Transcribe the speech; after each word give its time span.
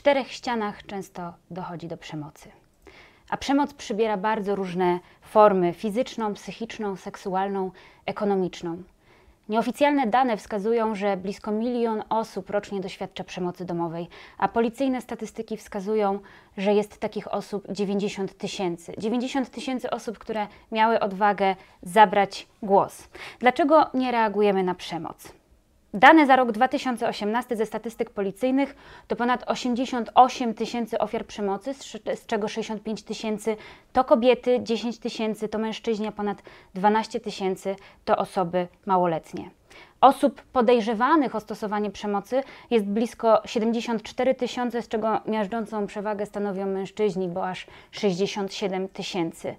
czterech 0.00 0.32
ścianach 0.32 0.86
często 0.86 1.34
dochodzi 1.50 1.88
do 1.88 1.96
przemocy. 1.96 2.48
A 3.30 3.36
przemoc 3.36 3.74
przybiera 3.74 4.16
bardzo 4.16 4.56
różne 4.56 5.00
formy 5.22 5.72
fizyczną, 5.72 6.34
psychiczną, 6.34 6.96
seksualną, 6.96 7.70
ekonomiczną. 8.06 8.82
Nieoficjalne 9.48 10.06
dane 10.06 10.36
wskazują, 10.36 10.94
że 10.94 11.16
blisko 11.16 11.50
milion 11.52 12.02
osób 12.08 12.50
rocznie 12.50 12.80
doświadcza 12.80 13.24
przemocy 13.24 13.64
domowej, 13.64 14.08
a 14.38 14.48
policyjne 14.48 15.00
statystyki 15.00 15.56
wskazują, 15.56 16.18
że 16.56 16.74
jest 16.74 16.98
takich 16.98 17.34
osób 17.34 17.64
90 17.70 18.38
tysięcy. 18.38 18.92
90 18.98 19.50
tysięcy 19.50 19.90
osób, 19.90 20.18
które 20.18 20.46
miały 20.72 21.00
odwagę 21.00 21.56
zabrać 21.82 22.46
głos. 22.62 23.08
Dlaczego 23.38 23.90
nie 23.94 24.12
reagujemy 24.12 24.62
na 24.62 24.74
przemoc? 24.74 25.39
Dane 25.94 26.26
za 26.26 26.36
rok 26.36 26.52
2018 26.52 27.56
ze 27.56 27.66
statystyk 27.66 28.10
policyjnych 28.10 28.76
to 29.08 29.16
ponad 29.16 29.44
88 29.46 30.54
tysięcy 30.54 30.98
ofiar 30.98 31.26
przemocy, 31.26 31.74
z 32.14 32.26
czego 32.26 32.48
65 32.48 33.02
tysięcy 33.02 33.56
to 33.92 34.04
kobiety, 34.04 34.58
10 34.62 34.98
tysięcy 34.98 35.48
to 35.48 35.58
mężczyźni, 35.58 36.06
a 36.06 36.12
ponad 36.12 36.42
12 36.74 37.20
tysięcy 37.20 37.76
to 38.04 38.16
osoby 38.16 38.68
małoletnie. 38.86 39.50
Osób 40.00 40.42
podejrzewanych 40.42 41.34
o 41.34 41.40
stosowanie 41.40 41.90
przemocy 41.90 42.42
jest 42.70 42.84
blisko 42.84 43.42
74 43.44 44.34
tysiące, 44.34 44.82
z 44.82 44.88
czego 44.88 45.20
miażdżącą 45.26 45.86
przewagę 45.86 46.26
stanowią 46.26 46.66
mężczyźni, 46.66 47.28
bo 47.28 47.48
aż 47.48 47.66
67 47.90 48.88
tysięcy. 48.88 49.56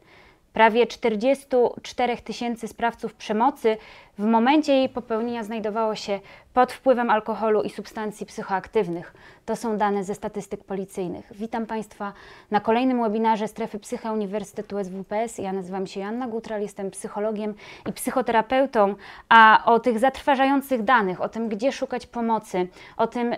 Prawie 0.54 0.88
44 0.88 2.18
tysięcy 2.18 2.68
sprawców 2.68 3.14
przemocy 3.14 3.78
w 4.18 4.24
momencie 4.24 4.74
jej 4.74 4.90
popełnienia 4.90 5.44
znajdowało 5.44 5.96
się 5.96 6.20
pod 6.54 6.74
wpływem 6.74 7.10
alkoholu 7.10 7.62
i 7.62 7.70
substancji 7.70 8.26
psychoaktywnych. 8.26 9.14
To 9.46 9.56
są 9.56 9.78
dane 9.78 10.04
ze 10.04 10.16
statystyk 10.16 10.64
policyjnych. 10.64 11.32
Witam 11.36 11.66
Państwa 11.66 12.14
na 12.52 12.60
kolejnym 12.60 13.02
webinarze 13.02 13.48
Strefy 13.48 13.80
Psycha 13.80 14.12
Uniwersytetu 14.12 14.84
SWPS. 14.84 15.38
Ja 15.38 15.54
nazywam 15.54 15.88
się 15.88 16.00
Janna 16.00 16.28
Gutral, 16.28 16.62
jestem 16.62 16.92
psychologiem 16.92 17.54
i 17.90 17.94
psychoterapeutą, 17.94 18.96
a 19.30 19.64
o 19.66 19.80
tych 19.80 20.00
zatrważających 20.00 20.84
danych, 20.84 21.22
o 21.22 21.30
tym, 21.30 21.50
gdzie 21.50 21.72
szukać 21.72 22.08
pomocy, 22.08 22.68
o 22.98 23.08
tym, 23.08 23.34
y, 23.34 23.38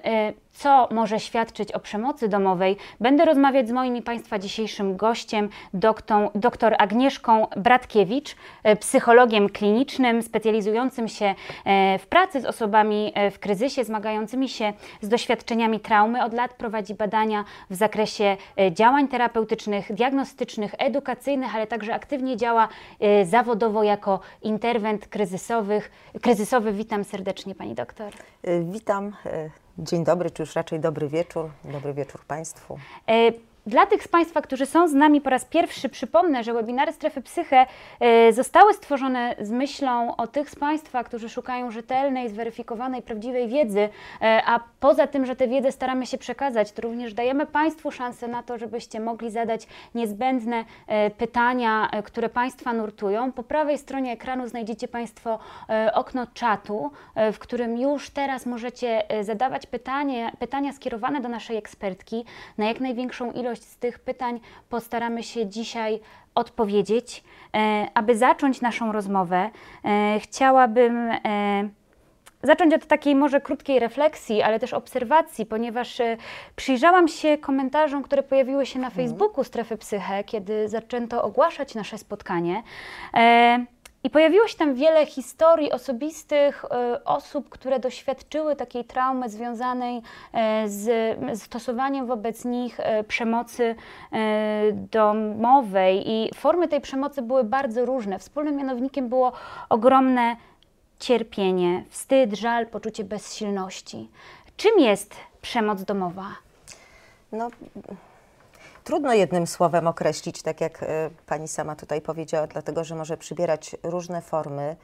co 0.51 0.87
może 0.91 1.19
świadczyć 1.19 1.71
o 1.71 1.79
przemocy 1.79 2.27
domowej, 2.27 2.77
będę 2.99 3.25
rozmawiać 3.25 3.67
z 3.67 3.71
moim 3.71 3.95
i 3.95 4.01
Państwa 4.01 4.39
dzisiejszym 4.39 4.97
gościem, 4.97 5.49
doktor 6.35 6.75
Agnieszką 6.77 7.47
Bratkiewicz, 7.57 8.31
y, 8.31 8.75
psychologiem 8.75 9.49
klinicznym, 9.49 10.21
specjalizującym 10.21 10.72
się 11.07 11.25
y, 11.95 11.99
w 11.99 12.07
pracy 12.07 12.41
z 12.41 12.45
osobami 12.45 13.03
E, 13.13 13.31
w 13.31 13.39
kryzysie, 13.39 13.83
zmagającymi 13.83 14.49
się 14.49 14.73
z 15.01 15.09
doświadczeniami 15.09 15.79
traumy. 15.79 16.23
Od 16.23 16.33
lat 16.33 16.53
prowadzi 16.53 16.93
badania 16.95 17.45
w 17.69 17.75
zakresie 17.75 18.37
e, 18.59 18.71
działań 18.71 19.07
terapeutycznych, 19.07 19.93
diagnostycznych, 19.93 20.75
edukacyjnych, 20.77 21.55
ale 21.55 21.67
także 21.67 21.93
aktywnie 21.93 22.37
działa 22.37 22.67
e, 22.99 23.25
zawodowo 23.25 23.83
jako 23.83 24.19
interwent 24.41 25.07
kryzysowych. 25.07 25.91
kryzysowy. 26.21 26.73
Witam 26.73 27.03
serdecznie 27.03 27.55
Pani 27.55 27.75
doktor. 27.75 28.13
Witam. 28.61 29.15
Dzień 29.77 30.03
dobry, 30.03 30.31
czy 30.31 30.43
już 30.43 30.55
raczej 30.55 30.79
dobry 30.79 31.07
wieczór. 31.07 31.49
Dobry 31.63 31.93
wieczór 31.93 32.25
Państwu. 32.25 32.77
Dla 33.65 33.85
tych 33.85 34.03
z 34.03 34.07
Państwa, 34.07 34.41
którzy 34.41 34.65
są 34.65 34.87
z 34.87 34.93
nami 34.93 35.21
po 35.21 35.29
raz 35.29 35.45
pierwszy, 35.45 35.89
przypomnę, 35.89 36.43
że 36.43 36.53
webinary 36.53 36.93
Strefy 36.93 37.21
Psyche 37.21 37.65
e, 37.99 38.33
zostały 38.33 38.73
stworzone 38.73 39.35
z 39.39 39.51
myślą 39.51 40.15
o 40.15 40.27
tych 40.27 40.49
z 40.49 40.55
Państwa, 40.55 41.03
którzy 41.03 41.29
szukają 41.29 41.71
rzetelnej, 41.71 42.29
zweryfikowanej, 42.29 43.01
prawdziwej 43.01 43.47
wiedzy, 43.47 43.89
e, 44.21 44.41
a 44.45 44.59
poza 44.79 45.07
tym, 45.07 45.25
że 45.25 45.35
tę 45.35 45.47
wiedzę 45.47 45.71
staramy 45.71 46.05
się 46.05 46.17
przekazać, 46.17 46.71
to 46.71 46.81
również 46.81 47.13
dajemy 47.13 47.45
Państwu 47.45 47.91
szansę 47.91 48.27
na 48.27 48.43
to, 48.43 48.57
żebyście 48.57 48.99
mogli 48.99 49.31
zadać 49.31 49.67
niezbędne 49.95 50.65
e, 50.87 51.09
pytania, 51.09 51.89
które 52.03 52.29
Państwa 52.29 52.73
nurtują. 52.73 53.31
Po 53.31 53.43
prawej 53.43 53.77
stronie 53.77 54.11
ekranu 54.11 54.47
znajdziecie 54.47 54.87
Państwo 54.87 55.39
okno 55.93 56.27
czatu, 56.33 56.91
w 57.33 57.39
którym 57.39 57.77
już 57.77 58.09
teraz 58.09 58.45
możecie 58.45 59.03
zadawać 59.21 59.65
pytanie, 59.67 60.31
pytania 60.39 60.73
skierowane 60.73 61.21
do 61.21 61.29
naszej 61.29 61.57
ekspertki 61.57 62.25
na 62.57 62.65
jak 62.65 62.79
największą 62.79 63.31
ilość 63.31 63.52
z 63.59 63.77
tych 63.77 63.99
pytań 63.99 64.39
postaramy 64.69 65.23
się 65.23 65.47
dzisiaj 65.47 65.99
odpowiedzieć. 66.35 67.23
E, 67.55 67.87
aby 67.93 68.17
zacząć 68.17 68.61
naszą 68.61 68.91
rozmowę, 68.91 69.49
e, 69.85 70.19
chciałabym 70.19 71.11
e, 71.25 71.69
zacząć 72.43 72.73
od 72.73 72.85
takiej 72.85 73.15
może 73.15 73.41
krótkiej 73.41 73.79
refleksji, 73.79 74.41
ale 74.41 74.59
też 74.59 74.73
obserwacji, 74.73 75.45
ponieważ 75.45 76.01
przyjrzałam 76.55 77.07
się 77.07 77.37
komentarzom, 77.37 78.03
które 78.03 78.23
pojawiły 78.23 78.65
się 78.65 78.79
na 78.79 78.87
mhm. 78.87 79.07
Facebooku 79.07 79.43
Strefy 79.43 79.77
Psyche, 79.77 80.23
kiedy 80.23 80.69
zaczęto 80.69 81.23
ogłaszać 81.23 81.75
nasze 81.75 81.97
spotkanie. 81.97 82.63
I 84.05 84.09
pojawiło 84.09 84.47
się 84.47 84.57
tam 84.57 84.73
wiele 84.75 85.05
historii 85.05 85.71
osobistych 85.71 86.65
y, 86.65 87.03
osób, 87.03 87.49
które 87.49 87.79
doświadczyły 87.79 88.55
takiej 88.55 88.85
traumy 88.85 89.29
związanej 89.29 89.97
y, 89.97 90.01
z 90.65 91.41
stosowaniem 91.41 92.05
wobec 92.05 92.45
nich 92.45 92.79
y, 92.79 93.03
przemocy 93.03 93.75
domowej. 94.73 96.03
I 96.05 96.29
formy 96.35 96.67
tej 96.67 96.81
przemocy 96.81 97.21
były 97.21 97.43
bardzo 97.43 97.85
różne. 97.85 98.19
Wspólnym 98.19 98.55
mianownikiem 98.55 99.09
było 99.09 99.31
ogromne 99.69 100.35
cierpienie, 100.99 101.83
wstyd, 101.89 102.33
żal, 102.33 102.67
poczucie 102.67 103.03
bezsilności. 103.03 104.09
Czym 104.57 104.79
jest 104.79 105.15
przemoc 105.41 105.83
domowa? 105.83 106.27
No 107.31 107.49
Trudno 108.83 109.13
jednym 109.13 109.47
słowem 109.47 109.87
określić, 109.87 110.41
tak 110.41 110.61
jak 110.61 110.83
e, 110.83 111.09
pani 111.25 111.47
sama 111.47 111.75
tutaj 111.75 112.01
powiedziała, 112.01 112.47
dlatego 112.47 112.83
że 112.83 112.95
może 112.95 113.17
przybierać 113.17 113.75
różne 113.83 114.21
formy. 114.21 114.75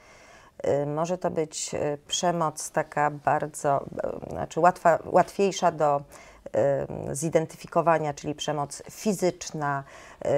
E, 0.57 0.85
może 0.85 1.17
to 1.17 1.31
być 1.31 1.75
e, 1.75 1.97
przemoc 2.07 2.71
taka 2.71 3.11
bardzo, 3.11 3.85
znaczy 4.29 4.59
łatwa, 4.59 4.99
łatwiejsza 5.05 5.71
do 5.71 6.01
zidentyfikowania, 7.11 8.13
czyli 8.13 8.35
przemoc 8.35 8.83
fizyczna, 8.91 9.83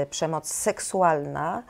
przemoc 0.09 0.53
seksualna, 0.53 1.63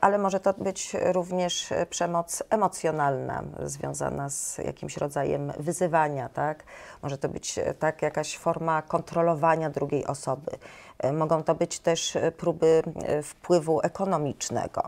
ale 0.00 0.18
może 0.18 0.40
to 0.40 0.52
być 0.52 0.96
również 1.12 1.68
przemoc 1.90 2.42
emocjonalna, 2.50 3.42
związana 3.64 4.30
z 4.30 4.58
jakimś 4.58 4.96
rodzajem 4.96 5.52
wyzywania, 5.58 6.28
tak? 6.28 6.64
Może 7.02 7.18
to 7.18 7.28
być 7.28 7.58
tak 7.78 8.02
jakaś 8.02 8.38
forma 8.38 8.82
kontrolowania 8.82 9.70
drugiej 9.70 10.06
osoby. 10.06 10.50
E, 10.98 11.12
mogą 11.12 11.42
to 11.42 11.54
być 11.54 11.78
też 11.78 12.16
e, 12.16 12.32
próby 12.32 12.82
e, 13.04 13.22
wpływu 13.22 13.80
ekonomicznego. 13.80 14.82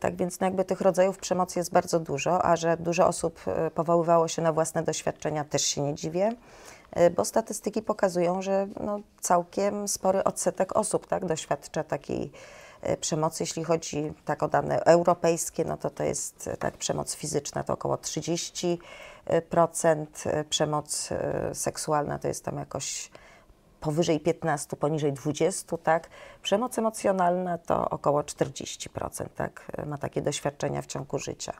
Tak 0.00 0.16
więc 0.16 0.40
no 0.40 0.46
jakby 0.46 0.64
tych 0.64 0.80
rodzajów 0.80 1.18
przemocy 1.18 1.58
jest 1.58 1.72
bardzo 1.72 2.00
dużo, 2.00 2.44
a 2.44 2.56
że 2.56 2.76
dużo 2.76 3.06
osób 3.06 3.40
powoływało 3.74 4.28
się 4.28 4.42
na 4.42 4.52
własne 4.52 4.82
doświadczenia, 4.82 5.44
też 5.44 5.62
się 5.62 5.82
nie 5.82 5.94
dziwię, 5.94 6.32
bo 7.16 7.24
statystyki 7.24 7.82
pokazują, 7.82 8.42
że 8.42 8.66
no 8.80 9.00
całkiem 9.20 9.88
spory 9.88 10.24
odsetek 10.24 10.76
osób 10.76 11.06
tak, 11.06 11.24
doświadcza 11.24 11.84
takiej 11.84 12.32
przemocy. 13.00 13.42
Jeśli 13.42 13.64
chodzi 13.64 14.12
tak 14.24 14.42
o 14.42 14.48
dane 14.48 14.84
europejskie, 14.84 15.64
no 15.64 15.76
to 15.76 15.90
to 15.90 16.02
jest 16.02 16.50
tak 16.58 16.76
przemoc 16.76 17.14
fizyczna 17.14 17.64
to 17.64 17.72
około 17.72 17.96
30%, 17.96 18.78
przemoc 20.50 21.08
seksualna 21.52 22.18
to 22.18 22.28
jest 22.28 22.44
tam 22.44 22.58
jakoś 22.58 23.10
powyżej 23.82 24.20
15, 24.20 24.76
poniżej 24.76 25.12
20, 25.12 25.76
tak. 25.78 26.08
Przemoc 26.42 26.78
emocjonalna 26.78 27.58
to 27.58 27.90
około 27.90 28.22
40%, 28.22 29.26
tak, 29.36 29.72
ma 29.86 29.98
takie 29.98 30.22
doświadczenia 30.22 30.82
w 30.82 30.86
ciągu 30.86 31.18
życia. 31.18 31.52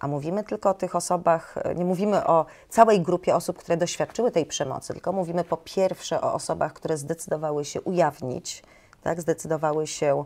A 0.00 0.08
mówimy 0.08 0.44
tylko 0.44 0.70
o 0.70 0.74
tych 0.74 0.96
osobach, 0.96 1.54
nie 1.74 1.84
mówimy 1.84 2.26
o 2.26 2.46
całej 2.68 3.00
grupie 3.00 3.36
osób, 3.36 3.58
które 3.58 3.76
doświadczyły 3.76 4.30
tej 4.30 4.46
przemocy, 4.46 4.92
tylko 4.92 5.12
mówimy 5.12 5.44
po 5.44 5.56
pierwsze 5.56 6.20
o 6.20 6.34
osobach, 6.34 6.72
które 6.72 6.96
zdecydowały 6.96 7.64
się 7.64 7.80
ujawnić, 7.80 8.62
tak, 9.02 9.20
zdecydowały 9.20 9.86
się 9.86 10.24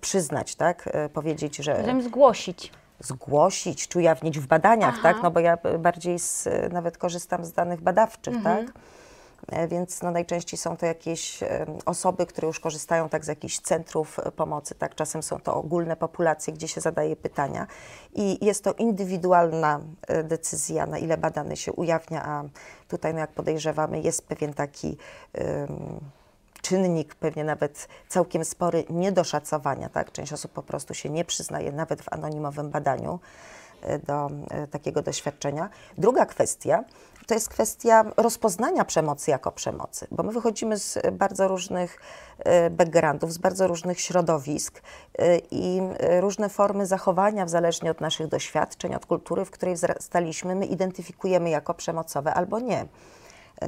przyznać, 0.00 0.54
tak, 0.54 0.86
y, 1.06 1.08
powiedzieć, 1.08 1.56
że... 1.56 1.84
Zgłosić 2.02 2.72
zgłosić 3.00 3.88
czy 3.88 3.98
ujawnić 3.98 4.38
w 4.38 4.46
badaniach, 4.46 5.02
tak? 5.02 5.16
No 5.22 5.30
bo 5.30 5.40
ja 5.40 5.58
bardziej 5.78 6.18
z, 6.18 6.48
nawet 6.72 6.98
korzystam 6.98 7.44
z 7.44 7.52
danych 7.52 7.80
badawczych, 7.80 8.34
mhm. 8.34 8.66
tak? 8.66 8.74
E, 9.48 9.68
więc 9.68 10.02
no 10.02 10.10
najczęściej 10.10 10.58
są 10.58 10.76
to 10.76 10.86
jakieś 10.86 11.40
osoby, 11.86 12.26
które 12.26 12.46
już 12.46 12.60
korzystają 12.60 13.08
tak 13.08 13.24
z 13.24 13.28
jakichś 13.28 13.58
centrów 13.58 14.18
e, 14.18 14.30
pomocy, 14.32 14.74
tak 14.74 14.94
czasem 14.94 15.22
są 15.22 15.40
to 15.40 15.54
ogólne 15.54 15.96
populacje, 15.96 16.52
gdzie 16.52 16.68
się 16.68 16.80
zadaje 16.80 17.16
pytania 17.16 17.66
i 18.14 18.44
jest 18.44 18.64
to 18.64 18.72
indywidualna 18.72 19.80
e, 20.08 20.24
decyzja, 20.24 20.86
na 20.86 20.98
ile 20.98 21.16
badany 21.16 21.56
się 21.56 21.72
ujawnia, 21.72 22.24
a 22.24 22.44
tutaj 22.88 23.14
no 23.14 23.20
jak 23.20 23.30
podejrzewamy 23.30 24.00
jest 24.00 24.26
pewien 24.26 24.54
taki 24.54 24.96
um, 25.34 26.00
czynnik, 26.64 27.14
pewnie 27.14 27.44
nawet 27.44 27.88
całkiem 28.08 28.44
spory 28.44 28.84
niedoszacowania, 28.90 29.88
tak? 29.88 30.12
Część 30.12 30.32
osób 30.32 30.52
po 30.52 30.62
prostu 30.62 30.94
się 30.94 31.10
nie 31.10 31.24
przyznaje 31.24 31.72
nawet 31.72 32.02
w 32.02 32.12
anonimowym 32.12 32.70
badaniu 32.70 33.20
do 34.06 34.30
takiego 34.70 35.02
doświadczenia. 35.02 35.68
Druga 35.98 36.26
kwestia 36.26 36.84
to 37.26 37.34
jest 37.34 37.48
kwestia 37.48 38.04
rozpoznania 38.16 38.84
przemocy 38.84 39.30
jako 39.30 39.52
przemocy, 39.52 40.06
bo 40.10 40.22
my 40.22 40.32
wychodzimy 40.32 40.78
z 40.78 40.98
bardzo 41.12 41.48
różnych 41.48 42.00
e, 42.38 42.70
backgroundów, 42.70 43.32
z 43.32 43.38
bardzo 43.38 43.66
różnych 43.66 44.00
środowisk 44.00 44.82
e, 45.18 45.38
i 45.38 45.80
e, 45.98 46.20
różne 46.20 46.48
formy 46.48 46.86
zachowania, 46.86 47.46
w 47.46 47.48
zależnie 47.48 47.90
od 47.90 48.00
naszych 48.00 48.26
doświadczeń, 48.26 48.94
od 48.94 49.06
kultury, 49.06 49.44
w 49.44 49.50
której 49.50 49.74
wzrastaliśmy, 49.74 50.54
my 50.54 50.66
identyfikujemy 50.66 51.50
jako 51.50 51.74
przemocowe 51.74 52.34
albo 52.34 52.60
nie. 52.60 52.86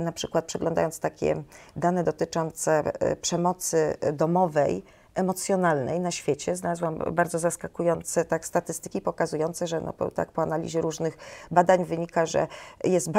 Na 0.00 0.12
przykład 0.12 0.44
przeglądając 0.44 1.00
takie 1.00 1.42
dane 1.76 2.04
dotyczące 2.04 2.92
przemocy 3.20 3.96
domowej, 4.12 4.82
emocjonalnej 5.16 6.00
na 6.00 6.10
świecie. 6.10 6.56
Znalazłam 6.56 6.98
bardzo 7.12 7.38
zaskakujące 7.38 8.24
tak, 8.24 8.46
statystyki 8.46 9.00
pokazujące, 9.00 9.66
że 9.66 9.80
no, 9.80 9.92
po, 9.92 10.10
tak, 10.10 10.32
po 10.32 10.42
analizie 10.42 10.80
różnych 10.80 11.18
badań 11.50 11.84
wynika, 11.84 12.26
że 12.26 12.46
jest 12.84 13.10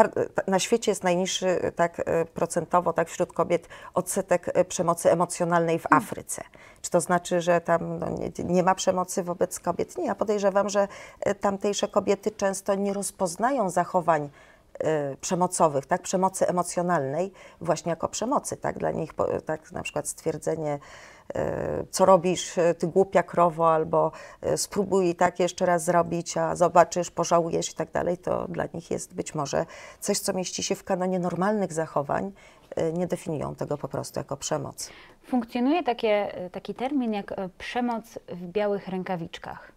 na 0.47 0.59
świecie 0.59 0.91
jest 0.91 1.03
najniższy 1.03 1.71
tak, 1.75 2.01
e, 2.05 2.25
procentowo 2.25 2.93
tak, 2.93 3.09
wśród 3.09 3.33
kobiet 3.33 3.67
odsetek 3.93 4.49
e, 4.53 4.65
przemocy 4.65 5.11
emocjonalnej 5.11 5.79
w 5.79 5.85
Afryce. 5.89 6.43
Czy 6.81 6.91
to 6.91 7.01
znaczy, 7.01 7.41
że 7.41 7.61
tam 7.61 7.99
no, 7.99 8.09
nie, 8.09 8.43
nie, 8.43 8.63
ma 8.63 8.75
przemocy 8.75 9.23
wobec 9.23 9.59
kobiet? 9.59 9.97
Nie, 9.97 10.05
ja 10.05 10.15
podejrzewam, 10.15 10.69
że 10.69 10.87
e, 11.19 11.35
tamtejsze 11.35 11.87
kobiety 11.87 12.31
często 12.31 12.75
nie 12.75 12.93
rozpoznają 12.93 13.69
zachowań 13.69 14.29
przemocowych, 15.21 15.85
tak, 15.85 16.01
przemocy 16.01 16.47
emocjonalnej 16.47 17.31
właśnie 17.61 17.89
jako 17.89 18.09
przemocy, 18.09 18.57
tak, 18.57 18.77
dla 18.77 18.91
nich 18.91 19.11
tak, 19.45 19.71
na 19.71 19.83
przykład 19.83 20.07
stwierdzenie 20.07 20.79
E, 21.35 21.85
co 21.91 22.05
robisz, 22.05 22.57
e, 22.57 22.73
ty 22.73 22.87
głupia 22.87 23.23
krowo, 23.23 23.73
albo 23.73 24.11
e, 24.41 24.57
spróbuj 24.57 25.15
tak 25.15 25.39
jeszcze 25.39 25.65
raz 25.65 25.83
zrobić, 25.83 26.37
a 26.37 26.55
zobaczysz, 26.55 27.11
pożałujesz 27.11 27.71
i 27.71 27.73
tak 27.73 27.91
dalej, 27.91 28.17
to 28.17 28.47
dla 28.47 28.65
nich 28.73 28.91
jest 28.91 29.15
być 29.15 29.35
może 29.35 29.65
coś, 29.99 30.19
co 30.19 30.33
mieści 30.33 30.63
się 30.63 30.75
w 30.75 30.83
kanonie 30.83 31.19
normalnych 31.19 31.73
zachowań, 31.73 32.31
nie 32.93 33.07
definiują 33.07 33.55
tego 33.55 33.77
po 33.77 33.87
prostu 33.87 34.19
jako 34.19 34.37
przemoc. 34.37 34.89
Funkcjonuje 35.27 35.83
takie, 35.83 36.31
taki 36.51 36.73
termin 36.75 37.13
jak 37.13 37.33
przemoc 37.57 38.19
w 38.27 38.47
białych 38.47 38.87
rękawiczkach. 38.87 39.76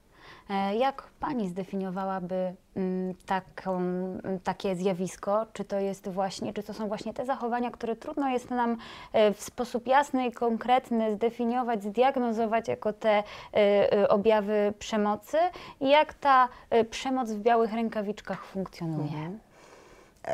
E, 0.51 0.77
jak 0.77 1.03
Pani 1.21 1.49
zdefiniowałaby 1.49 2.55
mm, 2.77 3.15
taką, 3.27 3.77
mm, 3.77 4.41
takie 4.45 4.77
zjawisko? 4.77 5.47
Czy 5.53 5.65
to 5.65 5.79
jest 5.79 6.09
właśnie, 6.09 6.53
czy 6.53 6.63
to 6.63 6.75
są 6.75 6.89
właśnie 6.89 7.15
te 7.15 7.25
zachowania, 7.25 7.71
które 7.71 7.97
trudno 7.97 8.29
jest 8.29 8.51
nam 8.51 8.77
e, 9.13 9.35
w 9.35 9.43
sposób 9.43 9.87
jasny 9.87 10.27
i 10.27 10.33
konkretny 10.33 11.15
zdefiniować, 11.15 11.83
zdiagnozować 11.83 12.69
jako 12.69 12.93
te 12.93 13.23
e, 13.55 14.09
objawy 14.09 14.73
przemocy? 14.79 15.37
I 15.81 15.89
jak 15.89 16.15
ta 16.15 16.49
przemoc 16.91 17.31
w 17.31 17.41
białych 17.41 17.73
rękawiczkach 17.73 18.45
funkcjonuje? 18.45 19.39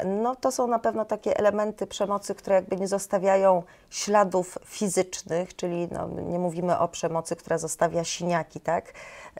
No 0.04 0.36
to 0.36 0.52
są 0.52 0.66
na 0.66 0.78
pewno 0.78 1.04
takie 1.04 1.38
elementy 1.38 1.86
przemocy, 1.86 2.34
które 2.34 2.56
jakby 2.56 2.76
nie 2.76 2.88
zostawiają 2.88 3.62
śladów 3.90 4.58
fizycznych, 4.64 5.56
czyli 5.56 5.88
no, 5.92 6.08
nie 6.08 6.38
mówimy 6.38 6.78
o 6.78 6.88
przemocy, 6.88 7.36
która 7.36 7.58
zostawia 7.58 8.04
siniaki, 8.04 8.60
tak? 8.60 8.92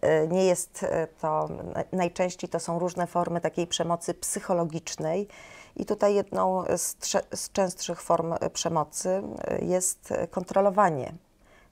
E, 0.03 0.29
nie 0.29 0.45
jest 0.45 0.83
e, 0.83 1.07
to, 1.07 1.49
najczęściej 1.93 2.51
to 2.51 2.61
są 2.61 2.79
różne 2.79 3.07
formy 3.07 3.41
takiej 3.41 3.67
przemocy 3.67 4.15
psychologicznej 4.15 5.29
i 5.77 5.87
tutaj 5.87 6.15
jedną 6.15 6.65
z, 6.77 6.97
z 7.35 7.53
częstszych 7.53 8.03
form 8.03 8.35
przemocy 8.53 9.23
e, 9.45 9.65
jest 9.65 10.15
kontrolowanie 10.31 11.13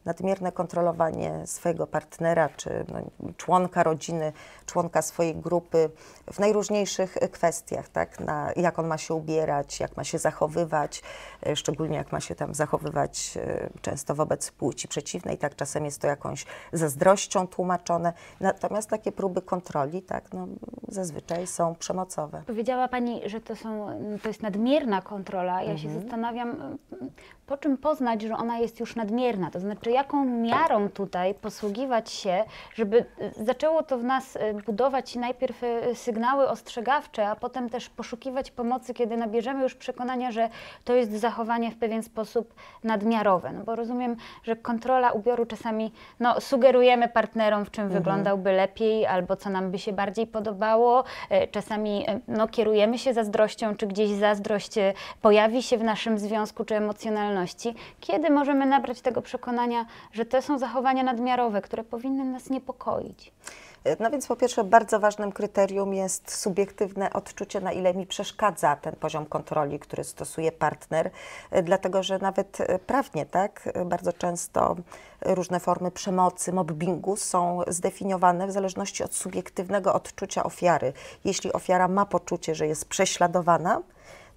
nadmierne 0.04 0.52
kontrolowanie 0.52 1.46
swojego 1.46 1.86
partnera 1.86 2.48
czy 2.48 2.84
no, 2.88 3.30
członka 3.36 3.82
rodziny, 3.82 4.32
członka 4.66 5.02
swojej 5.02 5.36
grupy 5.36 5.90
w 6.32 6.38
najróżniejszych 6.38 7.16
kwestiach, 7.32 7.88
tak? 7.88 8.20
Na, 8.20 8.52
jak 8.56 8.78
on 8.78 8.86
ma 8.86 8.98
się 8.98 9.14
ubierać, 9.14 9.80
jak 9.80 9.96
ma 9.96 10.04
się 10.04 10.18
zachowywać, 10.18 11.02
e, 11.46 11.56
szczególnie 11.56 11.96
jak 11.96 12.12
ma 12.12 12.20
się 12.20 12.34
tam 12.34 12.54
zachowywać 12.54 13.34
e, 13.36 13.70
często 13.82 14.14
wobec 14.14 14.50
płci 14.50 14.88
przeciwnej, 14.88 15.38
tak 15.38 15.56
czasem 15.56 15.84
jest 15.84 16.00
to 16.00 16.06
jakąś 16.06 16.46
zazdrością 16.72 17.46
tłumaczone. 17.46 18.12
Natomiast 18.40 18.90
takie 18.90 19.12
próby 19.12 19.42
kontroli, 19.42 20.02
tak, 20.02 20.32
no, 20.32 20.46
zazwyczaj 20.88 21.46
są 21.46 21.74
przemocowe. 21.74 22.42
Powiedziała 22.46 22.88
Pani, 22.88 23.20
że 23.26 23.40
to, 23.40 23.56
są, 23.56 24.00
to 24.22 24.28
jest 24.28 24.42
nadmierna 24.42 25.02
kontrola. 25.02 25.62
Ja 25.62 25.70
mhm. 25.70 25.78
się 25.78 26.00
zastanawiam, 26.00 26.78
po 27.46 27.56
czym 27.56 27.76
poznać, 27.76 28.22
że 28.22 28.36
ona 28.36 28.58
jest 28.58 28.80
już 28.80 28.96
nadmierna? 28.96 29.50
To 29.50 29.60
znaczy, 29.60 29.90
jaką 29.94 30.24
miarą 30.24 30.88
tutaj 30.88 31.34
posługiwać 31.34 32.10
się, 32.10 32.44
żeby 32.74 33.04
y, 33.38 33.44
zaczęło 33.44 33.82
to 33.82 33.98
w 33.98 34.04
nas 34.04 34.36
y, 34.36 34.40
budować 34.66 35.16
najpierw 35.16 35.62
y, 35.62 35.94
sygnały 35.94 36.48
ostrzegawcze, 36.48 37.28
a 37.28 37.36
potem 37.36 37.70
też 37.70 37.88
poszukiwać 37.88 38.50
pomocy, 38.50 38.94
kiedy 38.94 39.16
nabierzemy 39.16 39.62
już 39.62 39.74
przekonania, 39.74 40.32
że 40.32 40.48
to 40.84 40.94
jest 40.94 41.12
zachowanie 41.12 41.70
w 41.70 41.76
pewien 41.76 42.02
sposób 42.02 42.54
nadmiarowe. 42.84 43.52
No 43.52 43.64
bo 43.64 43.76
rozumiem, 43.76 44.16
że 44.42 44.56
kontrola 44.56 45.12
ubioru 45.12 45.46
czasami 45.46 45.92
no, 46.20 46.40
sugerujemy 46.40 47.08
partnerom, 47.08 47.64
w 47.64 47.70
czym 47.70 47.84
mhm. 47.84 48.02
wyglądałby 48.02 48.52
lepiej 48.52 49.06
albo 49.06 49.36
co 49.36 49.50
nam 49.50 49.70
by 49.70 49.78
się 49.78 49.92
bardziej 49.92 50.26
podobało. 50.26 51.04
Czasami 51.50 52.06
no, 52.28 52.48
kierujemy 52.48 52.98
się 52.98 53.14
zazdrością, 53.14 53.76
czy 53.76 53.86
gdzieś 53.86 54.10
zazdrość 54.10 54.74
pojawi 55.22 55.62
się 55.62 55.78
w 55.78 55.82
naszym 55.82 56.18
związku, 56.18 56.64
czy 56.64 56.76
emocjonalności 56.76 57.74
kiedy 58.00 58.30
możemy 58.30 58.66
nabrać 58.66 59.00
tego 59.00 59.22
przekonania, 59.22 59.83
że 60.12 60.24
to 60.24 60.42
są 60.42 60.58
zachowania 60.58 61.02
nadmiarowe, 61.02 61.62
które 61.62 61.84
powinny 61.84 62.24
nas 62.24 62.50
niepokoić? 62.50 63.32
No 64.00 64.10
więc 64.10 64.26
po 64.26 64.36
pierwsze 64.36 64.64
bardzo 64.64 65.00
ważnym 65.00 65.32
kryterium 65.32 65.94
jest 65.94 66.34
subiektywne 66.34 67.12
odczucie, 67.12 67.60
na 67.60 67.72
ile 67.72 67.94
mi 67.94 68.06
przeszkadza 68.06 68.76
ten 68.76 68.96
poziom 68.96 69.26
kontroli, 69.26 69.78
który 69.78 70.04
stosuje 70.04 70.52
partner, 70.52 71.10
dlatego 71.62 72.02
że 72.02 72.18
nawet 72.18 72.58
prawnie, 72.86 73.26
tak, 73.26 73.68
bardzo 73.86 74.12
często 74.12 74.76
różne 75.20 75.60
formy 75.60 75.90
przemocy, 75.90 76.52
mobbingu 76.52 77.16
są 77.16 77.60
zdefiniowane 77.68 78.46
w 78.46 78.52
zależności 78.52 79.04
od 79.04 79.14
subiektywnego 79.14 79.94
odczucia 79.94 80.44
ofiary. 80.44 80.92
Jeśli 81.24 81.52
ofiara 81.52 81.88
ma 81.88 82.06
poczucie, 82.06 82.54
że 82.54 82.66
jest 82.66 82.88
prześladowana, 82.88 83.82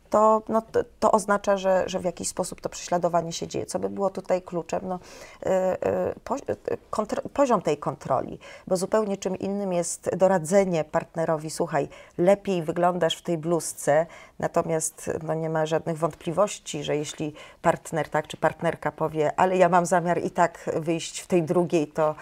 to, 0.09 0.41
no, 0.49 0.61
to, 0.61 0.79
to, 0.99 1.11
oznacza, 1.11 1.57
że, 1.57 1.83
że 1.85 1.99
w 1.99 2.03
jakiś 2.03 2.27
sposób 2.27 2.61
to 2.61 2.69
prześladowanie 2.69 3.33
się 3.33 3.47
dzieje. 3.47 3.65
Co 3.65 3.79
by 3.79 3.89
było 3.89 4.09
tutaj 4.09 4.41
kluczem? 4.41 4.81
No, 4.83 4.95
y, 4.95 5.49
y, 5.49 6.19
po, 6.23 6.35
y, 6.35 7.29
poziom 7.33 7.61
tej 7.61 7.77
kontroli, 7.77 8.39
bo 8.67 8.77
zupełnie 8.77 9.17
czym 9.17 9.35
innym 9.35 9.73
jest 9.73 10.15
doradzenie 10.15 10.83
partnerowi, 10.83 11.49
słuchaj, 11.49 11.87
lepiej 12.17 12.63
wyglądasz 12.63 13.17
w 13.17 13.21
tej 13.21 13.37
bluzce, 13.37 14.05
natomiast 14.39 15.11
no, 15.23 15.33
nie 15.33 15.49
ma 15.49 15.65
żadnych 15.65 15.97
wątpliwości, 15.97 16.83
że 16.83 16.97
jeśli 16.97 17.33
partner 17.61 18.09
tak, 18.09 18.27
czy 18.27 18.37
partnerka 18.37 18.91
powie, 18.91 19.31
ale 19.39 19.57
ja 19.57 19.69
mam 19.69 19.85
zamiar 19.85 20.23
i 20.23 20.31
tak 20.31 20.69
wyjść 20.75 21.19
w 21.19 21.27
tej 21.27 21.43
drugiej, 21.43 21.87
to 21.87 22.15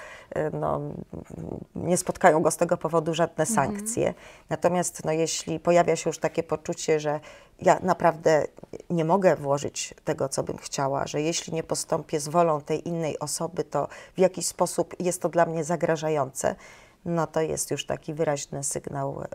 no, 0.54 0.82
nie 1.76 1.98
spotkają 1.98 2.42
go 2.42 2.52
z 2.52 2.58
tego 2.58 2.78
powodu 2.78 3.14
żadne 3.14 3.44
mhm. 3.44 3.56
sankcje. 3.56 4.08
Mhm. 4.08 4.26
Natomiast 4.50 5.06
no, 5.06 5.12
jeśli 5.12 5.60
pojawia 5.60 5.96
się 5.96 6.10
już 6.10 6.20
takie 6.20 6.44
poczucie, 6.44 7.00
że 7.00 7.20
ja 7.62 7.80
naprawdę 7.84 8.48
nie 8.90 9.06
mogę 9.06 9.36
włożyć 9.36 9.94
tego, 10.04 10.30
co 10.30 10.44
bym 10.44 10.58
chciała, 10.58 11.08
że 11.08 11.22
jeśli 11.22 11.54
nie 11.54 11.64
postąpię 11.64 12.20
z 12.20 12.28
wolą 12.28 12.62
tej 12.62 12.88
innej 12.88 13.20
osoby, 13.20 13.64
to 13.64 13.88
w 14.16 14.20
jakiś 14.20 14.48
sposób 14.48 14.96
jest 15.00 15.22
to 15.22 15.30
dla 15.30 15.46
mnie 15.46 15.64
zagrażające, 15.64 16.56
no 17.06 17.28
to 17.28 17.42
jest 17.42 17.72
już 17.72 17.86
taki 17.86 18.14
wyraźny 18.14 18.64
sygnał 18.64 19.22
y, 19.22 19.26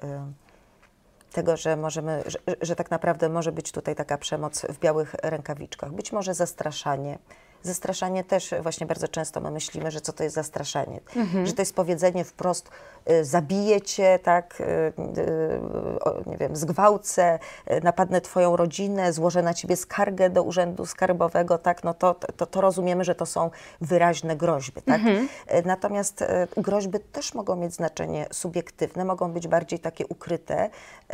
tego, 1.33 1.57
że 1.57 1.77
możemy, 1.77 2.23
że, 2.27 2.39
że 2.63 2.77
tak 2.77 2.91
naprawdę 2.91 3.29
może 3.29 3.53
być 3.53 3.73
tutaj 3.73 3.95
taka 3.95 4.19
przemoc 4.19 4.67
w 4.69 4.79
białych 4.79 5.15
rękawiczkach, 5.23 5.93
być 5.93 6.13
może 6.13 6.35
zastraszanie 6.35 7.19
Zastraszanie 7.63 8.25
też 8.25 8.55
właśnie 8.63 8.87
bardzo 8.87 9.09
często 9.09 9.41
my 9.41 9.51
myślimy, 9.51 9.91
że 9.91 10.01
co 10.01 10.13
to 10.13 10.25
jest 10.25 10.35
zastraszanie, 10.35 11.01
mhm. 11.17 11.47
że 11.47 11.53
to 11.53 11.63
jest 11.63 11.75
powiedzenie 11.75 12.25
wprost 12.25 12.71
y, 13.11 13.25
zabiję 13.25 13.81
cię, 13.81 14.19
tak, 14.23 14.61
y, 14.61 14.65
y, 14.65 16.31
nie 16.31 16.37
wiem, 16.37 16.57
zgwałcę, 16.57 17.39
napadnę 17.83 18.21
twoją 18.21 18.57
rodzinę, 18.57 19.13
złożę 19.13 19.43
na 19.43 19.55
ciebie 19.55 19.77
skargę 19.77 20.31
do 20.31 20.43
urzędu 20.43 20.87
skarbowego, 20.87 21.59
tak, 21.59 21.85
no 21.85 21.95
to, 21.95 22.15
to, 22.15 22.47
to 22.47 22.61
rozumiemy, 22.61 23.05
że 23.05 23.15
to 23.15 23.27
są 23.27 23.51
wyraźne 23.81 24.37
groźby, 24.37 24.83
tak. 24.83 25.01
Mhm. 25.01 25.29
Natomiast 25.65 26.25
groźby 26.57 27.01
też 27.01 27.35
mogą 27.35 27.57
mieć 27.57 27.75
znaczenie 27.75 28.27
subiektywne, 28.33 29.05
mogą 29.05 29.33
być 29.33 29.49
bardziej 29.49 29.79
takie 29.79 30.07
ukryte, 30.07 30.71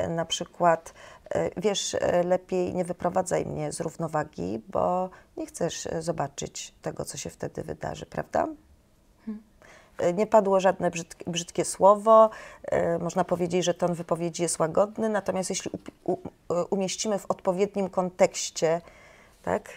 na 0.08 0.24
przykład 0.24 0.92
wiesz, 1.56 1.94
e, 1.94 2.22
lepiej 2.22 2.74
nie 2.74 2.84
wyprowadzaj 2.84 3.46
mnie 3.46 3.72
z 3.72 3.80
równowagi, 3.80 4.62
bo 4.68 5.10
nie 5.36 5.46
chcesz 5.46 5.86
e, 5.86 6.02
zobaczyć 6.02 6.74
tego, 6.82 7.04
co 7.04 7.18
się 7.18 7.30
wtedy 7.30 7.62
wydarzy, 7.62 8.06
prawda? 8.06 8.48
Hmm. 9.26 9.42
Nie 10.14 10.26
padło 10.26 10.60
żadne 10.60 10.90
brzydkie, 10.90 11.30
brzydkie 11.30 11.64
słowo, 11.64 12.30
można 13.00 13.24
powiedzieć, 13.24 13.64
że 13.64 13.74
ton 13.74 13.94
wypowiedzi 13.94 14.42
jest 14.42 14.58
łagodny, 14.58 15.08
natomiast 15.08 15.50
jeśli 15.50 15.70
umieścimy 16.70 17.18
w 17.18 17.30
odpowiednim 17.30 17.90
kontekście, 17.90 18.80
tak, 19.42 19.70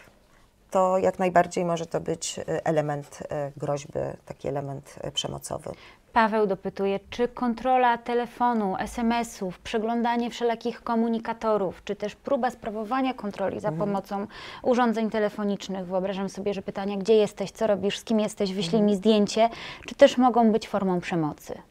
to 0.72 0.98
jak 0.98 1.20
najbardziej 1.20 1.66
może 1.66 1.86
to 1.86 2.00
być 2.00 2.40
element 2.46 3.24
groźby, 3.58 4.00
taki 4.26 4.48
element 4.48 4.96
przemocowy. 5.14 5.72
Paweł 6.20 6.48
dopytuje, 6.48 7.00
czy 7.10 7.28
kontrola 7.28 7.98
telefonu, 7.98 8.76
SMS-ów, 8.80 9.60
przeglądanie 9.60 10.30
wszelakich 10.30 10.82
komunikatorów, 10.82 11.84
czy 11.84 11.96
też 11.96 12.16
próba 12.16 12.52
sprawowania 12.52 13.14
kontroli 13.14 13.60
za 13.60 13.72
pomocą 13.72 14.28
urządzeń 14.64 15.10
telefonicznych, 15.10 15.86
wyobrażam 15.86 16.30
sobie, 16.30 16.54
że 16.54 16.62
pytania, 16.62 16.98
gdzie 16.98 17.14
jesteś, 17.14 17.52
co 17.52 17.68
robisz, 17.68 17.98
z 17.98 18.04
kim 18.04 18.20
jesteś, 18.20 18.54
wyślij 18.54 18.82
mi 18.82 18.96
zdjęcie, 18.96 19.50
czy 19.86 19.96
też 19.96 20.18
mogą 20.18 20.52
być 20.52 20.68
formą 20.68 21.00
przemocy? 21.00 21.62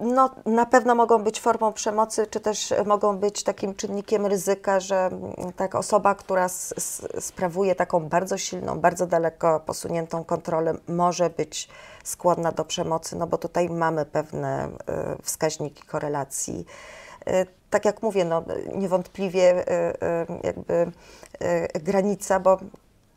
No, 0.00 0.30
na 0.46 0.66
pewno 0.66 0.94
mogą 0.94 1.22
być 1.22 1.40
formą 1.40 1.72
przemocy, 1.72 2.26
czy 2.26 2.40
też 2.40 2.74
mogą 2.86 3.18
być 3.18 3.42
takim 3.42 3.74
czynnikiem 3.74 4.26
ryzyka, 4.26 4.80
że 4.80 5.10
tak 5.56 5.74
osoba, 5.74 6.14
która 6.14 6.48
sprawuje 7.18 7.74
taką 7.74 8.08
bardzo 8.08 8.38
silną, 8.38 8.80
bardzo 8.80 9.06
daleko 9.06 9.60
posuniętą 9.60 10.24
kontrolę, 10.24 10.74
może 10.88 11.30
być 11.30 11.68
skłonna 12.04 12.52
do 12.52 12.64
przemocy, 12.64 13.16
no 13.16 13.26
bo 13.26 13.38
tutaj 13.38 13.70
mamy 13.70 14.06
pewne 14.06 14.64
e, 14.64 15.16
wskaźniki 15.22 15.82
korelacji. 15.82 16.66
E, 17.26 17.46
Tak 17.70 17.84
jak 17.84 18.02
mówię, 18.02 18.24
no, 18.24 18.44
niewątpliwie 18.74 19.68
e, 19.68 20.26
jakby 20.44 20.92
granica, 21.84 22.40
bo 22.40 22.58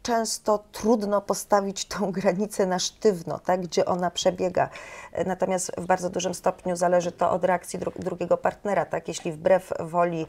często 0.07 0.63
trudno 0.71 1.21
postawić 1.21 1.85
tą 1.85 2.11
granicę 2.17 2.65
na 2.65 2.79
sztywno, 2.79 3.39
tak, 3.39 3.61
gdzie 3.61 3.85
ona 3.85 4.11
przebiega. 4.11 4.69
Natomiast 5.25 5.71
w 5.77 5.85
bardzo 5.85 6.09
dużym 6.09 6.33
stopniu 6.33 6.75
zależy 6.75 7.11
to 7.11 7.31
od 7.31 7.43
reakcji 7.43 7.79
dru 7.79 7.91
drugiego 7.95 8.37
partnera. 8.37 8.85
Tak? 8.85 9.07
Jeśli 9.07 9.31
wbrew 9.31 9.73
woli 9.79 10.25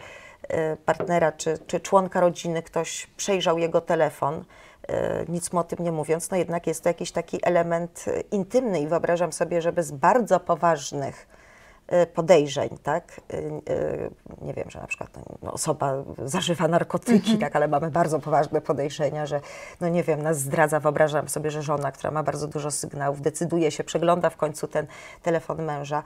e, 0.48 0.76
partnera 0.76 1.32
czy, 1.32 1.58
czy 1.66 1.80
członka 1.80 2.20
rodziny 2.20 2.62
ktoś 2.62 3.06
przejrzał 3.16 3.58
jego 3.58 3.80
telefon, 3.80 4.44
e, 4.88 5.24
nic 5.28 5.52
mu 5.52 5.58
o 5.60 5.64
tym 5.64 5.84
nie 5.84 5.92
mówiąc, 5.92 6.30
no 6.30 6.36
jednak 6.36 6.66
jest 6.66 6.82
to 6.82 6.88
jakiś 6.88 7.12
taki 7.12 7.38
element 7.42 8.04
e, 8.06 8.20
intymny 8.20 8.80
i 8.80 8.86
wyobrażam 8.86 9.32
sobie, 9.32 9.62
że 9.62 9.72
bez 9.72 9.90
bardzo 9.90 10.40
poważnych 10.40 11.37
podejrzeń, 12.14 12.68
tak? 12.82 13.20
E, 13.32 13.36
e, 13.36 14.10
Nie 14.42 14.54
wiem, 14.54 14.70
że 14.70 14.80
na 14.80 14.86
przykład 14.86 15.10
no, 15.42 15.52
osoba 15.52 15.92
zażywa 16.24 16.68
narkotyki, 16.68 17.38
tak, 17.38 17.56
ale 17.56 17.68
mamy 17.68 17.90
bardzo 17.90 18.20
poważne 18.20 18.60
podejrzenia, 18.60 19.26
że 19.26 19.40
no 19.80 19.88
nie 19.88 20.02
wiem, 20.02 20.22
nas 20.22 20.40
zdradza. 20.40 20.80
Wyobrażam 20.80 21.28
sobie, 21.28 21.50
że 21.50 21.62
żona, 21.62 21.92
która 21.92 22.10
ma 22.10 22.22
bardzo 22.22 22.46
dużo 22.48 22.70
sygnałów, 22.70 23.20
decyduje 23.20 23.70
się, 23.70 23.84
przegląda 23.84 24.30
w 24.30 24.36
końcu 24.36 24.68
ten 24.68 24.86
telefon 25.22 25.62
męża. 25.64 26.02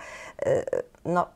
E, 0.47 0.65
No, 1.05 1.27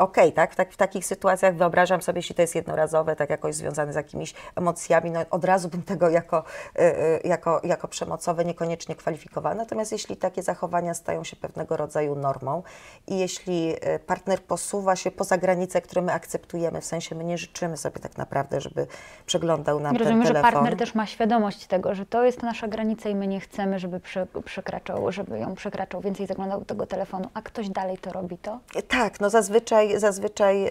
okej, 0.00 0.32
tak? 0.32 0.52
W, 0.52 0.56
tak? 0.56 0.72
w 0.72 0.76
takich 0.76 1.06
sytuacjach 1.06 1.56
wyobrażam 1.56 2.02
sobie, 2.02 2.18
jeśli 2.18 2.34
to 2.34 2.42
jest 2.42 2.54
jednorazowe, 2.54 3.16
tak 3.16 3.30
jakoś 3.30 3.54
związane 3.54 3.92
z 3.92 3.96
jakimiś 3.96 4.34
emocjami, 4.56 5.10
no 5.10 5.20
od 5.30 5.44
razu 5.44 5.68
bym 5.68 5.82
tego 5.82 6.08
jako, 6.08 6.44
y, 6.78 6.82
y, 6.82 7.20
jako, 7.24 7.60
jako 7.64 7.88
przemocowe 7.88 8.44
niekoniecznie 8.44 8.94
kwalifikowała. 8.94 9.54
Natomiast 9.54 9.92
jeśli 9.92 10.16
takie 10.16 10.42
zachowania 10.42 10.94
stają 10.94 11.24
się 11.24 11.36
pewnego 11.36 11.76
rodzaju 11.76 12.14
normą 12.14 12.62
i 13.06 13.18
jeśli 13.18 13.74
y, 13.94 13.98
partner 13.98 14.42
posuwa 14.42 14.96
się 14.96 15.10
poza 15.10 15.38
granice, 15.38 15.82
które 15.82 16.02
my 16.02 16.12
akceptujemy, 16.12 16.80
w 16.80 16.84
sensie 16.84 17.14
my 17.14 17.24
nie 17.24 17.38
życzymy 17.38 17.76
sobie 17.76 18.00
tak 18.00 18.18
naprawdę, 18.18 18.60
żeby 18.60 18.86
przeglądał 19.26 19.80
nam 19.80 19.96
Rozumiem, 19.96 20.18
ten 20.18 20.26
że 20.26 20.34
telefon. 20.34 20.52
partner 20.52 20.76
też 20.78 20.94
ma 20.94 21.06
świadomość 21.06 21.66
tego, 21.66 21.94
że 21.94 22.06
to 22.06 22.24
jest 22.24 22.42
nasza 22.42 22.68
granica 22.68 23.08
i 23.08 23.14
my 23.14 23.26
nie 23.26 23.40
chcemy, 23.40 23.78
żeby 23.78 24.00
prze, 24.00 24.26
przekraczał, 24.44 25.12
żeby 25.12 25.38
ją 25.38 25.54
przekraczał, 25.54 26.00
więcej 26.00 26.26
zaglądał 26.26 26.58
do 26.58 26.64
tego 26.64 26.86
telefonu, 26.86 27.28
a 27.34 27.42
ktoś 27.42 27.68
dalej 27.68 27.98
to 27.98 28.12
robi, 28.12 28.38
to? 28.38 28.58
Tak, 28.88 29.20
no 29.20 29.30
zazwyczaj, 29.30 29.89
zazwyczaj 29.98 30.64
e, 30.64 30.70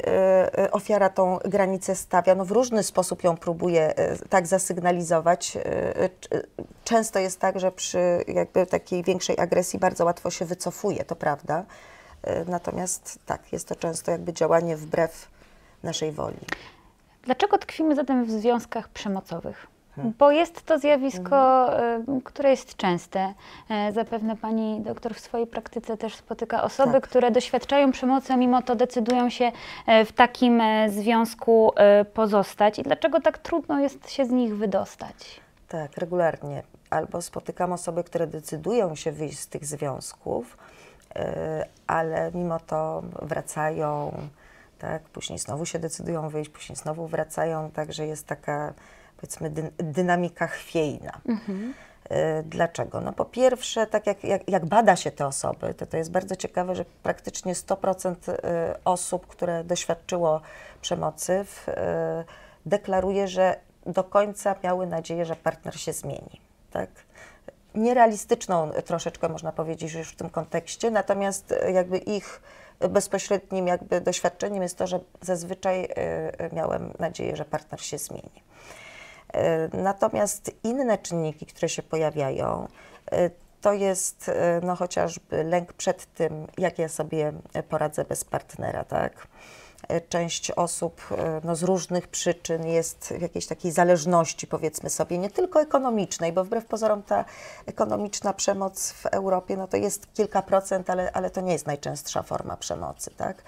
e, 0.59 0.71
ofiara 0.71 1.09
tą 1.09 1.37
granicę 1.45 1.95
stawia, 1.95 2.35
no 2.35 2.45
w 2.45 2.51
różny 2.51 2.83
sposób 2.83 3.23
ją 3.23 3.37
próbuje 3.37 3.97
e, 3.97 4.17
tak 4.29 4.47
zasygnalizować. 4.47 5.57
Często 6.83 7.19
jest 7.19 7.39
tak, 7.39 7.59
że 7.59 7.71
przy 7.71 8.23
jakby 8.27 8.65
takiej 8.65 9.03
większej 9.03 9.39
agresji 9.39 9.79
bardzo 9.79 10.05
łatwo 10.05 10.29
się 10.29 10.45
wycofuje, 10.45 11.03
to 11.03 11.15
prawda. 11.15 11.65
Natomiast 12.47 13.19
tak, 13.25 13.53
jest 13.53 13.67
to 13.67 13.75
często 13.75 14.11
jakby 14.11 14.33
działanie 14.33 14.77
wbrew 14.77 15.27
naszej 15.83 16.11
woli. 16.11 16.37
Dlaczego 17.23 17.57
tkwimy 17.57 17.95
zatem 17.95 18.25
w 18.25 18.31
związkach 18.31 18.89
przemocowych? 18.89 19.67
Bo 20.19 20.31
jest 20.31 20.65
to 20.65 20.79
zjawisko, 20.79 21.69
y, 22.17 22.21
które 22.23 22.49
jest 22.49 22.75
częste. 22.75 23.33
E, 23.69 23.91
Zapewne 23.91 24.37
pani 24.37 24.81
doktor 24.81 25.13
w 25.13 25.19
swojej 25.19 25.47
praktyce 25.47 25.97
też 25.97 26.15
spotyka 26.15 26.63
osoby, 26.63 26.91
Tak. 26.93 27.03
które 27.03 27.31
doświadczają 27.31 27.91
przemocy, 27.91 28.33
a 28.33 28.37
mimo 28.37 28.61
to 28.61 28.75
decydują 28.75 29.29
się 29.29 29.51
e, 29.87 30.05
w 30.05 30.11
takim 30.11 30.61
e, 30.61 30.89
związku 30.89 31.71
pozostać. 32.13 32.79
I 32.79 32.83
dlaczego 32.83 33.21
tak 33.21 33.37
trudno 33.37 33.79
jest 33.79 34.09
się 34.11 34.25
z 34.25 34.29
nich 34.29 34.57
wydostać? 34.57 35.41
Tak, 35.67 35.97
regularnie. 35.97 36.63
Albo 36.89 37.21
spotykam 37.21 37.71
osoby, 37.73 38.03
które 38.03 38.27
decydują 38.27 38.95
się 38.95 39.11
wyjść 39.11 39.39
z 39.39 39.47
tych 39.47 39.65
związków, 39.65 40.57
ale 41.87 42.31
mimo 42.33 42.59
to 42.59 43.03
wracają, 43.21 44.11
tak, 44.79 45.01
później 45.01 45.39
znowu 45.39 45.65
się 45.65 45.79
decydują 45.79 46.29
wyjść, 46.29 46.49
później 46.49 46.75
znowu 46.75 47.07
wracają, 47.07 47.71
także 47.71 48.05
jest 48.07 48.27
taka, 48.27 48.73
powiedzmy, 49.21 49.49
dy, 49.49 49.71
dynamika 49.77 50.47
chwiejna. 50.47 51.21
E, 52.09 52.43
Dlaczego? 52.43 53.01
No 53.01 53.13
po 53.13 53.25
pierwsze, 53.25 53.87
tak 53.87 54.07
jak, 54.07 54.23
jak, 54.23 54.49
jak 54.49 54.65
bada 54.65 54.95
się 54.95 55.11
te 55.11 55.27
osoby, 55.27 55.73
to 55.73 55.85
to 55.85 55.97
jest 55.97 56.11
bardzo 56.11 56.35
ciekawe, 56.35 56.75
że 56.75 56.85
praktycznie 57.03 57.53
100% 57.53 58.15
e, 58.29 58.79
osób, 58.85 59.27
które 59.27 59.63
doświadczyło 59.63 60.41
przemocy, 60.81 61.45
w, 61.45 61.69
e, 61.69 62.23
deklaruje, 62.65 63.27
że 63.27 63.55
do 63.85 64.03
końca 64.03 64.55
miały 64.63 64.87
nadzieję, 64.87 65.25
że 65.25 65.35
partner 65.35 65.79
się 65.79 65.93
zmieni. 65.93 66.41
Tak? 66.71 66.89
Nierealistyczną 67.75 68.71
troszeczkę 68.85 69.29
można 69.29 69.51
powiedzieć 69.51 69.93
już 69.93 70.09
w 70.09 70.15
tym 70.15 70.29
kontekście, 70.29 70.91
natomiast 70.91 71.53
jakby 71.73 71.97
ich 71.97 72.41
bezpośrednim 72.89 73.67
jakby 73.67 74.01
doświadczeniem 74.01 74.63
jest 74.63 74.77
to, 74.77 74.87
że 74.87 74.99
zazwyczaj 75.21 75.87
miałem 76.53 76.93
nadzieję, 76.99 77.35
że 77.35 77.45
partner 77.45 77.81
się 77.81 77.97
zmieni. 77.97 78.43
E, 79.33 79.77
Natomiast 79.77 80.51
inne 80.63 80.97
czynniki, 80.97 81.45
które 81.45 81.69
się 81.69 81.83
pojawiają, 81.83 82.67
e, 83.11 83.29
to 83.61 83.73
jest 83.73 84.29
e, 84.29 84.61
no, 84.63 84.75
chociażby 84.75 85.43
lęk 85.43 85.73
przed 85.73 86.13
tym, 86.13 86.47
jak 86.57 86.79
ja 86.79 86.89
sobie 86.89 87.33
poradzę 87.69 88.05
bez 88.05 88.23
partnera, 88.23 88.83
tak? 88.83 89.27
Część 90.09 90.51
osób 90.51 91.01
no, 91.43 91.55
z 91.55 91.63
różnych 91.63 92.07
przyczyn 92.07 92.67
jest 92.67 93.13
w 93.17 93.21
jakiejś 93.21 93.47
takiej 93.47 93.71
zależności, 93.71 94.47
powiedzmy 94.47 94.89
sobie, 94.89 95.17
nie 95.17 95.29
tylko 95.29 95.61
ekonomicznej, 95.61 96.33
bo 96.33 96.43
wbrew 96.43 96.65
pozorom 96.65 97.03
ta 97.03 97.25
ekonomiczna 97.65 98.33
przemoc 98.33 98.91
w 98.91 99.05
Europie 99.05 99.57
no, 99.57 99.67
to 99.67 99.77
jest 99.77 100.13
kilka 100.13 100.41
procent, 100.41 100.89
ale, 100.89 101.11
ale 101.11 101.29
to 101.29 101.41
nie 101.41 101.53
jest 101.53 101.67
najczęstsza 101.67 102.23
forma 102.23 102.57
przemocy, 102.57 103.11
tak? 103.17 103.43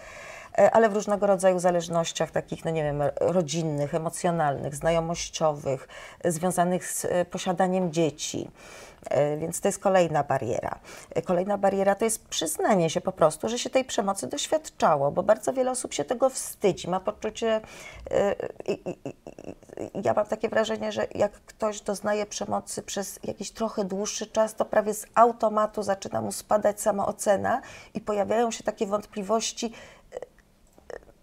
E, 0.57 0.71
ale 0.71 0.89
w 0.89 0.93
różnego 0.93 1.27
rodzaju 1.27 1.59
zależnościach 1.59 2.31
takich, 2.31 2.65
no 2.65 2.71
nie 2.71 2.83
wiem, 2.83 3.03
rodzinnych, 3.19 3.95
emocjonalnych, 3.95 4.75
znajomościowych, 4.75 5.87
związanych 6.25 6.87
z 6.87 7.05
e, 7.05 7.25
posiadaniem 7.25 7.91
dzieci. 7.91 8.49
E, 9.09 9.37
Więc 9.37 9.61
to 9.61 9.67
jest 9.67 9.79
kolejna 9.79 10.23
bariera. 10.23 10.79
Kolejna 11.25 11.57
bariera 11.57 11.95
to 11.95 12.05
jest 12.05 12.27
przyznanie 12.27 12.89
się 12.89 13.01
po 13.01 13.11
prostu, 13.11 13.49
że 13.49 13.59
się 13.59 13.69
tej 13.69 13.85
przemocy 13.85 14.27
doświadczało, 14.27 15.11
bo 15.11 15.23
bardzo 15.23 15.53
wiele 15.53 15.71
osób 15.71 15.93
się 15.93 16.03
tego 16.05 16.29
wstydzi, 16.29 16.89
ma 16.89 16.99
poczucie. 16.99 17.61
Ja 20.03 20.13
mam 20.13 20.25
takie 20.25 20.49
wrażenie, 20.49 20.91
że 20.91 21.07
jak 21.15 21.31
ktoś 21.31 21.81
doznaje 21.81 22.25
przemocy 22.25 22.81
przez 22.81 23.19
jakiś 23.23 23.51
trochę 23.51 23.83
dłuższy 23.85 24.27
czas, 24.27 24.55
to 24.55 24.65
prawie 24.65 24.93
z 24.93 25.05
automatu 25.15 25.83
zaczyna 25.83 26.21
mu 26.21 26.31
spadać 26.31 26.81
samoocena 26.81 27.61
i 27.93 28.01
pojawiają 28.01 28.51
się 28.51 28.63
takie 28.63 28.85
wątpliwości, 28.87 29.73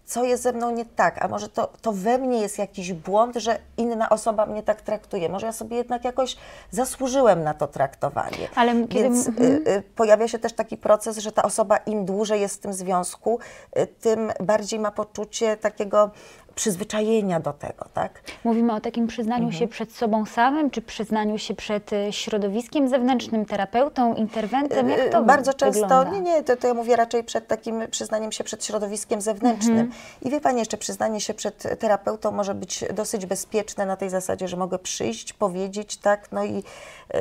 co 0.09 0.23
jest 0.23 0.43
ze 0.43 0.53
mną 0.53 0.71
nie 0.71 0.85
tak, 0.85 1.25
a 1.25 1.27
może 1.27 1.49
to, 1.49 1.69
to 1.81 1.91
we 1.91 2.17
mnie 2.17 2.41
jest 2.41 2.57
jakiś 2.57 2.93
błąd, 2.93 3.35
że 3.35 3.59
inna 3.77 4.09
osoba 4.09 4.45
mnie 4.45 4.63
tak 4.63 4.81
traktuje. 4.81 5.29
Może 5.29 5.45
ja 5.45 5.51
sobie 5.51 5.77
jednak 5.77 6.03
jakoś 6.05 6.37
zasłużyłem 6.71 7.43
na 7.43 7.53
to 7.53 7.67
traktowanie. 7.67 8.47
Ale 8.55 8.71
kiedy- 8.87 9.03
Więc 9.03 9.27
y, 9.27 9.31
y, 9.67 9.83
pojawia 9.95 10.27
się 10.27 10.39
też 10.39 10.53
taki 10.53 10.77
proces, 10.77 11.17
że 11.17 11.31
ta 11.31 11.43
osoba 11.43 11.77
im 11.77 12.05
dłużej 12.05 12.41
jest 12.41 12.55
w 12.55 12.59
tym 12.59 12.73
związku, 12.73 13.39
y, 13.77 13.87
tym 13.87 14.31
bardziej 14.39 14.79
ma 14.79 14.91
poczucie 14.91 15.57
takiego 15.57 16.11
przyzwyczajenia 16.59 17.39
do 17.39 17.53
tego, 17.53 17.85
tak? 17.93 18.21
Mówimy 18.43 18.73
o 18.73 18.81
takim 18.81 19.07
przyznaniu 19.07 19.43
Mhm. 19.43 19.59
się 19.59 19.67
przed 19.67 19.91
sobą 19.91 20.25
samym, 20.25 20.69
czy 20.71 20.81
przyznaniu 20.81 21.37
się 21.37 21.55
przed 21.55 21.93
e, 21.93 22.13
środowiskiem 22.13 22.89
zewnętrznym, 22.89 23.45
terapeutą, 23.45 24.15
interwentem? 24.15 24.89
Jak 24.89 25.09
to 25.09 25.19
Y, 25.19 25.25
Bardzo 25.25 25.53
często, 25.53 25.81
wygląda? 25.81 26.11
nie, 26.11 26.21
nie, 26.21 26.43
to, 26.43 26.57
to 26.57 26.67
ja 26.67 26.73
mówię 26.73 26.95
raczej 26.95 27.23
przed 27.23 27.47
takim 27.47 27.81
przyznaniem 27.91 28.31
się 28.31 28.43
przed 28.43 28.65
środowiskiem 28.65 29.21
zewnętrznym. 29.21 29.79
Mhm. 29.79 29.91
I 30.21 30.29
wie 30.29 30.41
Pani, 30.41 30.59
jeszcze 30.59 30.77
przyznanie 30.77 31.21
się 31.21 31.33
przed 31.33 31.79
terapeutą 31.79 32.31
może 32.31 32.55
być 32.55 32.85
dosyć 32.93 33.25
bezpieczne 33.25 33.85
na 33.85 33.95
tej 33.97 34.09
zasadzie, 34.09 34.47
że 34.47 34.57
mogę 34.57 34.79
przyjść, 34.79 35.33
powiedzieć, 35.33 35.97
tak, 35.97 36.31
no 36.31 36.43
i 36.43 36.57
y, 36.57 37.17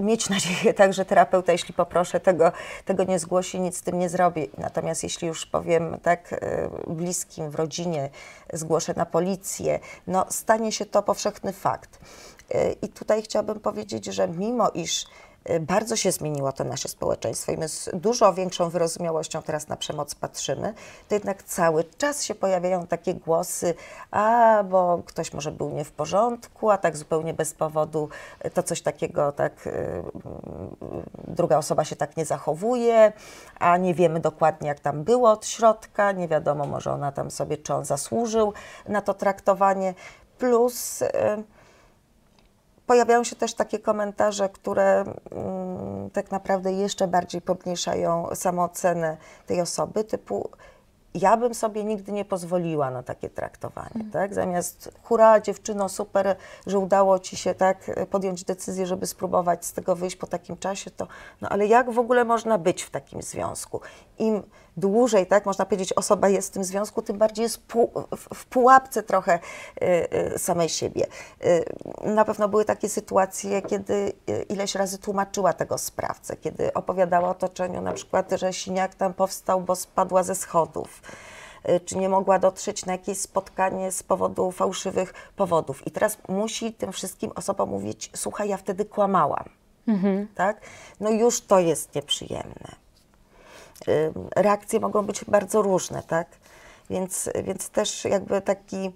y, 0.00 0.02
mieć 0.02 0.28
nadzieję 0.30 0.74
tak, 0.74 0.92
że 0.92 1.04
terapeuta, 1.04 1.52
jeśli 1.52 1.74
poproszę, 1.74 2.20
tego, 2.20 2.52
tego 2.84 3.04
nie 3.04 3.18
zgłosi, 3.18 3.60
nic 3.60 3.76
z 3.76 3.82
tym 3.82 3.98
nie 3.98 4.08
zrobi. 4.08 4.50
Natomiast 4.58 5.02
jeśli 5.02 5.28
już 5.28 5.46
powiem 5.46 5.96
tak 6.02 6.32
y, 6.32 6.38
bliskim, 6.86 7.50
w 7.50 7.54
rodzinie, 7.54 8.08
zgłoszę 8.64 8.94
na 8.96 9.06
policję, 9.06 9.80
no 10.06 10.26
stanie 10.30 10.72
się 10.72 10.86
to 10.86 11.02
powszechny 11.02 11.52
fakt. 11.52 11.98
Y, 12.54 12.76
I 12.82 12.88
tutaj 12.88 13.22
chciałabym 13.22 13.60
powiedzieć, 13.60 14.04
że 14.04 14.28
mimo 14.28 14.70
iż 14.70 15.06
Bardzo 15.60 15.96
się 15.96 16.12
zmieniło 16.12 16.52
to 16.52 16.64
nasze 16.64 16.88
społeczeństwo 16.88 17.52
i 17.52 17.56
my 17.56 17.68
z 17.68 17.90
dużo 17.94 18.34
większą 18.34 18.70
wyrozumiałością 18.70 19.42
teraz 19.42 19.68
na 19.68 19.76
przemoc 19.76 20.14
patrzymy, 20.14 20.74
to 21.08 21.14
jednak 21.14 21.42
cały 21.42 21.84
czas 21.84 22.22
się 22.24 22.34
pojawiają 22.34 22.86
takie 22.86 23.14
głosy, 23.14 23.74
a 24.10 24.64
bo 24.70 25.02
ktoś 25.06 25.32
może 25.32 25.52
był 25.52 25.70
nie 25.70 25.84
w 25.84 25.92
porządku, 25.92 26.70
a 26.70 26.78
tak 26.78 26.96
zupełnie 26.96 27.34
bez 27.34 27.54
powodu 27.54 28.08
y, 28.46 28.50
to 28.50 28.62
coś 28.62 28.82
takiego, 28.82 29.32
tak 29.32 29.66
y, 29.66 30.02
druga 31.28 31.58
osoba 31.58 31.84
się 31.84 31.96
tak 31.96 32.16
nie 32.16 32.24
zachowuje, 32.24 33.12
a 33.58 33.76
nie 33.76 33.94
wiemy 33.94 34.20
dokładnie 34.20 34.68
jak 34.68 34.80
tam 34.80 35.04
było 35.04 35.30
od 35.30 35.46
środka, 35.46 36.12
nie 36.12 36.28
wiadomo 36.28 36.66
może 36.66 36.92
ona 36.92 37.12
tam 37.12 37.30
sobie, 37.30 37.56
czy 37.56 37.74
on 37.74 37.84
zasłużył 37.84 38.52
na 38.88 39.00
to 39.00 39.14
traktowanie, 39.14 39.94
plus... 40.38 41.02
Pojawiają 42.86 43.24
się 43.24 43.36
też 43.36 43.54
takie 43.54 43.78
komentarze, 43.78 44.48
które 44.48 45.04
mm, 45.30 46.10
tak 46.10 46.30
naprawdę 46.30 46.72
jeszcze 46.72 47.08
bardziej 47.08 47.40
pomniejszają 47.40 48.28
samoocenę 48.34 49.16
tej 49.46 49.60
osoby, 49.60 50.04
typu 50.04 50.50
ja 51.14 51.36
bym 51.36 51.54
sobie 51.54 51.84
nigdy 51.84 52.12
nie 52.12 52.24
pozwoliła 52.24 52.90
na 52.90 53.02
takie 53.02 53.30
traktowanie, 53.30 54.04
tak? 54.12 54.34
Zamiast 54.34 54.90
hura 55.02 55.40
dziewczyno, 55.40 55.88
super, 55.88 56.36
że 56.66 56.78
udało 56.78 57.18
ci 57.18 57.36
się 57.36 57.54
tak 57.54 57.90
podjąć 58.10 58.44
decyzję, 58.44 58.86
żeby 58.86 59.06
spróbować 59.06 59.66
z 59.66 59.72
tego 59.72 59.96
wyjść 59.96 60.16
po 60.16 60.26
takim 60.26 60.56
czasie, 60.56 60.90
to 60.90 61.06
no 61.40 61.48
ale 61.48 61.66
jak 61.66 61.90
w 61.90 61.98
ogóle 61.98 62.24
można 62.24 62.58
być 62.58 62.82
w 62.82 62.90
takim 62.90 63.22
związku? 63.22 63.80
Im 64.18 64.42
dłużej, 64.76 65.26
tak, 65.26 65.46
można 65.46 65.64
powiedzieć, 65.64 65.92
osoba 65.92 66.28
jest 66.28 66.48
w 66.48 66.50
tym 66.50 66.64
związku, 66.64 67.02
tym 67.02 67.18
bardziej 67.18 67.42
jest 67.42 67.62
w, 68.34 68.46
pułapce 68.46 69.02
trochę 69.02 69.38
y, 69.82 70.34
y, 70.34 70.38
samej 70.38 70.68
siebie. 70.68 71.06
Y, 71.44 71.64
na 72.04 72.24
pewno 72.24 72.48
były 72.48 72.64
takie 72.64 72.88
sytuacje, 72.88 73.62
kiedy 73.62 74.12
ileś 74.48 74.74
razy 74.74 74.98
tłumaczyła 74.98 75.52
tego 75.52 75.78
sprawcę, 75.78 76.36
kiedy 76.36 76.72
opowiadała 76.72 77.28
otoczeniu 77.28 77.80
na 77.80 77.92
przykład, 77.92 78.32
że 78.32 78.52
siniak 78.52 78.94
tam 78.94 79.14
powstał, 79.14 79.60
bo 79.60 79.76
spadła 79.76 80.22
ze 80.22 80.34
schodów 80.34 81.02
czy 81.84 81.98
nie 81.98 82.08
mogła 82.08 82.38
dotrzeć 82.38 82.86
na 82.86 82.92
jakieś 82.92 83.18
spotkanie 83.18 83.92
z 83.92 84.02
powodu 84.02 84.50
fałszywych 84.50 85.14
powodów. 85.36 85.86
I 85.86 85.90
teraz 85.90 86.18
musi 86.28 86.72
tym 86.72 86.92
wszystkim 86.92 87.30
osobom 87.34 87.70
mówić, 87.70 88.10
słuchaj, 88.16 88.48
ja 88.48 88.56
wtedy 88.56 88.84
kłamałam. 88.84 89.44
Tak? 90.34 90.60
No 91.00 91.10
już 91.10 91.40
to 91.40 91.58
jest 91.58 91.94
nieprzyjemne. 91.94 92.83
Ym, 93.88 94.28
Reakcje 94.36 94.80
mogą 94.80 95.02
być 95.02 95.24
bardzo 95.24 95.62
różne, 95.62 96.02
tak? 96.02 96.28
Więc, 96.90 97.30
więc 97.44 97.70
też 97.70 98.04
jakby 98.04 98.40
taki 98.40 98.92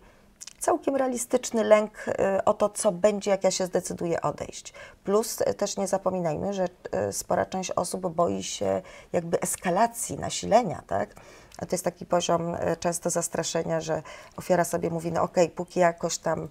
całkiem 0.59 0.97
realistyczny 0.97 1.65
lęk 1.65 2.09
y, 2.09 2.45
o 2.45 2.55
to, 2.55 2.69
co 2.69 2.93
będzie, 2.93 3.31
jak 3.31 3.45
ja 3.45 3.51
się 3.51 3.67
zdecyduję 3.67 4.23
odejść. 4.23 4.73
Plus 5.05 5.41
y, 5.41 5.55
też 5.55 5.77
nie 5.77 5.87
zapominajmy, 5.87 6.53
że 6.53 6.65
y, 7.09 7.13
spora 7.13 7.47
część 7.47 7.71
osób 7.71 8.15
boi 8.15 8.43
się 8.43 8.83
jakby 9.13 9.41
eskalacji, 9.41 10.17
nasilenia, 10.17 10.83
tak? 10.87 11.15
A 11.59 11.67
to 11.67 11.75
jest 11.75 11.85
taki 11.85 12.07
poziom 12.07 12.55
y, 12.55 12.77
często 12.81 13.11
zastraszenia, 13.11 13.81
że 13.81 14.03
ofiara 14.37 14.65
sobie 14.65 14.91
mówi, 14.91 15.13
no 15.13 15.23
okej, 15.23 15.51
póki 15.51 15.81
jakoś 15.81 16.19
tam 16.19 16.49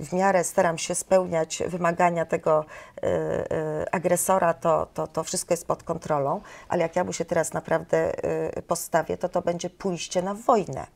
w 0.00 0.12
miarę 0.12 0.44
staram 0.44 0.78
się 0.78 0.94
spełniać 0.94 1.62
wymagania 1.66 2.26
tego 2.26 2.64
y, 2.64 3.06
y, 3.06 3.90
agresora, 3.90 4.54
to, 4.54 4.86
to, 4.94 5.06
to 5.06 5.24
wszystko 5.24 5.52
jest 5.54 5.66
pod 5.66 5.82
kontrolą, 5.82 6.40
ale 6.68 6.82
jak 6.82 6.96
ja 6.96 7.04
mu 7.04 7.12
się 7.12 7.24
teraz 7.24 7.52
naprawdę 7.52 8.24
y, 8.58 8.62
postawię, 8.62 9.16
to 9.16 9.28
to 9.28 9.42
będzie 9.42 9.70
pójście 9.70 10.22
na 10.22 10.34
wojnę. 10.34 10.86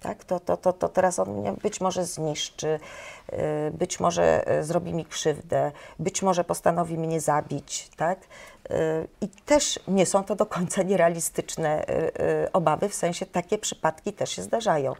Tak? 0.00 0.24
To, 0.24 0.40
to, 0.40 0.56
to, 0.56 0.72
to 0.72 0.88
teraz 0.88 1.18
on 1.18 1.30
mnie 1.30 1.52
być 1.52 1.80
może 1.80 2.04
zniszczy, 2.04 2.80
być 3.72 4.00
może 4.00 4.44
zrobi 4.60 4.94
mi 4.94 5.04
krzywdę, 5.04 5.72
być 5.98 6.22
może 6.22 6.44
postanowi 6.44 6.98
mnie 6.98 7.20
zabić. 7.20 7.90
Tak? 7.96 8.18
I 9.20 9.28
też 9.28 9.80
nie 9.88 10.06
są 10.06 10.24
to 10.24 10.36
do 10.36 10.46
końca 10.46 10.82
nierealistyczne 10.82 11.84
obawy, 12.52 12.88
w 12.88 12.94
sensie 12.94 13.26
takie 13.26 13.58
przypadki 13.58 14.12
też 14.12 14.30
się 14.30 14.42
zdarzają. 14.42 14.94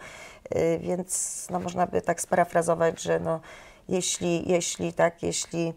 Y, 0.57 0.79
Więc 0.79 1.47
no, 1.51 1.61
można 1.61 1.87
by 1.87 2.03
tak 2.03 2.21
sparafrazować, 2.21 3.03
że 3.03 3.21
no, 3.21 3.41
jeśli, 3.89 4.51
jeśli 4.51 4.93
tak, 4.93 5.23
jeśli 5.23 5.73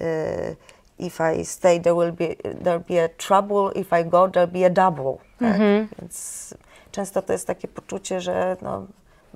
y, 0.00 0.56
if 0.98 1.34
I 1.34 1.44
stay, 1.44 1.80
there 1.80 1.94
will 1.94 2.12
be, 2.12 2.36
there'll 2.36 2.84
be 2.88 3.04
a 3.04 3.08
trouble, 3.08 3.80
if 3.80 4.00
I 4.00 4.04
go, 4.04 4.28
there'll 4.28 4.52
be 4.52 4.66
a 4.66 4.70
double. 4.70 5.16
Tak? 5.38 5.58
Więc 5.98 6.54
często 6.92 7.22
to 7.22 7.32
jest 7.32 7.46
takie 7.46 7.68
poczucie, 7.68 8.20
że 8.20 8.56
no, 8.62 8.86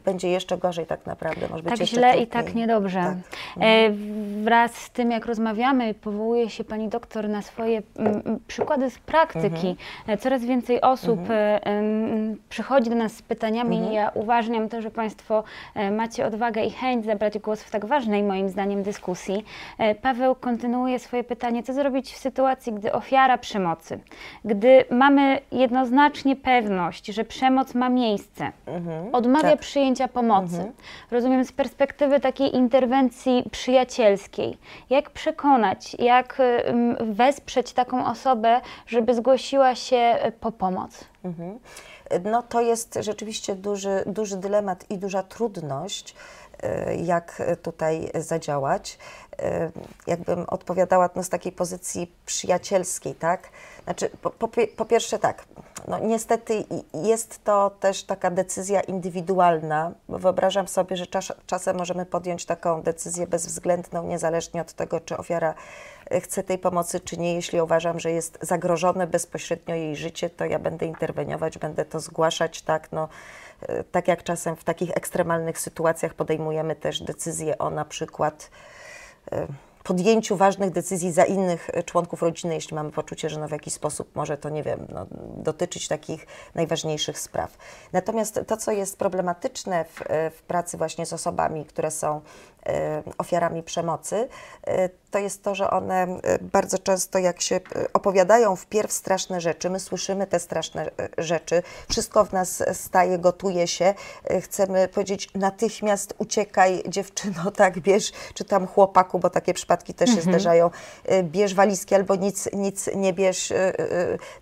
będzie 0.04 0.28
jeszcze 0.28 0.58
gorzej 0.58 0.86
tak 0.86 1.06
naprawdę. 1.06 1.48
Może 1.50 1.62
być 1.62 1.70
Tak 1.70 1.80
jeszcze 1.80 1.96
źle 1.96 2.16
i 2.16 2.26
tak 2.26 2.54
niedobrze. 2.54 3.00
Tak. 3.00 3.64
E, 3.64 3.90
wraz 4.42 4.74
z 4.74 4.90
tym, 4.90 5.10
jak 5.10 5.26
rozmawiamy, 5.26 5.94
powołuje 5.94 6.50
się 6.50 6.64
pani 6.64 6.88
doktor 6.88 7.28
na 7.28 7.42
swoje 7.42 7.82
mm, 7.98 8.22
mm, 8.26 8.40
przykłady 8.46 8.90
z 8.90 8.98
praktyki. 8.98 9.46
Mhm. 9.68 9.76
E, 10.06 10.16
Coraz 10.16 10.44
więcej 10.44 10.80
osób 10.80 11.20
e, 11.30 11.66
em, 11.66 12.36
przychodzi 12.48 12.90
do 12.90 12.96
nas 12.96 13.12
z 13.12 13.22
pytaniami 13.22 13.76
Mhm. 13.76 13.92
i 13.92 13.96
ja 13.96 14.10
uważniam 14.14 14.68
to, 14.68 14.82
że 14.82 14.90
państwo 14.90 15.44
e, 15.74 15.90
macie 15.90 16.26
odwagę 16.26 16.64
i 16.64 16.70
chęć 16.70 17.04
zabrać 17.04 17.38
głos 17.38 17.62
w 17.62 17.70
tak 17.70 17.84
ważnej 17.84 18.22
moim 18.22 18.48
zdaniem 18.48 18.82
dyskusji. 18.82 19.44
E, 19.78 19.94
Paweł 19.94 20.34
kontynuuje 20.34 20.98
swoje 20.98 21.24
pytanie, 21.24 21.62
co 21.62 21.72
zrobić 21.72 22.12
w 22.12 22.18
sytuacji, 22.18 22.72
gdy 22.72 22.92
ofiara 22.92 23.38
przemocy, 23.38 23.98
gdy 24.44 24.84
mamy 24.90 25.38
jednoznacznie 25.52 26.36
pewność, 26.36 27.06
że 27.06 27.24
przemoc 27.24 27.74
ma 27.74 27.88
miejsce, 27.88 28.52
odmawia 29.12 29.50
tak. 29.50 29.58
przyjęcia 29.60 29.91
pomocy. 30.08 30.72
Rozumiem 31.10 31.44
z 31.44 31.52
perspektywy 31.52 32.20
takiej 32.20 32.56
interwencji 32.56 33.44
przyjacielskiej. 33.50 34.58
Jak 34.90 35.10
przekonać, 35.10 35.96
jak 35.98 36.42
wesprzeć 37.00 37.72
taką 37.72 38.06
osobę, 38.06 38.60
żeby 38.86 39.14
zgłosiła 39.14 39.74
się 39.74 40.18
y, 40.26 40.32
po 40.32 40.52
pomoc? 40.52 41.04
No 42.24 42.42
to 42.42 42.60
jest 42.60 42.98
rzeczywiście 43.00 43.54
duży, 43.54 44.02
duży 44.06 44.36
dylemat 44.36 44.90
i 44.90 44.98
duża 44.98 45.22
trudność, 45.22 46.14
e, 46.62 46.96
jak 46.96 47.42
tutaj 47.62 48.10
zadziałać. 48.14 48.98
E, 49.38 49.70
Jakbym 50.06 50.44
odpowiadała 50.48 51.10
no, 51.16 51.22
z 51.22 51.28
takiej 51.28 51.52
pozycji 51.52 52.12
przyjacielskiej, 52.26 53.14
tak? 53.14 53.48
Znaczy, 53.84 54.10
po, 54.22 54.30
po, 54.30 54.48
po 54.76 54.84
pierwsze 54.84 55.18
tak, 55.18 55.44
no 55.88 55.98
niestety 55.98 56.64
jest 56.94 57.44
to 57.44 57.70
też 57.80 58.04
taka 58.04 58.30
decyzja 58.30 58.80
indywidualna, 58.80 59.92
wyobrażam 60.08 60.68
sobie, 60.68 60.96
że 60.96 61.06
czas, 61.06 61.32
czasem 61.46 61.76
możemy 61.76 62.06
podjąć 62.06 62.46
taką 62.46 62.82
decyzję 62.82 63.26
bezwzględną, 63.26 64.06
niezależnie 64.06 64.60
od 64.60 64.72
tego, 64.72 65.00
czy 65.00 65.16
ofiara 65.16 65.54
e, 66.10 66.20
chce 66.20 66.42
tej 66.42 66.58
pomocy, 66.58 67.00
czy 67.00 67.16
nie. 67.16 67.34
Jeśli 67.34 67.60
uważam, 67.60 68.00
że 68.00 68.10
jest 68.10 68.38
zagrożone 68.40 69.06
bezpośrednio 69.06 69.74
jej 69.74 69.96
życie, 69.96 70.30
to 70.30 70.44
ja 70.44 70.58
będę 70.58 70.86
interweniować, 70.86 71.58
będę 71.58 71.84
to 71.84 72.00
zgłaszać, 72.00 72.62
tak, 72.62 72.92
no, 72.92 73.08
e, 73.62 73.84
tak 73.84 74.08
jak 74.08 74.22
czasem 74.22 74.56
w 74.56 74.64
takich 74.64 74.90
ekstremalnych 74.96 75.58
sytuacjach 75.58 76.14
podejmujemy 76.14 76.76
też 76.76 77.00
decyzje 77.02 77.58
o 77.58 77.70
na 77.70 77.84
przykład 77.84 78.50
podjęciu 79.82 80.36
ważnych 80.36 80.70
decyzji 80.70 81.12
za 81.12 81.24
innych 81.24 81.70
e, 81.72 81.82
członków 81.82 82.22
rodziny, 82.22 82.54
jeśli 82.54 82.74
mamy 82.74 82.90
poczucie, 82.90 83.30
że 83.30 83.40
no 83.40 83.48
w 83.48 83.50
jakiś 83.50 83.74
sposób 83.74 84.16
może 84.16 84.36
to, 84.36 84.48
nie 84.48 84.62
wiem, 84.62 84.86
no, 84.88 85.06
dotyczyć 85.36 85.88
takich 85.88 86.26
najważniejszych 86.54 87.18
spraw. 87.18 87.56
Natomiast 87.92 88.40
to, 88.46 88.56
co 88.56 88.72
jest 88.72 88.98
problematyczne 88.98 89.84
w, 89.84 90.02
e, 90.02 90.30
w 90.30 90.42
pracy 90.42 90.76
właśnie 90.76 91.06
z 91.06 91.12
osobami, 91.12 91.64
które 91.64 91.90
są 91.90 92.20
ofiarami 93.18 93.62
przemocy, 93.62 94.28
e, 94.66 94.88
to 95.10 95.18
jest 95.18 95.42
to, 95.42 95.54
że 95.54 95.70
one 95.70 96.02
e, 96.02 96.38
bardzo 96.38 96.78
często, 96.78 97.18
jak 97.18 97.40
się 97.40 97.60
opowiadają 97.92 98.56
wpierw 98.56 98.92
straszne 98.92 99.40
rzeczy, 99.40 99.70
my 99.70 99.80
słyszymy 99.80 100.26
te 100.26 100.40
straszne 100.40 100.90
rzeczy, 101.18 101.62
wszystko 101.88 102.24
w 102.24 102.32
nas 102.32 102.62
staje, 102.72 103.18
gotuje 103.18 103.66
się, 103.66 103.94
chcemy 104.40 104.88
powiedzieć 104.88 105.28
natychmiast 105.34 106.14
uciekaj 106.18 106.82
dziewczyno, 106.88 107.50
tak, 107.56 107.80
bierz, 107.80 108.12
czy 108.34 108.44
tam 108.44 108.66
chłopaku, 108.66 109.18
bo 109.18 109.30
takie 109.30 109.54
przypadki 109.54 109.94
też 109.94 110.10
się 110.14 110.20
zdarzają, 110.20 110.70
bierz 111.22 111.54
walizki 111.54 111.94
albo 111.94 112.16
nic, 112.16 112.48
nic 112.52 112.90
nie 112.94 113.12
bierz, 113.12 113.52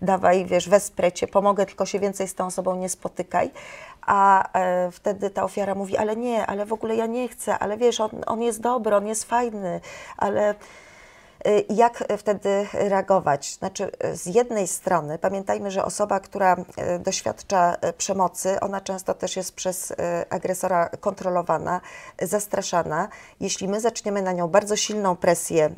dawaj, 0.01 0.45
wiesz, 0.45 0.69
wesprę 0.69 1.11
cię, 1.11 1.27
pomogę, 1.27 1.65
tylko 1.65 1.85
się 1.85 1.99
więcej 1.99 2.27
z 2.27 2.35
tą 2.35 2.45
osobą 2.45 2.75
nie 2.75 2.89
spotykaj. 2.89 3.51
A 4.05 4.49
e, 4.53 4.91
wtedy 4.91 5.29
ta 5.29 5.43
ofiara 5.43 5.75
mówi, 5.75 5.97
ale 5.97 6.15
nie, 6.15 6.45
ale 6.45 6.65
w 6.65 6.73
ogóle 6.73 6.95
ja 6.95 7.05
nie 7.05 7.27
chcę, 7.27 7.59
ale 7.59 7.77
wiesz, 7.77 7.99
on, 7.99 8.09
on 8.27 8.41
jest 8.41 8.61
dobry, 8.61 8.95
on 8.95 9.07
jest 9.07 9.23
fajny, 9.23 9.81
ale 10.17 10.55
Jak 11.69 12.03
wtedy 12.17 12.67
reagować? 12.73 13.53
Znaczy, 13.53 13.91
y, 14.05 14.15
z 14.15 14.25
jednej 14.25 14.67
strony 14.67 15.17
pamiętajmy, 15.17 15.71
że 15.71 15.85
osoba, 15.85 16.19
która 16.19 16.55
y, 16.55 16.99
doświadcza 16.99 17.75
y, 17.75 17.93
przemocy, 17.93 18.59
ona 18.59 18.81
często 18.81 19.13
też 19.13 19.35
jest 19.35 19.55
przez 19.55 19.91
y, 19.91 19.95
agresora 20.29 20.89
kontrolowana, 20.89 21.81
y, 22.21 22.27
zastraszana. 22.27 23.07
Jeśli 23.39 23.67
my 23.67 23.81
zaczniemy 23.81 24.21
na 24.21 24.31
nią 24.31 24.47
bardzo 24.47 24.75
silną 24.75 25.15
presję 25.15 25.69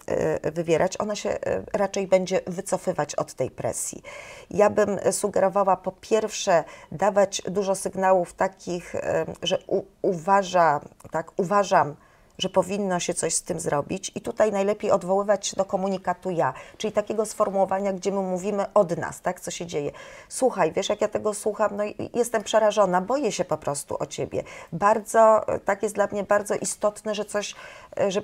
y, 0.46 0.52
wywierać, 0.52 1.00
ona 1.00 1.16
się 1.16 1.30
y, 1.30 1.40
raczej 1.74 2.08
będzie 2.08 2.42
wycofywać 2.48 3.16
od 3.16 3.34
tej 3.34 3.52
presji. 3.52 4.04
Ja 4.52 4.70
bym 4.70 5.00
y, 5.08 5.12
sugerowała 5.12 5.78
po 5.78 5.92
pierwsze 5.92 6.64
dawać 6.92 7.42
dużo 7.42 7.76
sygnałów 7.76 8.34
takich, 8.34 8.96
y, 8.96 9.02
że 9.44 9.60
u, 9.68 9.84
uważa, 10.02 10.80
tak, 11.12 11.32
uważam, 11.38 11.96
że 12.38 12.50
powinno 12.50 13.00
się 13.00 13.14
coś 13.14 13.34
z 13.34 13.42
tym 13.42 13.60
zrobić 13.60 14.12
i 14.16 14.22
tutaj 14.22 14.52
najlepiej 14.52 14.92
odwoływać 14.92 15.48
się 15.48 15.56
do 15.56 15.66
komunikatu 15.66 16.30
ja, 16.30 16.54
czyli 16.78 16.94
takiego 16.94 17.26
sformułowania, 17.26 17.94
gdzie 17.94 18.12
my 18.12 18.22
mówimy 18.22 18.74
od 18.74 18.98
nas, 18.98 19.22
tak, 19.22 19.40
co 19.40 19.52
się 19.52 19.66
dzieje. 19.66 19.92
Słuchaj, 20.30 20.72
wiesz, 20.72 20.90
jak 20.90 21.02
ja 21.02 21.08
tego 21.08 21.34
słucham, 21.34 21.78
no 21.78 21.84
jestem 22.14 22.44
przerażona, 22.44 23.02
boję 23.02 23.32
się 23.32 23.46
po 23.46 23.58
prostu 23.58 23.98
o 24.00 24.06
ciebie. 24.06 24.44
Bardzo, 24.74 25.46
tak 25.66 25.84
jest 25.84 25.96
dla 25.96 26.08
mnie 26.12 26.24
bardzo 26.24 26.56
istotne, 26.56 27.16
że 27.16 27.26
coś, 27.26 27.56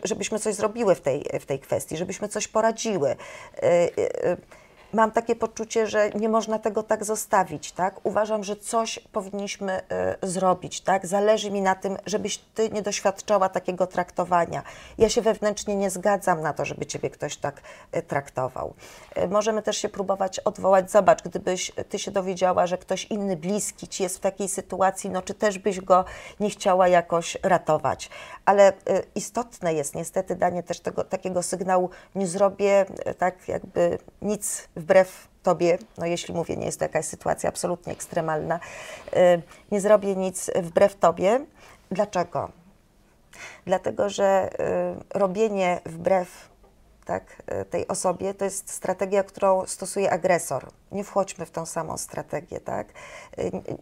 żebyśmy 0.04 0.39
coś 0.39 0.56
zrobiły 0.56 0.95
w 0.95 1.02
tej, 1.02 1.26
w 1.39 1.45
tej 1.45 1.60
kwestii, 1.60 1.98
żebyśmy 1.98 2.28
coś 2.28 2.48
poradziły. 2.48 3.15
Yy, 3.62 3.69
yy, 3.98 4.38
mam 4.93 5.12
takie 5.12 5.36
poczucie, 5.36 5.88
że 5.88 6.10
nie 6.10 6.30
można 6.30 6.60
tego 6.60 6.84
tak 6.84 7.06
zostawić, 7.06 7.71
tak? 7.71 7.99
Uważam, 8.04 8.43
że 8.43 8.56
coś 8.56 8.99
powinniśmy 8.99 9.82
y, 10.23 10.28
zrobić, 10.28 10.82
tak? 10.82 11.08
Zależy 11.08 11.52
mi 11.52 11.62
na 11.62 11.75
tym, 11.75 11.97
żebyś 12.06 12.38
ty 12.38 12.69
nie 12.69 12.82
doświadczała 12.82 13.49
takiego 13.49 13.88
traktowania. 13.88 14.63
Ja 14.97 15.10
się 15.10 15.21
wewnętrznie 15.21 15.75
nie 15.75 15.89
zgadzam 15.89 16.41
na 16.41 16.54
to, 16.54 16.65
żeby 16.65 16.86
ciebie 16.86 17.10
ktoś 17.10 17.38
tak 17.38 17.62
y, 17.95 18.02
traktował. 18.02 18.73
Y, 19.17 19.28
możemy 19.28 19.62
też 19.62 19.78
się 19.78 19.89
próbować 19.89 20.39
odwołać. 20.39 20.91
Zobacz, 20.91 21.23
gdybyś 21.23 21.71
ty 21.89 21.99
się 21.99 22.12
dowiedziała, 22.12 22.67
że 22.67 22.78
ktoś 22.78 23.06
inny 23.06 23.38
bliski 23.38 23.88
ci 23.88 24.04
jest 24.04 24.17
w 24.17 24.19
takiej 24.19 24.49
sytuacji, 24.49 25.10
no 25.10 25.21
czy 25.21 25.34
też 25.34 25.60
byś 25.60 25.82
go 25.82 26.06
nie 26.39 26.49
chciała 26.49 26.88
jakoś 26.88 27.38
ratować. 27.43 28.10
Ale 28.45 28.73
istotne 29.15 29.73
jest 29.73 29.95
niestety 29.95 30.36
danie 30.36 30.63
też 30.63 30.80
tego, 30.80 31.04
takiego 31.04 31.43
sygnału, 31.43 31.89
nie 32.15 32.28
zrobię 32.28 32.86
tak 33.17 33.47
jakby 33.47 33.97
nic 34.21 34.67
wbrew 34.80 35.28
Tobie, 35.44 35.78
no 35.98 36.06
jeśli 36.06 36.34
mówię, 36.34 36.58
nie 36.58 36.65
jest 36.65 36.80
to 36.80 36.86
jakaś 36.86 37.06
sytuacja 37.06 37.50
absolutnie 37.50 37.94
ekstremalna, 37.94 38.60
y, 39.13 39.42
nie 39.72 39.82
zrobię 39.82 40.15
nic 40.15 40.52
wbrew 40.56 40.96
Tobie. 40.96 41.46
Dlaczego? 41.92 42.50
Dlatego, 43.65 44.10
że 44.10 44.50
y, 45.13 45.20
robienie 45.20 45.82
wbrew 45.86 46.50
tak, 47.06 47.44
y, 47.62 47.65
tej 47.65 47.88
osobie 47.88 48.34
to 48.34 48.46
jest 48.46 48.72
strategia, 48.72 49.24
którą 49.24 49.65
stosuje 49.65 50.12
agresor. 50.12 50.70
Nie 50.92 51.04
wchodźmy 51.04 51.46
w 51.46 51.52
tą 51.52 51.65
samą 51.65 51.98
strategię, 51.98 52.60
tak? 52.60 52.88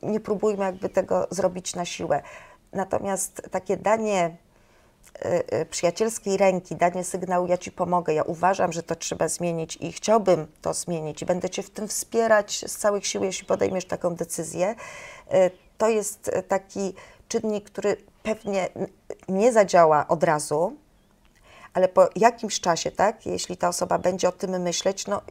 Nie 0.04 0.20
próbujmy 0.20 0.66
jakby 0.66 0.90
tego 0.90 1.28
zrobić 1.30 1.76
na 1.76 1.86
siłę. 1.86 2.22
Natomiast 2.74 3.42
takie 3.52 3.78
danie 3.78 4.38
Y, 4.38 4.47
y, 4.47 4.47
przyjacielskiej 5.70 6.38
ręki, 6.38 6.76
danie 6.76 7.04
sygnału, 7.04 7.48
ja 7.48 7.58
Ci 7.58 7.72
pomogę, 7.72 8.14
ja 8.14 8.24
uważam, 8.24 8.74
że 8.74 8.84
to 8.84 8.96
trzeba 8.96 9.28
zmienić 9.28 9.78
i 9.82 9.92
chciałbym 9.92 10.48
to 10.62 10.74
zmienić. 10.74 11.22
I 11.22 11.26
będę 11.26 11.50
Cię 11.50 11.64
w 11.64 11.70
tym 11.70 11.88
wspierać 11.88 12.66
z 12.68 12.78
całych 12.78 13.08
sił, 13.08 13.24
jeśli 13.24 13.48
podejmiesz 13.48 13.86
taką 13.86 14.16
decyzję, 14.16 14.76
y, 15.34 15.52
to 15.78 15.90
jest 15.90 16.32
taki 16.48 16.94
czynnik, 17.28 17.70
który 17.70 17.98
pewnie 18.24 18.70
nie 19.30 19.54
zadziała 19.54 20.08
od 20.08 20.24
razu, 20.24 20.78
ale 21.78 21.88
po 21.88 22.10
jakimś 22.16 22.60
czasie, 22.60 22.92
tak, 22.92 23.26
jeśli 23.26 23.58
ta 23.58 23.68
osoba 23.68 23.98
będzie 23.98 24.30
o 24.30 24.32
tym 24.32 24.62
myśleć, 24.62 25.08
no 25.08 25.22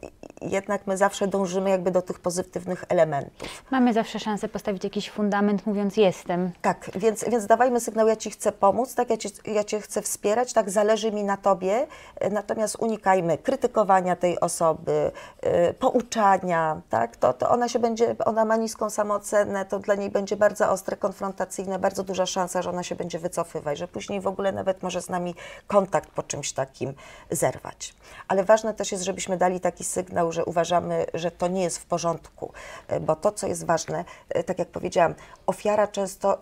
jednak 0.41 0.87
my 0.87 0.97
zawsze 0.97 1.27
dążymy 1.27 1.69
jakby 1.69 1.91
do 1.91 2.01
tych 2.01 2.19
pozytywnych 2.19 2.85
elementów. 2.89 3.63
Mamy 3.71 3.93
zawsze 3.93 4.19
szansę 4.19 4.47
postawić 4.47 4.83
jakiś 4.83 5.09
fundament, 5.09 5.65
mówiąc 5.65 5.97
jestem. 5.97 6.51
Tak, 6.61 6.91
więc, 6.95 7.25
więc 7.29 7.45
dawajmy 7.45 7.79
sygnał, 7.79 8.07
ja 8.07 8.15
Ci 8.15 8.31
chcę 8.31 8.51
pomóc, 8.51 8.95
tak, 8.95 9.09
ja, 9.09 9.17
ci, 9.17 9.29
ja 9.45 9.63
Cię 9.63 9.81
chcę 9.81 10.01
wspierać, 10.01 10.53
tak, 10.53 10.69
zależy 10.69 11.11
mi 11.11 11.23
na 11.23 11.37
Tobie, 11.37 11.87
natomiast 12.31 12.75
unikajmy 12.79 13.37
krytykowania 13.37 14.15
tej 14.15 14.39
osoby, 14.39 15.11
yy, 15.43 15.73
pouczania, 15.73 16.81
tak, 16.89 17.17
to, 17.17 17.33
to 17.33 17.49
ona 17.49 17.69
się 17.69 17.79
będzie, 17.79 18.15
ona 18.25 18.45
ma 18.45 18.55
niską 18.55 18.89
samoocenę, 18.89 19.65
to 19.65 19.79
dla 19.79 19.95
niej 19.95 20.09
będzie 20.09 20.37
bardzo 20.37 20.69
ostre, 20.69 20.97
konfrontacyjne, 20.97 21.79
bardzo 21.79 22.03
duża 22.03 22.25
szansa, 22.25 22.61
że 22.61 22.69
ona 22.69 22.83
się 22.83 22.95
będzie 22.95 23.19
wycofywać, 23.19 23.77
że 23.77 23.87
później 23.87 24.21
w 24.21 24.27
ogóle 24.27 24.51
nawet 24.51 24.83
może 24.83 25.01
z 25.01 25.09
nami 25.09 25.35
kontakt 25.67 26.09
po 26.09 26.23
czymś 26.37 26.53
takim 26.53 26.93
zerwać. 27.31 27.93
Ale 28.27 28.43
ważne 28.43 28.73
też 28.73 28.91
jest, 28.91 29.03
żebyśmy 29.03 29.37
dali 29.37 29.59
taki 29.59 29.83
sygnał, 29.83 30.31
że 30.31 30.45
uważamy, 30.45 31.05
że 31.13 31.31
to 31.31 31.47
nie 31.47 31.63
jest 31.63 31.77
w 31.77 31.85
porządku, 31.85 32.53
e, 32.87 32.99
bo 32.99 33.15
to, 33.15 33.31
co 33.31 33.47
jest 33.47 33.65
ważne, 33.65 34.05
e, 34.29 34.43
tak 34.43 34.59
jak 34.59 34.67
powiedziałam, 34.67 35.15
ofiara 35.47 35.87
często 35.87 36.37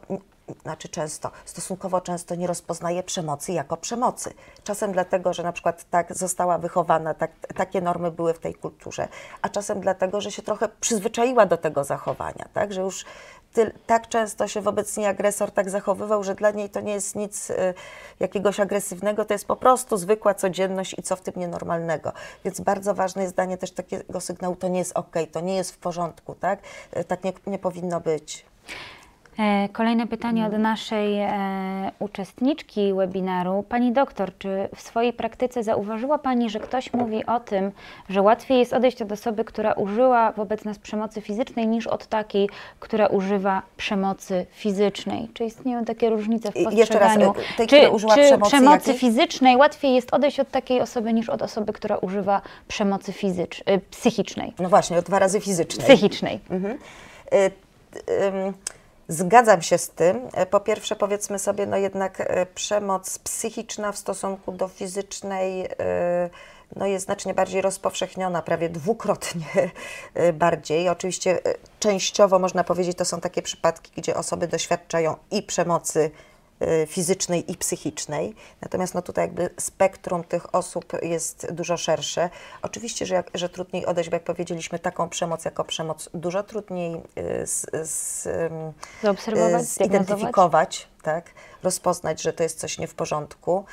znaczy 0.63 0.89
często, 0.89 1.31
stosunkowo 1.45 2.01
często 2.01 2.35
nie 2.35 2.47
rozpoznaje 2.47 3.03
przemocy 3.03 3.51
jako 3.51 3.77
przemocy. 3.77 4.33
Czasem 4.63 4.91
dlatego, 4.91 5.33
że 5.33 5.43
na 5.43 5.51
przykład 5.51 5.85
tak 5.89 6.15
została 6.15 6.57
wychowana, 6.57 7.13
tak, 7.13 7.31
takie 7.55 7.81
normy 7.81 8.11
były 8.11 8.33
w 8.33 8.39
tej 8.39 8.55
kulturze, 8.55 9.07
a 9.41 9.49
czasem 9.49 9.81
dlatego, 9.81 10.21
że 10.21 10.31
się 10.31 10.41
trochę 10.41 10.69
przyzwyczaiła 10.81 11.45
do 11.45 11.57
tego 11.57 11.83
zachowania, 11.83 12.45
tak, 12.53 12.73
że 12.73 12.81
już 12.81 13.05
ty, 13.55 13.71
tak 13.85 14.07
często 14.07 14.47
się 14.47 14.61
wobec 14.61 14.97
niej 14.97 15.07
agresor 15.07 15.51
tak 15.51 15.69
zachowywał, 15.69 16.23
że 16.23 16.35
dla 16.35 16.51
niej 16.51 16.69
to 16.69 16.81
nie 16.81 16.93
jest 16.93 17.15
nic 17.15 17.49
y, 17.49 17.73
jakiegoś 18.19 18.59
agresywnego, 18.59 19.25
to 19.25 19.33
jest 19.33 19.47
po 19.47 19.55
prostu 19.55 19.97
zwykła 19.97 20.33
codzienność 20.33 20.95
i 20.97 21.03
co 21.03 21.15
w 21.15 21.21
tym 21.21 21.33
nienormalnego. 21.37 22.11
Więc 22.45 22.61
bardzo 22.61 22.93
ważne 22.93 23.23
jest 23.23 23.35
danie 23.35 23.57
też 23.57 23.71
takiego 23.71 24.21
sygnału, 24.21 24.55
to 24.55 24.67
nie 24.67 24.79
jest 24.79 24.97
ok, 24.97 25.15
to 25.31 25.41
nie 25.41 25.55
jest 25.55 25.71
w 25.71 25.77
porządku, 25.77 26.35
tak, 26.35 26.59
y, 26.97 27.03
tak 27.03 27.23
nie, 27.23 27.33
nie 27.47 27.59
powinno 27.59 28.01
być. 28.01 28.45
E, 29.39 29.69
kolejne 29.69 30.07
pytanie 30.07 30.45
od 30.45 30.53
naszej 30.53 31.19
e, 31.19 31.91
uczestniczki 31.99 32.93
webinaru. 32.93 33.65
Pani 33.69 33.91
doktor, 33.91 34.37
czy 34.37 34.69
w 34.75 34.81
swojej 34.81 35.13
praktyce 35.13 35.63
zauważyła 35.63 36.17
Pani, 36.17 36.49
że 36.49 36.59
ktoś 36.59 36.93
mówi 36.93 37.25
o 37.25 37.39
tym, 37.39 37.71
że 38.09 38.21
łatwiej 38.21 38.59
jest 38.59 38.73
odejść 38.73 39.01
od 39.01 39.11
osoby, 39.11 39.45
która 39.45 39.73
użyła 39.73 40.31
wobec 40.31 40.65
nas 40.65 40.79
przemocy 40.79 41.21
fizycznej, 41.21 41.67
niż 41.67 41.87
od 41.87 42.07
takiej, 42.07 42.49
która 42.79 43.07
używa 43.07 43.61
przemocy 43.77 44.45
fizycznej? 44.51 45.29
Czy 45.33 45.45
istnieją 45.45 45.85
takie 45.85 46.09
różnice 46.09 46.51
w 46.51 46.53
postrzeganiu? 46.53 46.79
Jeszcze 46.79 46.99
raz, 46.99 47.17
e, 47.17 47.33
tej, 47.57 47.67
czy, 47.67 47.89
użyła 47.89 48.15
czy 48.15 48.21
przemocy, 48.21 48.51
przemocy 48.51 48.93
fizycznej 48.93 49.57
łatwiej 49.57 49.95
jest 49.95 50.13
odejść 50.13 50.39
od 50.39 50.51
takiej 50.51 50.81
osoby, 50.81 51.13
niż 51.13 51.29
od 51.29 51.41
osoby, 51.41 51.73
która 51.73 51.97
używa 51.97 52.41
przemocy 52.67 53.13
fizycz, 53.13 53.63
psychicznej? 53.91 54.53
No 54.59 54.69
właśnie, 54.69 54.97
o 54.97 55.01
dwa 55.01 55.19
razy 55.19 55.41
fizycznej. 55.41 55.87
Psychicznej. 55.87 56.39
Mhm. 56.49 56.77
Y, 57.33 57.37
y, 58.09 58.53
Zgadzam 59.07 59.61
się 59.61 59.77
z 59.77 59.89
tym. 59.89 60.29
E, 60.33 60.45
po 60.45 60.59
pierwsze, 60.59 60.95
powiedzmy 60.95 61.39
sobie, 61.39 61.65
no 61.65 61.77
jednak 61.77 62.21
e, 62.21 62.45
przemoc 62.45 63.19
psychiczna 63.19 63.91
w 63.91 63.97
stosunku 63.97 64.51
do 64.51 64.67
fizycznej 64.67 65.65
e, 65.65 66.29
no 66.75 66.85
jest 66.85 67.05
znacznie 67.05 67.33
bardziej 67.33 67.61
rozpowszechniona, 67.61 68.41
prawie 68.41 68.69
dwukrotnie 68.69 69.45
bardziej. 70.33 70.89
Oczywiście 70.89 71.39
częściowo 71.79 72.39
można 72.39 72.63
powiedzieć, 72.63 72.97
to 72.97 73.05
są 73.05 73.21
takie 73.21 73.41
przypadki, 73.41 73.91
gdzie 73.97 74.15
osoby 74.15 74.47
doświadczają 74.47 75.15
i 75.31 75.43
przemocy 75.43 76.11
fizycznej 76.87 77.51
i 77.51 77.57
psychicznej. 77.57 78.35
Natomiast 78.61 78.95
no 78.95 79.01
tutaj 79.01 79.23
jakby 79.25 79.49
spektrum 79.59 80.23
tych 80.23 80.55
osób 80.55 80.93
jest 81.01 81.47
dużo 81.51 81.77
szersze. 81.77 82.29
Oczywiście, 82.61 83.05
że, 83.05 83.15
jak, 83.15 83.31
że 83.33 83.49
trudniej 83.49 83.85
odejść, 83.85 84.09
bo 84.09 84.15
jak 84.15 84.23
powiedzieliśmy, 84.23 84.79
taką 84.79 85.09
przemoc 85.09 85.45
jako 85.45 85.63
przemoc 85.63 86.09
dużo 86.13 86.43
trudniej 86.43 86.95
y, 86.95 87.47
z, 87.47 87.65
z, 87.89 88.25
y, 88.25 89.63
zidentyfikować, 89.63 90.87
tak? 91.03 91.31
rozpoznać, 91.63 92.21
że 92.21 92.33
to 92.33 92.43
jest 92.43 92.59
coś 92.59 92.77
nie 92.77 92.87
w 92.87 92.95
porządku 92.95 93.65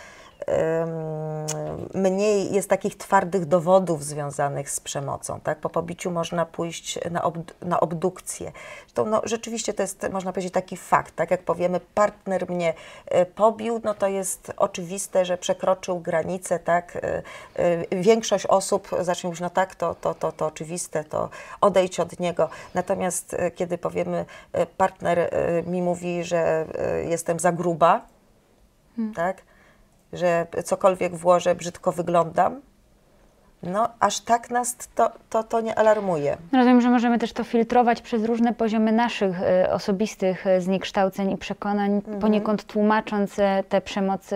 mniej 1.94 2.52
jest 2.52 2.68
takich 2.68 2.96
twardych 2.96 3.46
dowodów 3.46 4.05
związanych 4.05 4.70
z 4.70 4.81
przemocą. 4.81 5.40
Tak? 5.40 5.59
Po 5.59 5.70
pobiciu 5.70 6.11
można 6.11 6.46
pójść 6.46 6.98
na, 7.11 7.22
ob, 7.22 7.37
na 7.62 7.81
obdukcję. 7.81 8.52
To, 8.94 9.05
no, 9.05 9.22
rzeczywiście 9.24 9.74
to 9.74 9.83
jest, 9.83 10.09
można 10.12 10.33
powiedzieć, 10.33 10.52
taki 10.52 10.76
fakt. 10.76 11.16
Tak 11.16 11.31
jak 11.31 11.42
powiemy, 11.42 11.81
partner 11.94 12.50
mnie 12.50 12.74
e, 13.07 13.26
pobił, 13.26 13.81
no 13.85 13.94
to 13.94 14.09
jest 14.09 14.52
oczywiste, 14.57 15.24
że 15.24 15.38
przekroczył 15.38 16.00
granicę. 16.00 16.59
Tak? 16.59 16.96
E, 16.96 17.22
e, 17.57 18.02
większość 18.02 18.46
osób 18.46 18.88
zacznie 19.00 19.28
mówić, 19.28 19.40
no 19.40 19.50
tak, 19.50 19.74
to, 19.74 19.94
to, 19.94 20.14
to, 20.14 20.33
to 20.33 20.46
oczywiste, 20.46 21.05
to 21.05 21.28
odejdź 21.61 22.00
od 22.00 22.20
niego. 22.20 22.48
Natomiast 22.74 23.37
kiedy 23.55 23.78
powiemy, 23.78 24.24
partner 24.76 25.31
mi 25.66 25.83
mówi, 25.83 26.24
że 26.24 26.66
jestem 27.09 27.40
za 27.40 27.52
gruba, 27.52 28.07
hmm. 28.96 29.14
tak? 29.14 29.42
Że 30.12 30.46
cokolwiek 30.64 31.16
włożę, 31.16 31.55
brzydko 31.55 31.92
wyglądam. 31.92 32.61
No, 33.62 33.88
aż 34.01 34.20
tak 34.20 34.51
nas 34.51 34.77
to, 34.94 35.11
to, 35.31 35.42
to 35.42 35.61
nie 35.61 35.79
alarmuje. 35.79 36.37
Rozumiem, 36.53 36.81
że 36.81 36.90
możemy 36.90 37.18
też 37.18 37.33
to 37.33 37.44
filtrować 37.44 38.03
przez 38.03 38.25
różne 38.25 38.55
poziomy 38.55 38.92
naszych 38.92 39.42
y, 39.42 39.70
osobistych 39.70 40.46
y, 40.46 40.61
zniekształceń 40.61 41.31
i 41.31 41.37
przekonań, 41.37 41.92
mhm. 41.92 42.18
poniekąd 42.18 42.64
tłumacząc 42.64 43.38
y, 43.38 43.42
tę 43.68 43.81
przemoc 43.81 44.31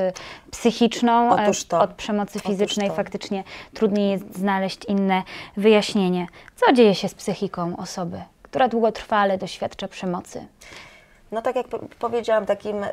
psychiczną 0.50 1.36
od 1.70 1.94
przemocy 1.96 2.40
fizycznej. 2.40 2.90
Faktycznie 2.90 3.44
trudniej 3.74 4.10
jest 4.10 4.38
znaleźć 4.38 4.84
inne 4.84 5.22
wyjaśnienie. 5.56 6.26
Co 6.56 6.72
dzieje 6.72 6.94
się 6.94 7.08
z 7.08 7.14
psychiką 7.14 7.76
osoby, 7.76 8.22
która 8.42 8.68
długotrwale 8.68 9.38
doświadcza 9.38 9.88
przemocy? 9.88 10.46
No 11.32 11.42
tak 11.42 11.56
jak 11.56 11.66
powiedziałam, 11.98 12.46
takim 12.46 12.84
Y, 12.84 12.88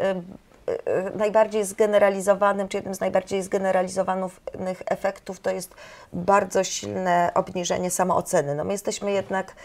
najbardziej 1.16 1.66
zgeneralizowanym, 1.66 2.68
czy 2.68 2.78
jednym 2.78 2.96
z 2.96 3.00
najbardziej 3.00 3.42
zgeneralizowanych 3.44 4.82
efektów 4.86 5.40
to 5.40 5.52
jest 5.52 5.76
bardzo 6.14 6.64
silne 6.64 7.32
obniżenie 7.34 7.92
samooceny. 7.92 8.56
No 8.56 8.64
my 8.64 8.72
jesteśmy 8.74 9.12
jednak 9.12 9.56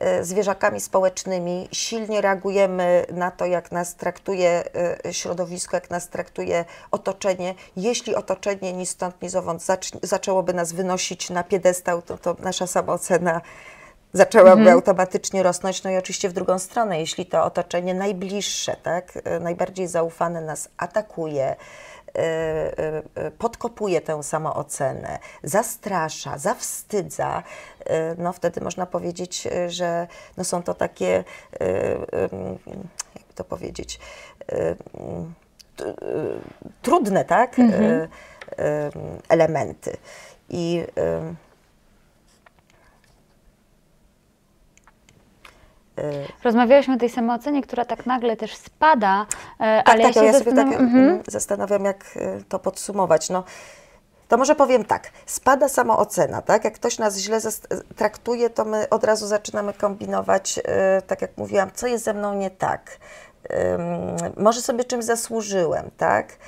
e, 0.00 0.24
zwierzakami 0.24 0.80
społecznymi, 0.80 1.68
silnie 1.72 2.20
reagujemy 2.20 3.06
na 3.12 3.30
to, 3.30 3.46
jak 3.46 3.72
nas 3.72 3.94
traktuje 3.94 4.64
środowisko, 5.12 5.76
jak 5.76 5.90
nas 5.90 6.08
traktuje 6.08 6.64
otoczenie. 6.90 7.54
Jeśli 7.76 8.14
otoczenie 8.14 8.72
ni 8.72 8.86
stąd, 8.86 9.22
ni 9.22 9.28
zowąd 9.28 9.62
zac- 9.62 9.98
zaczęłoby 10.02 10.54
nas 10.54 10.72
wynosić 10.72 11.30
na 11.30 11.44
piedestał, 11.44 12.02
to, 12.02 12.18
to 12.18 12.36
nasza 12.38 12.66
samoocena 12.66 13.40
zaczęłaby 14.14 14.70
automatycznie 14.70 15.42
rosnąć. 15.42 15.82
No 15.82 15.90
i 15.90 15.96
oczywiście 15.96 16.28
w 16.28 16.32
drugą 16.32 16.58
stronę, 16.58 17.00
jeśli 17.00 17.26
to 17.26 17.44
otoczenie 17.44 17.94
najbliższe, 17.94 18.76
tak, 18.82 19.12
najbardziej 19.40 19.86
zaufane 19.86 20.40
nas 20.40 20.68
atakuje, 20.76 21.44
e, 21.46 21.56
e, 22.18 23.02
e, 23.14 23.30
podkopuje 23.30 24.00
tę 24.00 24.22
samoocenę, 24.22 25.18
zastrasza, 25.42 26.38
zawstydza, 26.38 27.42
no 28.18 28.32
wtedy 28.32 28.60
można 28.60 28.86
powiedzieć, 28.86 29.48
że 29.68 30.06
no 30.36 30.44
są 30.44 30.62
to 30.62 30.74
takie, 30.74 31.24
jak 33.16 33.32
to 33.34 33.44
powiedzieć, 33.44 34.00
trudne, 36.82 37.24
tak, 37.24 37.58
em, 37.58 38.08
elementy. 39.28 39.96
I 40.48 40.84
Rozmawiałyśmy 46.44 46.94
o 46.94 46.98
tej 46.98 47.10
samoocenie, 47.10 47.62
która 47.62 47.84
tak 47.84 48.06
nagle 48.06 48.36
też 48.36 48.56
spada, 48.56 49.26
e, 49.60 49.82
Tak, 49.82 49.94
ale 49.94 50.04
tak, 50.04 50.16
ja 50.16 50.22
się 50.22 50.26
ja 50.26 50.32
sobie 50.32 50.44
tak 50.44 50.54
zastanawiam... 50.54 50.82
mhm. 50.84 51.04
mm, 51.04 51.22
zastanawiam, 51.28 51.84
jak 51.84 52.16
y, 52.16 52.44
to 52.48 52.58
podsumować. 52.58 53.30
No, 53.30 53.44
to 54.28 54.36
może 54.36 54.54
powiem 54.54 54.84
tak, 54.84 55.10
spada 55.26 55.68
samoocena, 55.68 56.42
tak? 56.42 56.64
Jak 56.64 56.74
ktoś 56.74 56.98
nas 56.98 57.18
źle 57.18 57.38
zas- 57.40 57.84
traktuje, 57.96 58.50
to 58.50 58.64
my 58.64 58.88
od 58.88 59.04
razu 59.04 59.26
zaczynamy 59.26 59.72
kombinować, 59.72 60.60
tak 61.06 61.22
jak 61.22 61.36
mówiłam, 61.38 61.70
co 61.74 61.86
jest 61.86 62.04
ze 62.04 62.14
mną 62.14 62.34
nie 62.34 62.50
tak. 62.50 62.98
Może 64.36 64.62
sobie 64.62 64.84
czymś 64.84 65.04
zasłużyłem, 65.04 65.90
tak? 65.96 66.38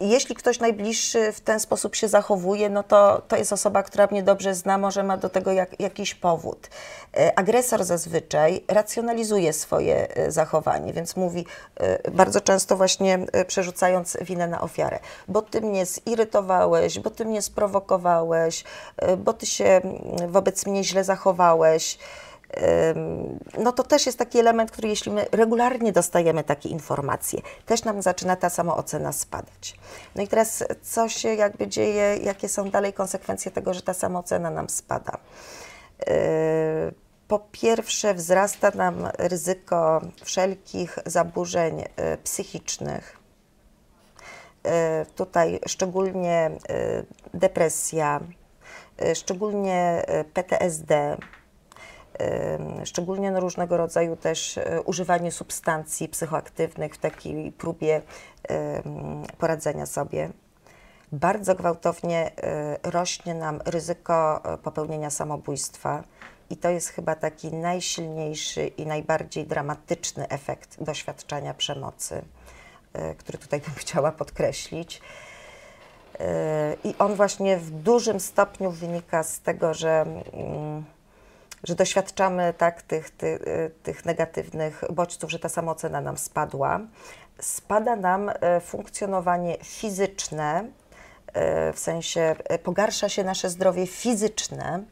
Jeśli 0.00 0.34
ktoś 0.34 0.60
najbliższy 0.60 1.32
w 1.32 1.40
ten 1.40 1.60
sposób 1.60 1.94
się 1.94 2.08
zachowuje, 2.08 2.70
no 2.70 2.82
to, 2.82 3.22
to 3.28 3.36
jest 3.36 3.52
osoba, 3.52 3.82
która 3.82 4.08
mnie 4.10 4.22
dobrze 4.22 4.54
zna, 4.54 4.78
może 4.78 5.02
ma 5.02 5.16
do 5.16 5.28
tego 5.28 5.52
jak, 5.52 5.80
jakiś 5.80 6.14
powód. 6.14 6.68
E, 7.16 7.38
Agresor 7.38 7.84
zazwyczaj 7.84 8.64
racjonalizuje 8.68 9.52
swoje 9.52 10.16
e, 10.16 10.32
zachowanie, 10.32 10.92
więc 10.92 11.16
mówi 11.16 11.46
e, 11.76 12.10
bardzo 12.10 12.40
często 12.40 12.76
właśnie 12.76 13.18
przerzucając 13.46 14.16
winę 14.20 14.48
na 14.48 14.60
ofiarę, 14.60 14.98
bo 15.28 15.42
ty 15.42 15.60
mnie 15.60 15.86
zirytowałeś, 15.86 16.98
bo 16.98 17.10
ty 17.10 17.24
mnie 17.24 17.42
sprowokowałeś, 17.42 18.64
bo 19.18 19.32
ty 19.32 19.46
się 19.46 19.64
mm, 19.64 20.32
wobec 20.32 20.66
mnie 20.66 20.84
źle 20.84 21.04
zachowałeś. 21.04 21.98
No 23.58 23.72
to 23.72 23.82
też 23.82 24.06
jest 24.06 24.18
taki 24.18 24.38
element, 24.38 24.70
który 24.70 24.88
jeśli 24.88 25.12
my 25.12 25.26
regularnie 25.32 25.92
dostajemy 25.92 26.44
takie 26.44 26.68
informacje, 26.68 27.40
też 27.66 27.84
nam 27.84 28.02
zaczyna 28.02 28.36
ta 28.36 28.50
samoocena 28.50 29.12
spadać. 29.12 29.76
No 30.14 30.22
i 30.22 30.28
teraz 30.28 30.64
co 30.82 31.08
się 31.08 31.34
jakby 31.34 31.68
dzieje, 31.68 32.16
jakie 32.22 32.48
są 32.48 32.70
dalej 32.70 32.92
konsekwencje 32.92 33.50
tego, 33.50 33.74
że 33.74 33.82
ta 33.82 33.94
samoocena 33.94 34.50
nam 34.50 34.68
spada? 34.68 35.18
Po 37.28 37.38
pierwsze, 37.52 38.14
wzrasta 38.14 38.70
nam 38.74 39.08
ryzyko 39.18 40.00
wszelkich 40.24 40.98
zaburzeń 41.06 41.78
yy, 41.78 41.84
psychicznych. 42.24 43.16
Yy, 44.64 44.70
Tutaj 45.16 45.60
szczególnie 45.66 46.50
yy, 46.68 47.06
depresja, 47.34 48.20
szczególnie 49.14 50.02
PTSD, 50.34 51.16
szczególnie 52.84 53.30
no, 53.30 53.40
różnego 53.40 53.76
rodzaju 53.76 54.16
też 54.16 54.56
y, 54.56 54.62
używanie 54.84 55.32
substancji 55.32 56.08
psychoaktywnych 56.08 56.94
w 56.94 56.98
takiej 56.98 57.52
próbie 57.52 58.02
poradzenia 59.38 59.86
sobie. 59.86 60.30
Bardzo 61.12 61.54
gwałtownie 61.54 62.30
y, 62.84 62.90
rośnie 62.90 63.34
nam 63.34 63.60
ryzyko 63.64 64.42
y, 64.54 64.58
popełnienia 64.58 65.10
samobójstwa 65.10 66.04
i 66.50 66.56
to 66.56 66.70
jest 66.70 66.88
chyba 66.88 67.14
taki 67.14 67.52
najsilniejszy 67.52 68.66
i 68.66 68.86
najbardziej 68.86 69.46
dramatyczny 69.46 70.28
efekt 70.28 70.82
doświadczenia 70.82 71.54
przemocy, 71.54 72.22
który 73.18 73.38
tutaj 73.38 73.60
bym 73.60 73.74
chciała 73.84 74.12
podkreślić. 74.12 75.00
I 76.84 76.94
on 76.98 77.14
właśnie 77.14 77.56
w 77.56 77.70
dużym 77.70 78.20
stopniu 78.20 78.70
wynika 78.70 79.22
z 79.22 79.40
tego, 79.40 79.74
że, 79.74 80.06
mm, 80.32 80.84
że 81.64 81.74
doświadczamy 81.74 82.54
tak, 82.58 82.82
tych, 82.82 83.10
tych, 83.10 83.38
tych 83.82 84.04
negatywnych 84.04 84.84
bodźców, 84.92 85.30
że 85.30 85.38
ta 85.38 85.48
samoocena 85.48 86.00
nam 86.00 86.16
spadła. 86.16 86.80
Spada 87.40 87.96
nam 87.96 88.28
e, 88.28 88.60
funkcjonowanie 88.60 89.56
fizyczne, 89.64 90.64
e, 91.32 91.72
w 91.72 91.78
sensie 91.78 92.36
pogarsza 92.62 93.08
się 93.08 93.24
nasze 93.24 93.50
zdrowie 93.50 93.86
fizyczne. 93.86 94.84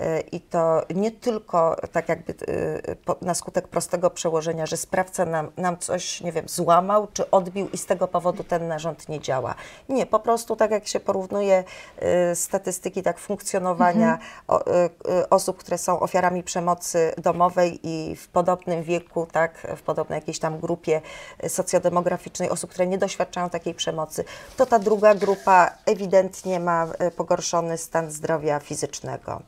E, 0.00 0.20
I 0.20 0.40
to 0.40 0.82
nie 0.94 1.10
tylko 1.10 1.76
tak 1.92 2.08
jakby 2.08 2.32
e, 2.32 3.24
na 3.24 3.34
skutek 3.34 3.68
prostego 3.68 4.10
przełożenia, 4.10 4.66
że 4.66 4.76
sprawca 4.76 5.24
nam, 5.24 5.50
nam 5.56 5.78
coś, 5.78 6.20
nie 6.20 6.32
wiem, 6.32 6.48
złamał 6.48 7.08
czy 7.12 7.30
odbił 7.30 7.68
i 7.68 7.78
z 7.78 7.86
tego 7.86 8.08
powodu 8.08 8.44
ten 8.44 8.68
narząd 8.68 9.08
nie 9.08 9.20
działa. 9.20 9.54
Nie, 9.88 10.06
po 10.06 10.20
prostu 10.20 10.56
tak 10.56 10.70
jak 10.70 10.86
się 10.86 11.00
porównuje 11.00 11.64
e, 11.98 12.36
statystyki 12.36 13.02
tak 13.02 13.18
funkcjonowania 13.18 14.18
e, 14.48 15.30
osób, 15.30 15.56
które 15.56 15.78
są 15.78 16.00
ofiarami 16.00 16.42
przemocy 16.42 17.12
domowej 17.18 17.80
i 17.82 18.16
w 18.16 18.28
podobnym 18.28 18.82
wieku, 18.82 19.26
tak, 19.32 19.66
w 19.76 19.82
podobnej 19.82 20.16
jakiejś 20.16 20.38
tam 20.38 20.60
grupie 20.60 21.00
socjodemograficznej 21.48 22.50
osób, 22.50 22.70
które 22.70 22.86
nie 22.86 22.98
doświadczają 22.98 23.50
takiej 23.50 23.74
przemocy, 23.74 24.24
to 24.56 24.66
ta 24.66 24.78
druga 24.78 25.14
grupa 25.14 25.70
ewidentnie 25.86 26.60
ma 26.60 26.86
pogorszony 27.16 27.78
stan 27.78 28.10
zdrowia 28.10 28.60
fizycznego. 28.60 29.42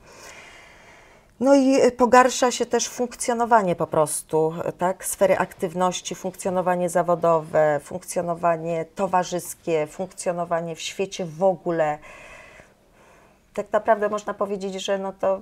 No 1.40 1.54
i 1.54 1.76
y, 1.86 1.92
pogarsza 1.92 2.50
się 2.50 2.66
też 2.66 2.88
funkcjonowanie 2.88 3.76
po 3.76 3.86
prostu, 3.86 4.54
y, 4.68 4.72
tak? 4.72 5.04
Sfery 5.04 5.38
aktywności, 5.38 6.14
funkcjonowanie 6.14 6.88
zawodowe, 6.88 7.80
funkcjonowanie 7.84 8.84
towarzyskie, 8.94 9.86
funkcjonowanie 9.86 10.76
w 10.76 10.80
świecie 10.80 11.24
w 11.24 11.42
ogóle. 11.42 11.98
Tak 13.58 13.72
naprawdę 13.72 14.08
można 14.08 14.34
powiedzieć, 14.34 14.84
że 14.84 14.98
no 14.98 15.12
to 15.20 15.40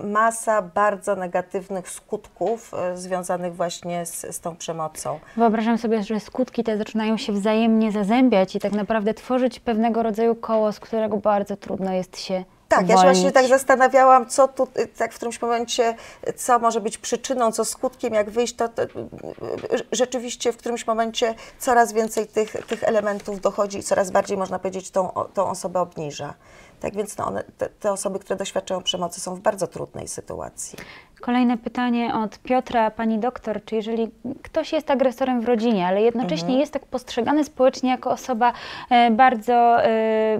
y, 0.00 0.06
masa 0.06 0.62
bardzo 0.62 1.16
negatywnych 1.16 1.90
skutków 1.90 2.72
y, 2.94 2.98
związanych 2.98 3.56
właśnie 3.56 4.06
z, 4.06 4.36
z 4.36 4.40
tą 4.40 4.56
przemocą. 4.56 5.18
Wyobrażam 5.36 5.78
sobie, 5.78 6.02
że 6.02 6.20
skutki 6.20 6.64
te 6.64 6.78
zaczynają 6.78 7.16
się 7.16 7.32
wzajemnie 7.32 7.92
zazębiać 7.92 8.56
i 8.56 8.60
tak 8.60 8.72
naprawdę 8.72 9.14
tworzyć 9.14 9.60
pewnego 9.60 10.02
rodzaju 10.02 10.34
koło, 10.34 10.72
z 10.72 10.80
którego 10.80 11.16
bardzo 11.16 11.56
trudno 11.56 11.92
jest 11.92 12.18
się 12.20 12.44
Tak, 12.68 12.88
ja 12.88 12.96
się 12.96 13.02
właśnie 13.02 13.32
tak 13.32 13.46
zastanawiałam, 13.46 14.26
co 14.26 14.48
tu, 14.48 14.68
y, 14.78 14.86
tak 14.86 15.12
w 15.12 15.16
którymś 15.16 15.42
momencie, 15.42 15.94
y, 16.28 16.32
co 16.32 16.58
może 16.58 16.80
być 16.80 16.98
przyczyną, 16.98 17.52
co 17.52 17.64
skutkiem, 17.64 18.14
jak 18.14 18.30
wyjść, 18.30 18.56
to, 18.56 18.68
to 18.68 18.82
y, 18.82 18.86
y, 18.86 18.88
rzeczywiście 19.92 20.52
w 20.52 20.56
którymś 20.56 20.86
momencie 20.86 21.34
coraz 21.58 21.92
więcej 21.92 22.26
tych, 22.26 22.52
tych 22.66 22.84
elementów 22.84 23.40
dochodzi 23.40 23.78
i 23.78 23.82
coraz 23.82 24.10
bardziej, 24.10 24.36
można 24.36 24.58
powiedzieć, 24.58 24.90
tą, 24.90 25.08
tą 25.34 25.46
osobę 25.50 25.80
obniża. 25.80 26.34
Tak 26.84 26.96
więc 26.96 27.16
no 27.16 27.26
one, 27.26 27.44
te, 27.58 27.68
te 27.68 27.92
osoby, 27.92 28.18
które 28.18 28.36
doświadczają 28.36 28.82
przemocy 28.82 29.20
są 29.20 29.34
w 29.34 29.40
bardzo 29.40 29.66
trudnej 29.66 30.08
sytuacji. 30.08 30.78
Kolejne 31.24 31.58
pytanie 31.58 32.14
od 32.14 32.38
Piotra, 32.38 32.90
pani 32.90 33.18
doktor, 33.18 33.64
czy 33.64 33.74
jeżeli 33.74 34.10
ktoś 34.42 34.72
jest 34.72 34.90
agresorem 34.90 35.40
w 35.40 35.44
rodzinie, 35.44 35.86
ale 35.86 36.02
jednocześnie 36.02 36.46
Mhm. 36.48 36.60
jest 36.60 36.72
tak 36.72 36.86
postrzegany 36.86 37.44
społecznie 37.44 37.90
jako 37.90 38.10
osoba 38.10 38.52
e, 38.90 39.10
bardzo 39.10 39.52
e, 39.84 39.88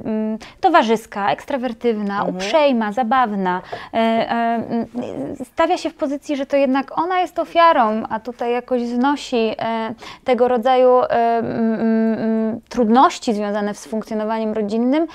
mm, 0.05 0.39
towarzyska, 0.61 1.31
ekstrawertywna, 1.31 2.19
Mhm. 2.19 2.37
uprzejma, 2.37 2.93
zabawna, 2.93 3.63
e, 3.95 3.97
mm, 3.97 4.87
stawia 5.45 5.79
się 5.79 5.91
w 5.91 5.95
pozycji, 5.95 6.37
że 6.37 6.47
to 6.47 6.57
jednak 6.57 6.99
ona 6.99 7.21
jest 7.21 7.39
ofiarą, 7.39 8.03
a 8.11 8.21
tutaj 8.21 8.53
jakoś 8.53 8.83
znosi 8.83 9.53
tego 10.25 10.49
rodzaju 10.49 10.91
mm, 11.09 12.61
trudności 12.69 13.35
związane 13.35 13.75
z 13.75 13.87
funkcjonowaniem 13.87 14.53
rodzinnym, 14.53 15.07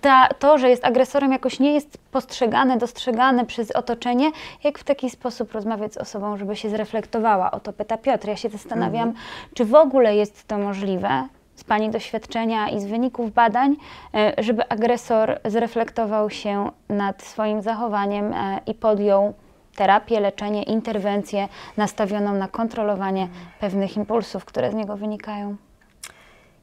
ta, 0.00 0.28
to, 0.38 0.58
że 0.58 0.70
jest 0.70 0.84
agresorem 0.84 1.32
jakoś 1.32 1.60
nie 1.60 1.74
jest 1.74 1.98
postrzegane, 2.10 2.76
dostrzegane 2.76 3.46
przez 3.46 3.70
otoczenie, 3.70 4.30
jak 4.64 4.78
w 4.78 4.84
taki 4.84 5.10
sposób 5.10 5.52
rozmawiać 5.52 5.94
z 5.94 5.96
osobą, 5.96 6.36
żeby 6.36 6.56
się 6.56 6.70
zreflektowała. 6.70 7.50
O 7.50 7.60
to 7.60 7.72
pyta 7.72 7.98
Piotr. 7.98 8.28
Ja 8.28 8.36
się 8.36 8.48
zastanawiam, 8.48 9.12
czy 9.54 9.64
w 9.64 9.74
ogóle 9.74 10.16
jest 10.16 10.48
to 10.48 10.58
możliwe 10.58 11.28
z 11.54 11.64
Pani 11.64 11.90
doświadczenia 11.90 12.68
i 12.68 12.80
z 12.80 12.86
wyników 12.86 13.32
badań, 13.32 13.76
e, 14.14 14.32
żeby 14.38 14.68
agresor 14.68 15.40
zreflektował 15.44 16.30
się 16.30 16.70
nad 16.88 17.22
swoim 17.22 17.62
zachowaniem 17.62 18.32
e, 18.32 18.60
i 18.66 18.74
podjął 18.74 19.34
terapię, 19.76 20.20
leczenie, 20.20 20.62
interwencję 20.62 21.48
nastawioną 21.76 22.32
na 22.34 22.48
kontrolowanie 22.48 23.28
pewnych 23.60 23.96
impulsów, 23.96 24.44
które 24.44 24.70
z 24.70 24.74
niego 24.74 24.96
wynikają. 24.96 25.56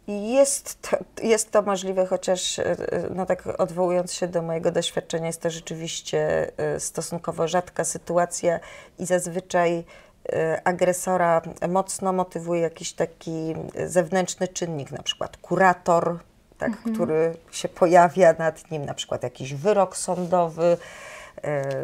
Jest 0.07 0.81
to, 0.81 0.97
jest 1.23 1.51
to 1.51 1.61
możliwe, 1.61 2.05
chociaż 2.05 2.59
e, 2.59 2.75
no 3.15 3.25
tak 3.25 3.47
odwołując 3.57 4.13
się 4.13 4.27
do 4.27 4.41
mojego 4.41 4.71
doświadczenia, 4.71 5.27
jest 5.27 5.41
to 5.41 5.49
rzeczywiście 5.49 6.51
e, 6.57 6.79
stosunkowo 6.79 7.47
rzadka 7.47 7.83
sytuacja 7.83 8.59
i 8.99 9.05
zazwyczaj 9.05 9.83
e, 10.29 10.61
agresora 10.63 11.41
mocno 11.69 12.13
motywuje 12.13 12.61
jakiś 12.61 12.93
taki 12.93 13.55
zewnętrzny 13.85 14.47
czynnik, 14.47 14.91
na 14.91 15.03
przykład 15.03 15.37
kurator, 15.37 16.19
tak, 16.57 16.71
który 16.93 17.33
się 17.51 17.69
pojawia 17.69 18.33
nad 18.33 18.71
nim, 18.71 18.85
na 18.85 18.93
przykład 18.93 19.23
jakiś 19.23 19.53
wyrok 19.53 19.97
sądowy, 19.97 20.77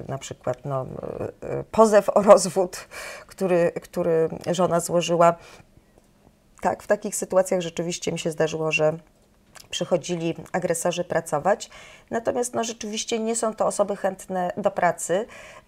na 0.08 0.18
przykład 0.18 0.66
no, 0.66 0.86
pozew 1.72 2.10
o 2.10 2.22
rozwód, 2.22 2.88
który, 3.28 3.72
który 3.82 4.30
żona 4.52 4.80
złożyła. 4.80 5.36
Tak, 6.64 6.84
w 6.84 6.88
takich 6.88 7.16
sytuacjach 7.16 7.62
rzeczywiście 7.62 8.12
mi 8.12 8.20
się 8.20 8.32
zdarzyło, 8.32 8.72
że 8.72 8.94
przychodzili 9.70 10.36
agresorzy 10.52 11.04
pracować, 11.04 11.70
natomiast 12.12 12.54
no, 12.54 12.64
rzeczywiście 12.64 13.20
nie 13.20 13.36
są 13.36 13.54
to 13.54 13.66
osoby 13.66 13.96
chętne 13.96 14.52
do 14.58 14.72
pracy. 14.72 15.26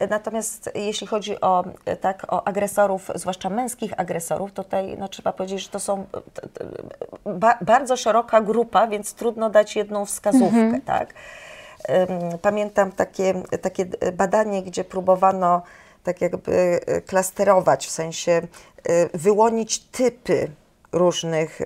Natomiast 0.09 0.69
jeśli 0.75 1.07
chodzi 1.07 1.41
o, 1.41 1.63
tak, 2.01 2.33
o 2.33 2.47
agresorów, 2.47 3.11
zwłaszcza 3.15 3.49
męskich 3.49 3.99
agresorów, 3.99 4.51
tutaj 4.51 4.95
no, 4.97 5.07
trzeba 5.07 5.33
powiedzieć, 5.33 5.63
że 5.63 5.69
to 5.69 5.79
są 5.79 6.05
ba 7.25 7.57
bardzo 7.61 7.97
szeroka 7.97 8.41
grupa, 8.41 8.87
więc 8.87 9.13
trudno 9.13 9.49
dać 9.49 9.75
jedną 9.75 10.05
wskazówkę. 10.05 10.59
Mhm. 10.59 10.81
Tak? 10.81 11.13
Pamiętam 12.41 12.91
takie, 12.91 13.43
takie 13.61 13.85
badanie, 14.13 14.63
gdzie 14.63 14.83
próbowano 14.83 15.61
tak 16.03 16.21
jakby 16.21 16.79
klasterować, 17.05 17.87
w 17.87 17.91
sensie 17.91 18.41
y, 18.89 19.09
wyłonić 19.13 19.79
typy 19.79 20.51
różnych 20.95 21.61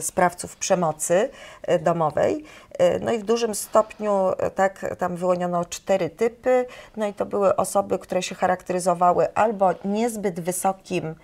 sprawców 0.00 0.56
przemocy 0.56 1.30
e, 1.62 1.78
domowej. 1.78 2.44
E, 2.78 2.98
no 2.98 3.12
i 3.12 3.18
w 3.18 3.24
dużym 3.24 3.54
stopniu 3.54 4.12
e, 4.38 4.50
tak, 4.50 4.94
tam 4.98 5.16
wyłoniono 5.16 5.64
cztery 5.64 6.10
typy, 6.10 6.66
no 6.96 7.06
i 7.06 7.14
to 7.14 7.26
były 7.26 7.56
osoby, 7.56 7.98
które 7.98 8.22
się 8.22 8.34
charakteryzowały 8.34 9.34
albo 9.34 9.70
niezbyt 9.84 10.40
wysokim 10.40 11.14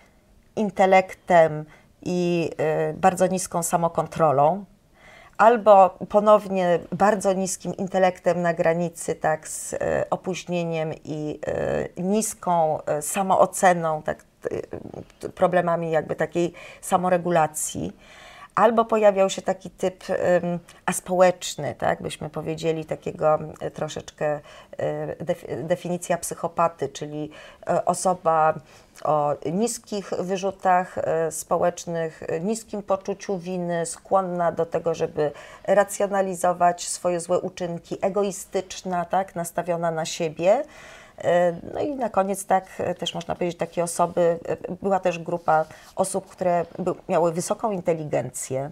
intelektem 0.56 1.64
i 2.02 2.50
bardzo 2.94 3.26
niską 3.26 3.62
samokontrolą, 3.62 4.64
albo 5.40 5.98
ponownie 6.08 6.78
bardzo 6.92 7.32
niskim 7.32 7.76
intelektem 7.76 8.42
na 8.42 8.54
granicy, 8.54 9.14
tak, 9.14 9.48
z 9.48 9.74
opóźnieniem 10.10 10.92
i 11.04 11.40
niską 11.96 12.78
samooceną, 13.00 14.02
tak, 14.02 14.24
problemami 15.34 15.90
jakby 15.90 16.16
takiej 16.16 16.52
samoregulacji. 16.80 17.92
Albo 18.54 18.84
pojawiał 18.84 19.30
się 19.30 19.42
taki 19.42 19.70
typ 19.70 20.04
um, 20.08 20.58
aspołeczny, 20.86 21.74
tak 21.78 22.02
byśmy 22.02 22.30
powiedzieli, 22.30 22.84
takiego 22.84 23.38
y, 23.62 23.70
troszeczkę 23.70 24.40
y, 25.50 25.64
definicja 25.64 26.18
psychopaty, 26.18 26.88
czyli 26.88 27.30
osoba 27.84 28.54
o 29.04 29.34
niskich 29.52 30.10
wyrzutach 30.18 30.98
społecznych, 31.30 32.22
niskim 32.40 32.82
poczuciu 32.82 33.38
winy, 33.38 33.86
skłonna 33.86 34.52
do 34.52 34.66
tego, 34.66 34.94
żeby 34.94 35.32
racjonalizować 35.64 36.88
swoje 36.88 37.20
złe 37.20 37.40
uczynki, 37.40 37.98
egoistyczna, 38.00 39.04
tak, 39.04 39.34
nastawiona 39.34 39.90
na 39.90 40.04
siebie. 40.04 40.64
E, 41.24 41.52
no 41.74 41.80
i 41.80 41.94
na 41.94 42.08
koniec, 42.08 42.46
tak 42.46 42.66
e, 42.78 42.94
też 42.94 43.14
można 43.14 43.34
powiedzieć, 43.34 43.58
takie 43.58 43.84
osoby, 43.84 44.38
e, 44.48 44.56
była 44.82 45.00
też 45.00 45.18
grupa 45.18 45.64
osób, 45.96 46.26
które 46.26 46.64
miały 47.08 47.32
wysoką 47.32 47.70
inteligencję, 47.70 48.70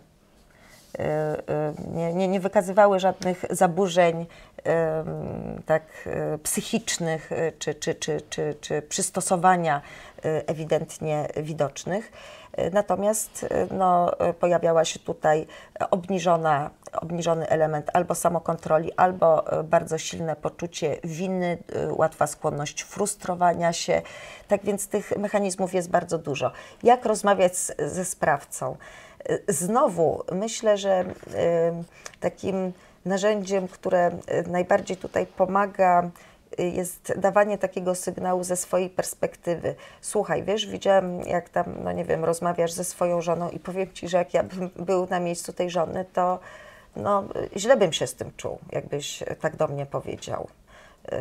nie, 1.95 2.15
nie, 2.15 2.29
nie 2.29 2.41
wykazywały 2.41 3.01
żadnych 3.01 3.45
zaburzeń 3.51 4.27
tak, 5.67 6.09
psychicznych 6.43 7.31
czy, 7.59 7.75
czy, 7.75 7.95
czy, 7.95 8.21
czy, 8.31 8.55
czy 8.61 8.83
przystosowania 8.83 9.83
ewidentnie 10.23 11.29
widocznych. 11.37 12.13
Natomiast 12.73 13.47
no, 13.71 14.13
pojawiała 14.41 14.85
się 14.85 14.99
tutaj 14.99 15.47
obniżona, 15.91 16.71
obniżony 16.93 17.49
element 17.49 17.91
albo 17.93 18.15
samokontroli, 18.15 18.93
albo 18.93 19.45
bardzo 19.65 19.99
silne 19.99 20.37
poczucie 20.37 20.97
winy, 21.05 21.59
łatwa 21.89 22.27
skłonność 22.27 22.83
frustrowania 22.83 23.73
się. 23.73 24.03
Tak 24.49 24.65
więc 24.65 24.89
tych 24.89 25.17
mechanizmów 25.17 25.75
jest 25.75 25.91
bardzo 25.91 26.19
dużo. 26.19 26.53
Jak 26.83 27.05
rozmawiać 27.05 27.57
z, 27.57 27.93
ze 27.93 28.05
sprawcą? 28.05 28.77
Znowu 29.49 30.25
myślę, 30.33 30.79
że 30.79 31.05
takim 32.21 32.73
narzędziem, 33.05 33.69
które 33.69 34.11
najbardziej 34.47 34.97
tutaj 34.97 35.27
pomaga, 35.27 36.11
jest 36.59 37.13
dawanie 37.17 37.59
takiego 37.59 37.95
sygnału 37.95 38.45
ze 38.45 38.57
swojej 38.57 38.91
perspektywy. 38.91 39.75
Słuchaj, 40.01 40.43
wiesz, 40.43 40.67
widziałem, 40.67 41.21
jak 41.21 41.49
tam, 41.49 41.65
no 41.85 41.93
nie 41.93 42.05
wiem, 42.05 42.25
rozmawiasz 42.25 42.73
ze 42.73 42.85
swoją 42.85 43.23
żoną 43.23 43.51
i 43.51 43.59
powiem 43.59 43.93
ci, 43.93 44.09
że 44.09 44.19
jak 44.19 44.35
ja 44.35 44.43
bym 44.43 44.71
był 44.77 45.07
na 45.07 45.21
miejscu 45.21 45.53
tej 45.53 45.71
żony, 45.71 46.05
to 46.13 46.39
no, 46.97 47.25
źle 47.57 47.77
bym 47.77 47.93
się 47.93 48.07
z 48.07 48.15
tym 48.15 48.33
czuł, 48.37 48.59
jakbyś 48.73 49.25
tak 49.41 49.57
do 49.57 49.69
mnie 49.69 49.87
powiedział. 49.87 50.49
Y, 51.13 51.17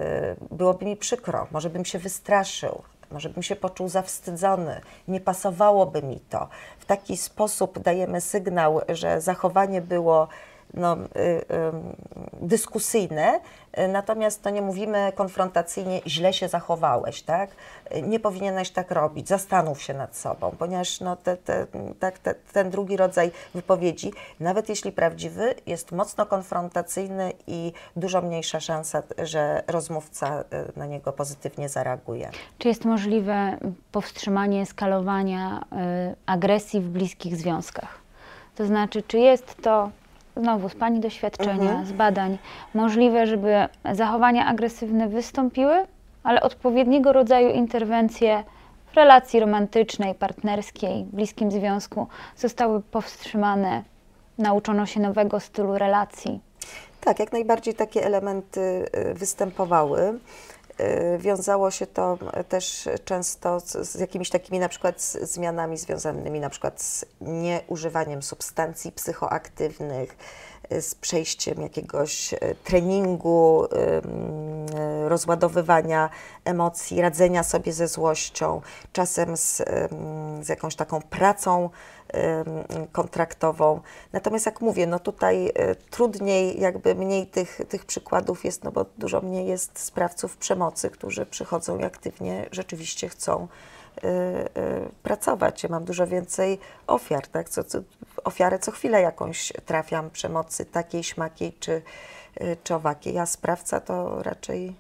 byłoby 0.52 0.86
mi 0.86 0.96
przykro, 0.96 1.48
może 1.52 1.70
bym 1.70 1.86
się 1.86 2.00
wystraszył, 2.00 2.82
może 3.12 3.30
bym 3.30 3.44
się 3.44 3.56
poczuł 3.56 3.90
zawstydzony, 3.90 4.82
nie 5.08 5.20
pasowałoby 5.20 6.04
mi 6.04 6.20
to. 6.20 6.48
W 6.80 6.86
taki 6.86 7.18
sposób 7.18 7.80
dajemy 7.80 8.22
sygnał, 8.22 8.82
że 8.90 9.22
zachowanie 9.22 9.82
było 9.82 10.28
no, 10.74 10.96
y, 10.96 11.20
y, 11.20 11.44
dyskusyjne, 12.42 13.40
natomiast 13.90 14.44
to 14.44 14.50
nie 14.50 14.62
mówimy 14.62 15.12
konfrontacyjnie, 15.16 16.02
źle 16.08 16.34
się 16.34 16.48
zachowałeś, 16.48 17.22
tak? 17.22 17.50
Nie 18.04 18.20
powinieneś 18.20 18.70
tak 18.70 18.92
robić, 18.92 19.28
zastanów 19.28 19.82
się 19.82 19.94
nad 19.94 20.18
sobą, 20.18 20.56
ponieważ 20.60 21.00
no, 21.00 21.16
te, 21.16 21.38
te, 21.38 21.68
tak, 22.00 22.20
te, 22.20 22.36
ten 22.54 22.70
drugi 22.70 22.98
rodzaj 22.98 23.32
wypowiedzi, 23.54 24.12
nawet 24.40 24.70
jeśli 24.70 24.92
prawdziwy, 24.92 25.56
jest 25.66 25.92
mocno 25.92 26.26
konfrontacyjny 26.26 27.34
i 27.48 27.74
dużo 27.96 28.22
mniejsza 28.22 28.60
szansa, 28.60 29.04
że 29.24 29.64
rozmówca 29.68 30.42
y, 30.42 30.80
na 30.80 30.86
niego 30.86 31.14
pozytywnie 31.14 31.70
zareaguje. 31.70 32.30
Czy 32.58 32.68
jest 32.68 32.86
możliwe 32.86 33.58
powstrzymanie 33.92 34.66
skalowania 34.66 35.62
y, 36.12 36.16
agresji 36.26 36.82
w 36.82 36.90
bliskich 36.90 37.36
związkach? 37.36 38.00
To 38.56 38.66
znaczy, 38.66 39.04
czy 39.08 39.18
jest 39.18 39.56
to 39.62 39.90
znowu 40.40 40.70
z 40.70 40.76
Pani 40.76 41.00
doświadczenia, 41.00 41.70
mhm. 41.70 41.86
z 41.86 41.92
badań, 41.92 42.38
możliwe, 42.74 43.28
żeby 43.28 43.68
zachowania 43.92 44.46
agresywne 44.46 45.08
wystąpiły, 45.08 45.86
ale 46.24 46.42
odpowiedniego 46.42 47.14
rodzaju 47.14 47.50
interwencje 47.50 48.44
w 48.92 48.96
relacji 48.96 49.40
romantycznej, 49.40 50.16
partnerskiej, 50.16 51.04
bliskim 51.04 51.52
związku 51.52 52.08
zostały 52.38 52.82
powstrzymane, 52.82 53.84
nauczono 54.38 54.86
się 54.86 55.00
nowego 55.00 55.40
stylu 55.40 55.78
relacji. 55.78 56.40
Tak, 57.02 57.20
jak 57.20 57.32
najbardziej 57.32 57.74
takie 57.74 58.06
elementy 58.06 58.86
y, 59.12 59.14
występowały. 59.14 60.20
Y, 60.80 61.18
wiązało 61.18 61.72
się 61.72 61.88
to 61.88 62.18
też 62.50 62.90
często 63.06 63.60
z, 63.60 63.72
z 63.72 63.96
jakimiś 63.96 64.30
takimi 64.30 64.60
na 64.60 64.70
przykład 64.70 65.02
zmianami 65.02 65.78
związanymi 65.78 66.40
na 66.40 66.50
przykład 66.50 66.82
z 66.82 67.06
nieużywaniem 67.22 68.24
substancji 68.24 68.92
psychoaktywnych, 68.92 70.18
z 70.82 70.96
przejściem 70.96 71.62
jakiegoś 71.62 72.34
y, 72.34 72.38
treningu, 72.64 73.68
rozładowywania 75.08 76.10
emocji, 76.46 77.02
radzenia 77.02 77.44
sobie 77.44 77.74
ze 77.74 77.88
złością, 77.88 78.62
czasem 78.94 79.38
z, 79.38 79.64
z 80.42 80.50
jakąś 80.50 80.76
taką 80.76 81.02
pracą 81.02 81.70
kontraktową. 82.92 83.82
Natomiast 84.14 84.46
jak 84.46 84.62
mówię, 84.62 84.88
no 84.88 85.00
tutaj 85.00 85.52
e, 85.56 85.76
trudniej, 85.76 86.62
jakby 86.62 86.96
mniej 86.96 87.28
tych, 87.28 87.62
tych 87.70 87.86
przykładów 87.86 88.46
jest, 88.46 88.64
no 88.64 88.72
bo 88.72 88.86
dużo 88.98 89.22
mniej 89.22 89.48
jest 89.48 89.80
sprawców 89.80 90.38
przemocy, 90.38 90.90
którzy 90.90 91.26
przychodzą 91.26 91.80
i 91.80 91.84
aktywnie 91.84 92.50
rzeczywiście 92.52 93.10
chcą 93.10 93.44
e, 93.44 93.46
e, 93.46 93.77
pracować. 95.04 95.64
Ja 95.64 95.70
mam 95.70 95.86
dużo 95.86 96.08
więcej 96.08 96.60
ofiar, 96.88 97.28
tak? 97.28 97.50
Co, 97.50 97.64
co, 97.64 97.80
ofiarę 98.24 98.60
co 98.60 98.72
chwilę 98.72 99.02
jakąś 99.02 99.54
trafiam 99.66 100.10
przemocy 100.10 100.66
takiej, 100.66 101.04
śmakiej 101.04 101.54
czy, 101.60 101.82
czy 102.64 102.76
owakiej, 102.76 103.18
a 103.18 103.26
sprawca 103.26 103.80
to 103.80 104.24
raczej 104.24 104.76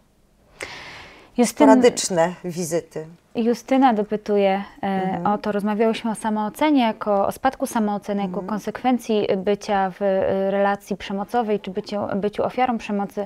Justyn... 1.37 1.67
sporadyczne 1.67 2.33
wizyty. 2.43 3.07
Justyna 3.35 3.93
dopytuje 3.93 4.63
e, 4.83 4.87
mhm. 4.87 5.27
o 5.27 5.37
to, 5.37 5.51
rozmawiałyśmy 5.51 6.11
o 6.11 6.15
samoocenie, 6.15 6.81
jako, 6.81 7.27
o 7.27 7.31
spadku 7.31 7.65
samooceny 7.65 8.21
mhm. 8.21 8.31
jako 8.31 8.49
konsekwencji 8.49 9.27
bycia 9.37 9.89
w 9.89 9.99
relacji 10.49 10.97
przemocowej 10.97 11.59
czy 11.59 11.71
byciu, 11.71 11.99
byciu 12.15 12.43
ofiarą 12.43 12.77
przemocy, 12.77 13.21
e, 13.21 13.25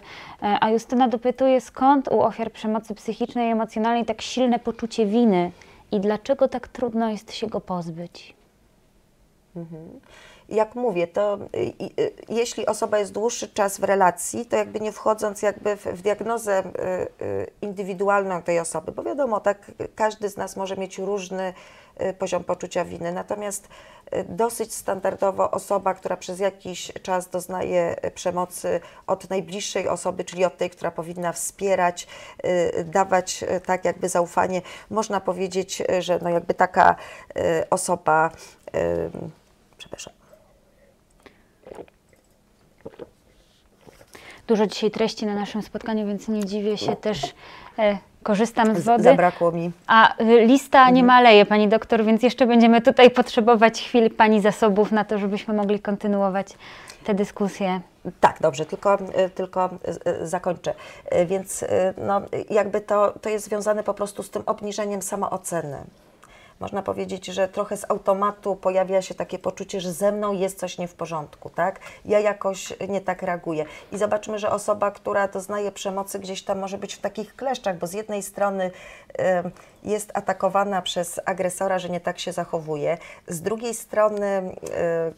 a 0.62 0.70
Justyna 0.70 1.08
dopytuje, 1.08 1.62
skąd 1.62 2.08
u 2.08 2.22
ofiar 2.22 2.52
przemocy 2.52 2.96
psychicznej 2.96 3.50
i 3.50 3.52
emocjonalnej 3.52 4.06
tak 4.06 4.22
silne 4.22 4.60
poczucie 4.60 5.06
winy 5.06 5.52
i 5.92 6.00
dlaczego 6.00 6.48
tak 6.48 6.68
trudno 6.68 7.10
jest 7.10 7.34
się 7.34 7.48
go 7.48 7.62
pozbyć? 7.62 8.36
jak 10.52 10.76
mówię, 10.76 11.08
to 11.08 11.40
y, 11.56 12.12
jeśli 12.30 12.66
osoba 12.66 13.00
jest 13.00 13.12
dłuższy 13.12 13.48
czas 13.48 13.80
w 13.80 13.84
relacji, 13.84 14.46
to 14.46 14.56
jakby 14.56 14.80
nie 14.80 14.92
wchodząc 14.92 15.42
jakby 15.42 15.76
w, 15.76 16.02
diagnozę 16.02 16.60
y, 16.60 17.26
y, 17.26 17.48
indywidualną 17.62 18.42
tej 18.42 18.60
osoby, 18.60 18.92
bo 18.92 19.04
wiadomo, 19.04 19.40
tak 19.40 19.72
każdy 19.96 20.30
z 20.30 20.38
nas 20.38 20.58
może 20.58 20.78
mieć 20.78 20.98
różny 20.98 21.54
poziom 22.20 22.44
poczucia 22.44 22.86
winy, 22.86 23.12
natomiast 23.12 23.68
y, 24.14 24.26
dosyć 24.30 24.74
standardowo 24.74 25.52
osoba, 25.52 25.94
która 25.94 26.18
przez 26.18 26.40
jakiś 26.40 26.92
czas 27.04 27.30
doznaje 27.30 28.06
y, 28.06 28.12
przemocy 28.12 28.80
od 29.08 29.30
najbliższej 29.30 29.88
osoby, 29.88 30.24
czyli 30.24 30.46
od 30.46 30.58
tej, 30.58 30.70
która 30.70 30.92
powinna 30.92 31.32
wspierać, 31.32 32.08
y, 32.46 32.84
dawać 32.84 33.44
y, 33.44 33.62
tak 33.62 33.86
jakby 33.86 34.10
zaufanie, 34.10 34.62
można 34.90 35.22
powiedzieć, 35.22 35.82
y, 35.82 36.02
że 36.02 36.20
no 36.22 36.30
jakby 36.30 36.54
taka 36.54 36.96
y, 37.38 37.70
osoba, 37.70 38.32
y, 38.76 39.12
przepraszam, 39.78 40.14
Dużo 44.48 44.68
dzisiaj 44.68 44.92
treści 44.92 45.26
na 45.26 45.36
naszym 45.36 45.62
spotkaniu, 45.62 46.08
więc 46.08 46.28
nie 46.28 46.46
dziwię 46.46 46.78
się 46.78 46.96
też. 46.96 47.34
Korzystam 48.24 48.76
z 48.76 48.86
wody. 48.86 49.04
Zabrakło 49.04 49.52
mi. 49.52 49.72
A 49.88 50.22
y, 50.22 50.46
lista 50.46 50.90
nie 50.90 51.04
maleje, 51.04 51.46
pani 51.46 51.68
doktor, 51.68 52.04
więc 52.04 52.24
jeszcze 52.24 52.48
będziemy 52.48 52.82
tutaj 52.82 53.12
potrzebować 53.12 53.82
chwil 53.82 54.10
pani 54.10 54.42
zasobów 54.42 54.92
na 54.92 55.06
to, 55.06 55.18
żebyśmy 55.18 55.54
mogli 55.54 55.80
kontynuować 55.80 56.48
tę 57.04 57.14
dyskusję. 57.14 57.82
Tak, 58.20 58.38
dobrze, 58.42 58.66
tylko, 58.66 58.96
y, 58.96 59.30
tylko 59.30 59.70
y, 60.22 60.28
zakończę. 60.28 60.74
Więc 61.26 61.66
no, 61.98 62.22
jakby 62.50 62.82
to, 62.82 63.14
to 63.22 63.30
jest 63.30 63.46
związane 63.46 63.84
po 63.84 63.94
prostu 63.94 64.24
z 64.24 64.30
tym 64.30 64.44
obniżeniem 64.46 65.02
samooceny. 65.02 65.78
Można 66.62 66.82
powiedzieć, 66.82 67.26
że 67.26 67.48
trochę 67.48 67.78
z 67.78 67.92
automatu 67.92 68.56
pojawia 68.56 69.02
się 69.02 69.16
takie 69.16 69.40
poczucie, 69.40 69.82
że 69.82 69.94
ze 69.94 70.12
mną 70.12 70.34
jest 70.34 70.60
coś 70.60 70.78
nie 70.78 70.88
w 70.88 70.94
porządku, 70.94 71.50
tak? 71.50 71.80
Ja 72.06 72.20
jakoś 72.20 72.74
nie 72.90 73.02
tak 73.02 73.24
reaguję. 73.24 73.66
I 73.92 73.98
zobaczmy, 73.98 74.40
że 74.40 74.50
osoba, 74.50 74.92
która 74.92 75.28
doznaje 75.28 75.72
przemocy, 75.72 76.20
gdzieś 76.20 76.44
tam 76.44 76.60
może 76.60 76.78
być 76.78 76.96
w 76.96 77.00
takich 77.00 77.36
kleszczach, 77.36 77.78
bo 77.78 77.88
z 77.88 77.94
jednej 77.94 78.24
strony 78.24 78.66
y, 78.66 79.52
jest 79.84 80.12
atakowana 80.14 80.82
przez 80.82 81.20
agresora, 81.26 81.80
że 81.80 81.90
nie 81.90 82.00
tak 82.00 82.20
się 82.20 82.32
zachowuje, 82.32 82.98
z 83.28 83.42
drugiej 83.42 83.74
strony, 83.74 84.56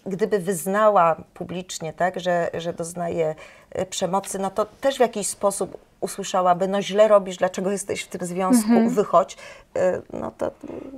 y, 0.05 0.09
gdyby 0.09 0.39
wyznała 0.39 1.15
publicznie, 1.33 1.93
tak, 1.93 2.19
że, 2.19 2.49
że 2.53 2.73
doznaje 2.73 3.35
przemocy, 3.89 4.39
no 4.39 4.49
to 4.49 4.65
też 4.65 4.97
w 4.97 4.99
jakiś 4.99 5.27
sposób 5.27 5.77
usłyszałaby, 6.03 6.67
no 6.67 6.81
źle 6.81 7.07
robisz, 7.07 7.37
dlaczego 7.37 7.71
jesteś 7.71 8.01
w 8.03 8.07
tym 8.07 8.27
związku, 8.27 8.89
wychodź. 8.89 9.37
Y, 9.77 10.01
No 10.13 10.31
to 10.37 10.51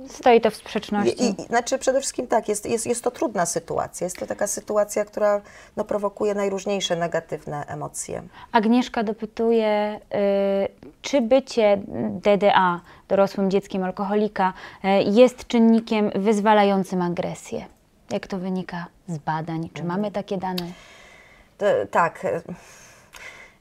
Stoi 0.08 0.40
to 0.40 0.50
w 0.50 0.56
sprzeczności. 0.56 1.22
i, 1.24 1.42
i, 1.42 1.46
znaczy 1.46 1.78
przede 1.78 2.00
wszystkim 2.00 2.26
tak, 2.26 2.48
jest, 2.48 2.66
jest, 2.66 2.86
jest 2.86 3.04
to 3.04 3.10
trudna 3.10 3.46
sytuacja. 3.46 4.04
Jest 4.04 4.18
to 4.18 4.26
taka 4.26 4.46
sytuacja, 4.46 5.04
która 5.04 5.40
no, 5.76 5.84
prowokuje 5.84 6.34
najróżniejsze 6.34 6.96
negatywne 6.96 7.64
emocje. 7.66 8.22
Agnieszka 8.52 9.02
dopytuje, 9.02 10.00
y, 10.14 10.68
czy 11.02 11.20
bycie 11.20 11.78
DDA, 12.10 12.80
dorosłym 13.08 13.50
dzieckiem 13.50 13.84
alkoholika, 13.84 14.52
y, 14.84 14.88
jest 15.02 15.46
czynnikiem 15.46 16.10
wyzwalającym 16.14 17.02
agresję? 17.02 17.66
Jak 18.10 18.26
to 18.26 18.38
wynika 18.38 18.86
z 19.08 19.18
badań? 19.18 19.68
Czy 19.74 19.84
mamy 19.84 20.10
takie 20.10 20.38
dane? 20.38 20.66
To, 21.58 21.66
tak. 21.90 22.24
e, 22.24 22.40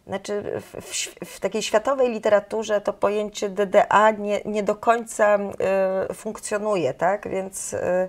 Znaczy, 0.08 0.62
w, 0.62 0.82
w, 0.82 1.36
w 1.36 1.40
takiej 1.40 1.62
światowej 1.62 2.12
literaturze 2.12 2.82
to 2.82 2.94
pojęcie 2.94 3.50
DDA 3.50 4.12
nie, 4.12 4.42
nie 4.46 4.64
do 4.64 4.76
końca 4.76 5.38
e, 5.38 6.14
funkcjonuje, 6.14 6.94
tak? 6.94 7.30
Więc 7.30 7.74
e, 7.74 8.08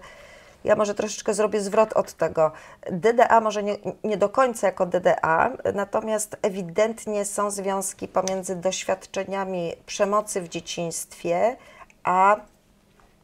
ja 0.65 0.77
może 0.77 0.95
troszeczkę 0.95 1.35
zrobię 1.35 1.61
zwrot 1.61 1.93
od 1.93 2.13
tego. 2.13 2.53
DDA 2.91 3.41
może 3.41 3.63
nie, 3.63 3.77
nie 4.05 4.17
do 4.17 4.29
końca 4.29 4.67
jako 4.67 4.87
DDA, 4.87 5.51
natomiast 5.75 6.37
ewidentnie 6.43 7.25
są 7.25 7.51
związki 7.51 8.09
pomiędzy 8.09 8.57
doświadczeniami 8.57 9.73
przemocy 9.87 10.41
w 10.41 10.49
dzieciństwie, 10.49 11.57
a 12.05 12.37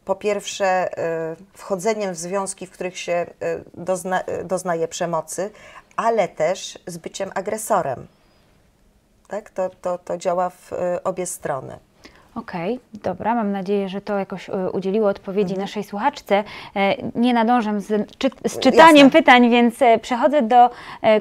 po 0.05 0.15
pierwsze 0.15 0.99
y, 1.33 1.37
wchodzeniem 1.55 2.15
w 2.15 2.17
związki, 2.17 2.67
w 2.67 2.71
których 2.71 2.99
się 2.99 3.27
y, 3.43 3.65
dozna, 3.75 4.21
y, 4.21 4.45
doznaje 4.45 4.89
przemocy, 4.89 5.51
ale 5.97 6.29
też 6.29 6.79
z 6.87 6.99
byciem 6.99 7.31
agresorem. 7.35 8.07
Tak? 9.29 9.51
To, 9.51 9.71
to, 9.71 9.99
to 9.99 10.19
działa 10.19 10.51
w 10.51 10.73
y, 10.73 11.03
obie 11.03 11.27
strony. 11.27 11.79
Okej, 12.35 12.81
dobra, 13.03 13.35
mam 13.35 13.53
nadzieję, 13.53 13.89
że 13.89 14.01
to 14.01 14.19
jakoś 14.19 14.49
e, 14.51 14.71
udzieliło 14.71 15.09
odpowiedzi 15.09 15.53
Mhm. 15.53 15.61
naszej 15.61 15.85
słuchaczce. 15.85 16.45
E, 16.77 16.95
Nie 17.15 17.35
nadążam 17.35 17.81
z, 17.81 18.11
czy, 18.19 18.31
z 18.47 18.59
czytaniem 18.59 18.97
Jasne. 19.07 19.11
pytań, 19.11 19.51
więc 19.51 19.83
e, 19.83 19.99
przechodzę 19.99 20.43
do 20.43 20.71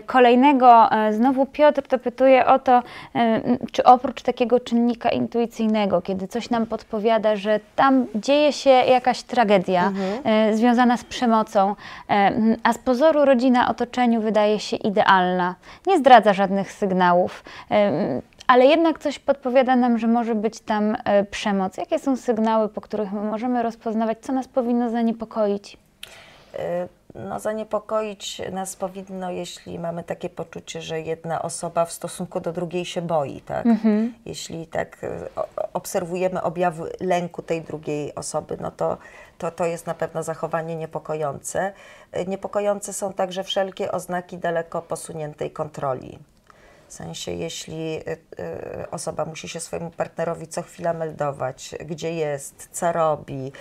kolejnego. 0.06 0.90
Znowu 1.12 1.46
Piotr 1.46 1.82
dopytuje 1.90 2.46
o 2.46 2.60
to, 2.60 2.84
czy 3.72 3.84
oprócz 3.84 4.22
takiego 4.22 4.60
czynnika 4.60 5.10
intuicyjnego, 5.10 6.02
kiedy 6.02 6.28
coś 6.28 6.50
nam 6.50 6.66
podpowiada, 6.66 7.36
że 7.36 7.60
tam 7.76 8.06
dzieje 8.16 8.54
się 8.54 8.70
jakaś 8.70 9.24
tragedia 9.24 9.88
Mhm. 9.88 10.56
związana 10.58 10.98
z 10.98 11.04
przemocą, 11.04 11.76
a 12.64 12.74
z 12.74 12.78
pozoru 12.78 13.26
rodzina 13.26 13.70
otoczeniu 13.70 14.22
wydaje 14.22 14.60
się 14.60 14.78
idealna, 14.78 15.56
nie 15.88 15.98
zdradza 15.98 16.34
żadnych 16.34 16.72
sygnałów. 16.72 17.44
E, 18.52 18.54
ale 18.54 18.66
jednak 18.66 19.00
coś 19.00 19.20
podpowiada 19.20 19.76
nam, 19.76 19.98
że 19.98 20.08
może 20.08 20.36
być 20.36 20.60
tam 20.60 20.98
e, 21.06 21.24
przemoc. 21.24 21.78
Jakie 21.78 22.00
są 22.00 22.18
sygnały, 22.18 22.70
po 22.70 22.82
których 22.82 23.12
my 23.12 23.22
możemy 23.22 23.64
rozpoznawać, 23.64 24.18
co 24.22 24.34
nas 24.34 24.48
powinno 24.48 24.90
zaniepokoić? 24.90 25.78
Y, 26.56 26.58
No, 27.16 27.40
zaniepokoić 27.40 28.42
nas 28.52 28.76
powinno, 28.76 29.32
jeśli 29.32 29.80
mamy 29.80 30.04
takie 30.04 30.30
poczucie, 30.30 30.82
że 30.82 31.02
jedna 31.02 31.42
osoba 31.42 31.86
w 31.86 31.92
stosunku 31.92 32.40
do 32.40 32.52
drugiej 32.52 32.86
się 32.86 33.02
boi, 33.02 33.42
tak? 33.42 33.66
Jeśli 34.26 34.68
tak 34.68 34.98
o- 35.36 35.48
obserwujemy 35.74 36.42
objawy 36.42 36.92
lęku 37.00 37.42
tej 37.42 37.62
drugiej 37.62 38.16
osoby, 38.16 38.58
no 38.62 38.72
to, 38.72 38.98
to 39.38 39.52
to 39.52 39.66
jest 39.66 39.88
na 39.88 39.94
pewno 39.94 40.24
zachowanie 40.24 40.76
niepokojące. 40.76 41.74
Niepokojące 42.28 42.94
są 42.94 43.14
także 43.14 43.44
wszelkie 43.44 43.92
oznaki 43.92 44.38
daleko 44.38 44.82
posuniętej 44.82 45.52
kontroli. 45.52 46.20
W 46.92 46.94
sensie, 46.94 47.32
jeśli 47.32 47.96
y, 47.96 48.18
y, 48.40 48.90
osoba 48.92 49.26
musi 49.26 49.50
się 49.50 49.60
swojemu 49.60 49.92
partnerowi 49.92 50.48
co 50.48 50.62
chwila 50.62 50.94
meldować, 50.94 51.76
gdzie 51.86 52.14
jest, 52.14 52.70
co 52.72 52.92
robi, 52.92 53.52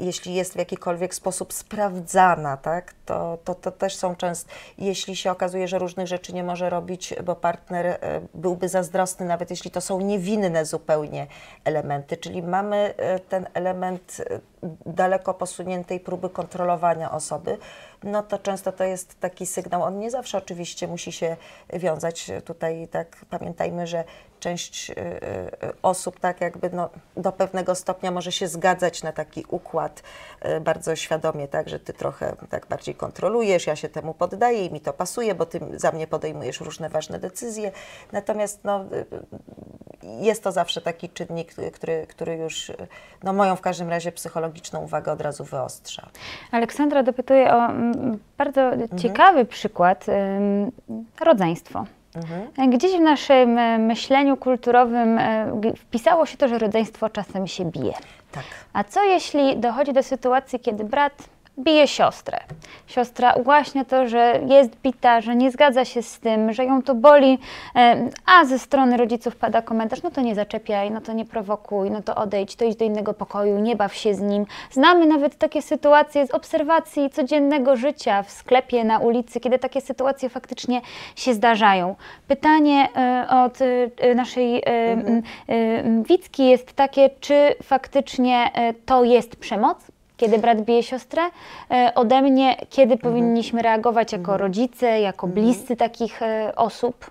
jeśli 0.00 0.34
jest 0.34 0.52
w 0.52 0.56
jakikolwiek 0.56 1.14
sposób 1.14 1.52
sprawdzana, 1.52 2.56
tak, 2.56 2.94
to, 3.06 3.38
to, 3.44 3.54
to 3.54 3.70
też 3.70 3.96
są 3.96 4.16
często, 4.16 4.50
jeśli 4.78 5.16
się 5.16 5.30
okazuje, 5.30 5.68
że 5.68 5.78
różnych 5.78 6.06
rzeczy 6.06 6.32
nie 6.32 6.44
może 6.44 6.70
robić, 6.70 7.14
bo 7.24 7.36
partner 7.36 7.86
y, 7.86 7.98
byłby 8.34 8.68
zazdrosny, 8.68 9.26
nawet 9.26 9.50
jeśli 9.50 9.70
to 9.70 9.80
są 9.80 10.00
niewinne 10.00 10.64
zupełnie 10.64 11.26
elementy, 11.64 12.16
czyli 12.16 12.42
mamy 12.42 12.94
y, 13.16 13.20
ten 13.20 13.46
element 13.54 14.20
y, 14.20 14.40
daleko 14.86 15.34
posuniętej 15.34 16.00
próby 16.00 16.30
kontrolowania 16.30 17.12
osoby, 17.12 17.58
no 18.02 18.22
to 18.22 18.38
często 18.38 18.72
to 18.72 18.84
jest 18.84 19.20
taki 19.20 19.46
sygnał. 19.46 19.82
On 19.82 19.98
nie 19.98 20.10
zawsze 20.10 20.38
oczywiście 20.38 20.88
musi 20.88 21.12
się 21.12 21.36
wiązać. 21.72 22.30
Tutaj 22.44 22.88
tak 22.90 23.16
pamiętajmy, 23.30 23.86
że 23.86 24.04
część 24.40 24.90
y, 24.90 24.94
y, 24.94 25.72
osób 25.82 26.20
tak 26.20 26.40
jakby 26.40 26.70
no, 26.70 26.90
do 27.16 27.32
pewnego 27.32 27.74
stopnia 27.74 28.10
może 28.10 28.32
się 28.32 28.48
zgadzać 28.48 29.02
na 29.02 29.12
taki 29.12 29.44
układ 29.48 30.02
y, 30.44 30.60
bardzo 30.60 30.96
świadomie, 30.96 31.48
tak, 31.48 31.68
że 31.68 31.78
ty 31.78 31.92
trochę 31.92 32.36
tak 32.50 32.66
bardziej 32.66 32.94
kontrolujesz, 32.94 33.66
ja 33.66 33.76
się 33.76 33.88
temu 33.88 34.14
poddaję 34.14 34.66
i 34.66 34.72
mi 34.72 34.80
to 34.80 34.92
pasuje, 34.92 35.34
bo 35.34 35.46
ty 35.46 35.60
za 35.74 35.92
mnie 35.92 36.06
podejmujesz 36.06 36.60
różne 36.60 36.88
ważne 36.88 37.18
decyzje. 37.18 37.72
Natomiast 38.12 38.64
no, 38.64 38.84
jest 40.02 40.42
to 40.42 40.52
zawsze 40.52 40.80
taki 40.80 41.08
czynnik, 41.08 41.54
który, 41.72 42.06
który 42.06 42.36
już 42.36 42.72
no, 43.22 43.32
moją 43.32 43.56
w 43.56 43.60
każdym 43.60 43.88
razie 43.88 44.12
psychologiczną 44.12 44.82
uwagę 44.82 45.12
od 45.12 45.20
razu 45.20 45.44
wyostrza. 45.44 46.08
Aleksandra 46.50 47.02
dopytuje 47.02 47.54
o 47.54 47.66
mm, 47.66 48.18
bardzo 48.38 48.70
ciekawy 48.96 49.44
przykład, 49.44 50.06
rodzeństwo. 51.20 51.84
Mhm. 52.16 52.70
Gdzieś 52.70 52.92
w 52.92 53.00
naszym 53.00 53.58
e, 53.58 53.78
myśleniu 53.78 54.36
kulturowym 54.36 55.18
e, 55.18 55.52
wpisało 55.76 56.26
się 56.26 56.36
to, 56.36 56.48
że 56.48 56.58
rodzeństwo 56.58 57.10
czasem 57.10 57.46
się 57.46 57.64
bije. 57.64 57.94
Tak. 58.32 58.44
A 58.72 58.84
co 58.84 59.04
jeśli 59.04 59.56
dochodzi 59.56 59.92
do 59.92 60.02
sytuacji, 60.02 60.60
kiedy 60.60 60.84
brat 60.84 61.12
bije 61.58 61.88
siostrę? 61.88 62.38
Siostra 62.86 63.32
ułaśnia 63.32 63.84
to, 63.84 64.08
że 64.08 64.40
jest 64.46 64.70
bita, 64.82 65.20
że 65.20 65.36
nie 65.36 65.50
zgadza 65.50 65.84
się 65.84 66.02
z 66.02 66.20
tym, 66.20 66.52
że 66.52 66.64
ją 66.64 66.82
to 66.82 66.94
boli, 66.94 67.38
a 68.26 68.44
ze 68.44 68.58
strony 68.58 68.96
rodziców 68.96 69.36
pada 69.36 69.62
komentarz, 69.62 70.02
no 70.02 70.10
to 70.10 70.20
nie 70.20 70.34
zaczepiaj, 70.34 70.90
no 70.90 71.00
to 71.00 71.12
nie 71.12 71.24
prowokuj, 71.24 71.90
no 71.90 72.02
to 72.02 72.14
odejdź, 72.14 72.56
to 72.56 72.64
idź 72.64 72.76
do 72.76 72.84
innego 72.84 73.14
pokoju, 73.14 73.58
nie 73.58 73.76
baw 73.76 73.94
się 73.94 74.14
z 74.14 74.20
nim. 74.20 74.46
Znamy 74.70 75.06
nawet 75.06 75.38
takie 75.38 75.62
sytuacje 75.62 76.26
z 76.26 76.30
obserwacji 76.30 77.10
codziennego 77.10 77.76
życia 77.76 78.22
w 78.22 78.30
sklepie, 78.30 78.84
na 78.84 78.98
ulicy, 78.98 79.40
kiedy 79.40 79.58
takie 79.58 79.80
sytuacje 79.80 80.28
faktycznie 80.28 80.80
się 81.16 81.34
zdarzają. 81.34 81.96
Pytanie 82.28 82.88
e, 82.96 83.26
od 83.44 83.58
e, 83.62 84.14
naszej 84.14 84.58
e, 84.58 84.62
m, 84.66 85.22
e, 85.48 85.52
m, 85.52 86.02
Wicki 86.02 86.46
jest 86.46 86.72
takie, 86.72 87.10
czy 87.20 87.54
faktycznie 87.62 88.50
to 88.86 89.04
jest 89.04 89.36
przemoc? 89.36 89.95
Kiedy 90.16 90.38
brat 90.38 90.60
bije 90.60 90.82
siostrę, 90.82 91.22
e, 91.70 91.92
ode 91.94 92.22
mnie, 92.22 92.56
kiedy 92.70 92.96
powinniśmy 92.96 93.62
reagować 93.62 94.12
jako 94.12 94.36
rodzice, 94.36 95.00
jako 95.00 95.26
bliscy 95.26 95.76
takich 95.76 96.22
e, 96.22 96.52
osób. 96.56 97.10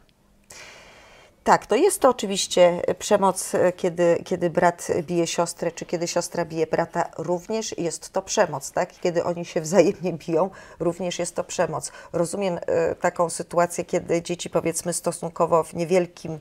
Tak, 1.43 1.65
to 1.65 1.75
jest 1.75 2.01
to 2.01 2.09
oczywiście 2.09 2.81
przemoc, 2.99 3.55
e, 3.55 3.71
kiedy, 3.71 4.21
kiedy 4.25 4.49
brat 4.49 4.87
bije 5.01 5.27
siostrę, 5.27 5.71
czy 5.71 5.85
kiedy 5.85 6.07
siostra 6.07 6.45
bije 6.45 6.67
brata, 6.67 7.09
również 7.17 7.77
jest 7.77 8.13
to 8.13 8.21
przemoc, 8.21 8.71
tak? 8.71 8.99
Kiedy 8.99 9.23
oni 9.23 9.45
się 9.45 9.61
wzajemnie 9.61 10.13
biją, 10.13 10.49
również 10.79 11.19
jest 11.19 11.35
to 11.35 11.43
przemoc. 11.43 11.91
Rozumiem 12.13 12.59
taką 13.01 13.29
sytuację, 13.29 13.85
kiedy 13.85 14.21
dzieci 14.21 14.49
powiedzmy 14.49 14.93
stosunkowo 14.93 15.63
w 15.63 15.73
niewielkim 15.73 16.39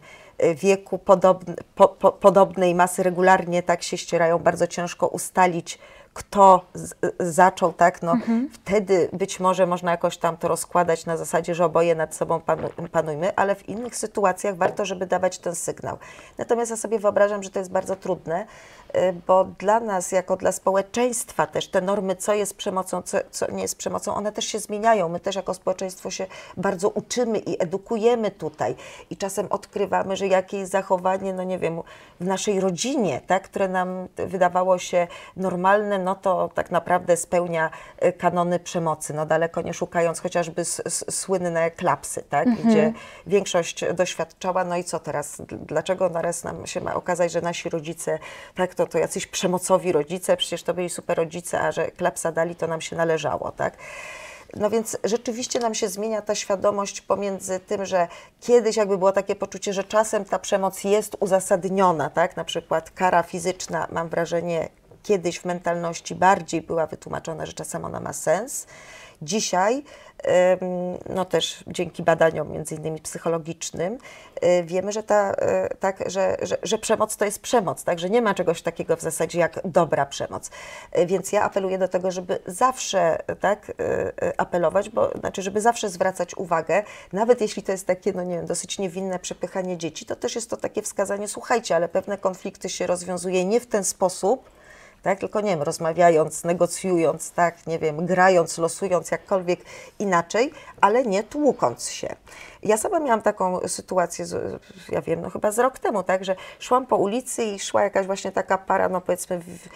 wieku 0.54 0.98
podobne, 0.98 1.54
po, 1.74 1.88
po, 1.88 2.12
podobnej 2.12 2.74
masy 2.74 3.02
regularnie 3.02 3.62
tak 3.62 3.82
się 3.82 3.98
ścierają, 3.98 4.38
bardzo 4.38 4.66
ciężko 4.66 5.08
ustalić, 5.08 5.78
kto 6.14 6.64
z, 6.74 6.94
zaczął, 7.20 7.72
tak, 7.72 8.02
no 8.02 8.16
wtedy 8.52 9.08
być 9.12 9.40
może 9.40 9.66
można 9.66 9.90
jakoś 9.90 10.16
tam 10.16 10.36
to 10.36 10.48
rozkładać 10.48 11.06
na 11.06 11.16
zasadzie, 11.16 11.54
że 11.54 11.64
oboje 11.64 11.94
nad 11.94 12.14
sobą 12.14 12.40
panu, 12.40 12.68
panujmy, 12.92 13.36
ale 13.36 13.54
w 13.54 13.68
innych 13.68 13.96
sytuacjach 13.96 14.56
warto, 14.56 14.84
żeby 14.84 15.06
dawać 15.06 15.38
ten 15.38 15.54
sygnał. 15.54 15.98
Natomiast 16.38 16.70
ja 16.70 16.76
sobie 16.76 16.98
wyobrażam, 16.98 17.42
że 17.42 17.50
to 17.50 17.58
jest 17.58 17.70
bardzo 17.70 17.96
trudne, 17.96 18.46
bo 19.26 19.44
dla 19.44 19.80
nas, 19.80 20.12
jako 20.12 20.36
dla 20.36 20.52
społeczeństwa 20.52 21.46
też 21.46 21.68
te 21.68 21.80
normy, 21.80 22.16
co 22.16 22.34
jest 22.34 22.56
przemocą, 22.56 23.02
co, 23.02 23.18
co 23.30 23.50
nie 23.50 23.62
jest 23.62 23.76
przemocą, 23.78 24.14
one 24.14 24.32
też 24.32 24.44
się 24.44 24.58
zmieniają. 24.58 25.08
My 25.08 25.20
też 25.20 25.36
jako 25.36 25.54
społeczeństwo 25.54 26.10
się 26.10 26.26
bardzo 26.56 26.88
uczymy 26.88 27.38
i 27.38 27.62
edukujemy 27.62 28.30
tutaj. 28.30 28.74
I 29.10 29.16
czasem 29.16 29.46
odkrywamy, 29.50 30.16
że 30.16 30.26
jakieś 30.26 30.68
zachowanie, 30.68 31.32
no 31.34 31.42
nie 31.42 31.58
wiem, 31.58 31.80
w 32.20 32.26
naszej 32.26 32.60
rodzinie, 32.60 33.20
tak, 33.26 33.42
które 33.42 33.68
nam 33.68 34.08
wydawało 34.16 34.78
się 34.78 35.06
normalne, 35.36 35.98
no 35.98 36.14
to 36.14 36.50
tak 36.54 36.70
naprawdę 36.70 37.16
spełnia 37.16 37.70
y, 38.04 38.12
kanony 38.12 38.58
przemocy, 38.58 39.14
no 39.14 39.26
daleko 39.26 39.60
nie 39.60 39.74
szukając 39.74 40.20
chociażby 40.20 40.62
s- 40.62 40.82
s- 40.84 41.04
słynne 41.10 41.70
klapsy, 41.70 42.22
tak, 42.30 42.48
gdzie 42.64 42.92
większość 43.26 43.84
doświadczała, 43.94 44.64
no 44.64 44.76
i 44.76 44.84
co 44.84 44.98
teraz, 45.00 45.42
dlaczego 45.48 46.08
naraz 46.08 46.44
nam 46.44 46.66
się 46.66 46.80
ma 46.80 46.94
okazać, 46.94 47.32
że 47.32 47.40
nasi 47.40 47.68
rodzice, 47.68 48.18
tak, 48.54 48.74
to, 48.74 48.83
to 48.86 48.98
jacyś 48.98 49.26
przemocowi 49.26 49.92
rodzice, 49.92 50.36
przecież 50.36 50.62
to 50.62 50.74
byli 50.74 50.90
super 50.90 51.16
rodzice, 51.16 51.60
a 51.60 51.72
że 51.72 51.90
klapsa 51.90 52.32
dali, 52.32 52.56
to 52.56 52.66
nam 52.66 52.80
się 52.80 52.96
należało, 52.96 53.52
tak. 53.52 53.76
No 54.56 54.70
więc 54.70 54.96
rzeczywiście 55.04 55.58
nam 55.60 55.74
się 55.74 55.88
zmienia 55.88 56.22
ta 56.22 56.34
świadomość 56.34 57.00
pomiędzy 57.00 57.60
tym, 57.60 57.86
że 57.86 58.08
kiedyś 58.40 58.76
jakby 58.76 58.98
było 58.98 59.12
takie 59.12 59.36
poczucie, 59.36 59.72
że 59.72 59.84
czasem 59.84 60.24
ta 60.24 60.38
przemoc 60.38 60.84
jest 60.84 61.16
uzasadniona, 61.20 62.10
tak? 62.10 62.36
Na 62.36 62.44
przykład 62.44 62.90
kara 62.90 63.22
fizyczna, 63.22 63.86
mam 63.90 64.08
wrażenie, 64.08 64.68
kiedyś 65.02 65.38
w 65.38 65.44
mentalności 65.44 66.14
bardziej 66.14 66.62
była 66.62 66.86
wytłumaczona, 66.86 67.46
że 67.46 67.52
czasem 67.52 67.84
ona 67.84 68.00
ma 68.00 68.12
sens. 68.12 68.66
Dzisiaj, 69.22 69.82
no 71.08 71.24
też 71.24 71.64
dzięki 71.66 72.02
badaniom 72.02 72.52
między 72.52 72.74
innymi 72.74 73.00
psychologicznym, 73.00 73.98
y, 74.44 74.64
wiemy, 74.64 74.92
że, 74.92 75.02
ta, 75.02 75.32
y, 75.32 75.36
tak, 75.80 76.04
że, 76.06 76.36
że, 76.42 76.58
że 76.62 76.78
przemoc 76.78 77.16
to 77.16 77.24
jest 77.24 77.42
przemoc, 77.42 77.84
tak, 77.84 77.98
że 77.98 78.10
nie 78.10 78.22
ma 78.22 78.34
czegoś 78.34 78.62
takiego 78.62 78.96
w 78.96 79.00
zasadzie 79.00 79.38
jak 79.38 79.60
dobra 79.64 80.06
przemoc. 80.06 80.50
Y, 80.98 81.06
Więc 81.06 81.32
ja 81.32 81.42
apeluję 81.42 81.78
do 81.78 81.88
tego, 81.88 82.10
żeby 82.10 82.38
zawsze 82.46 83.18
tak, 83.40 83.72
apelować, 84.36 84.88
bo 84.90 85.10
znaczy, 85.18 85.42
żeby 85.42 85.60
zawsze 85.60 85.88
zwracać 85.90 86.36
uwagę, 86.36 86.82
nawet 87.12 87.40
jeśli 87.40 87.62
to 87.62 87.72
jest 87.72 87.86
takie, 87.86 88.12
no 88.12 88.22
nie 88.22 88.36
wiem, 88.36 88.46
dosyć 88.46 88.78
niewinne 88.78 89.18
przepychanie 89.18 89.76
dzieci, 89.76 90.06
to 90.06 90.16
też 90.16 90.34
jest 90.34 90.50
to 90.50 90.56
takie 90.56 90.82
wskazanie, 90.82 91.28
słuchajcie, 91.28 91.76
ale 91.76 91.88
pewne 91.88 92.18
konflikty 92.18 92.68
się 92.68 92.86
rozwiązuje 92.86 93.44
nie 93.44 93.60
w 93.60 93.66
ten 93.66 93.84
sposób, 93.84 94.50
tak? 95.04 95.20
Tylko 95.20 95.40
nie 95.40 95.50
wiem, 95.50 95.62
rozmawiając, 95.62 96.44
negocjując, 96.44 97.32
tak, 97.32 97.66
nie 97.66 97.78
wiem, 97.78 98.06
grając, 98.06 98.58
losując, 98.58 99.10
jakkolwiek 99.10 99.60
inaczej, 99.98 100.52
ale 100.80 101.04
nie 101.04 101.22
tłukąc 101.22 101.90
się. 101.90 102.08
Ja 102.62 102.76
sama 102.76 103.00
miałam 103.00 103.22
taką 103.22 103.68
sytuację, 103.68 104.24
ja 104.88 105.02
wiem, 105.02 105.20
no 105.20 105.30
chyba 105.30 105.50
z 105.52 105.58
rok 105.58 105.78
temu, 105.78 106.02
tak, 106.02 106.24
że 106.24 106.36
szłam 106.58 106.86
po 106.86 106.96
ulicy 106.96 107.44
i 107.44 107.58
szła 107.58 107.82
jakaś 107.82 108.06
właśnie 108.06 108.32
taka 108.32 108.58
para, 108.58 108.88
no 108.88 109.00
powiedzmy, 109.00 109.38
w, 109.38 109.68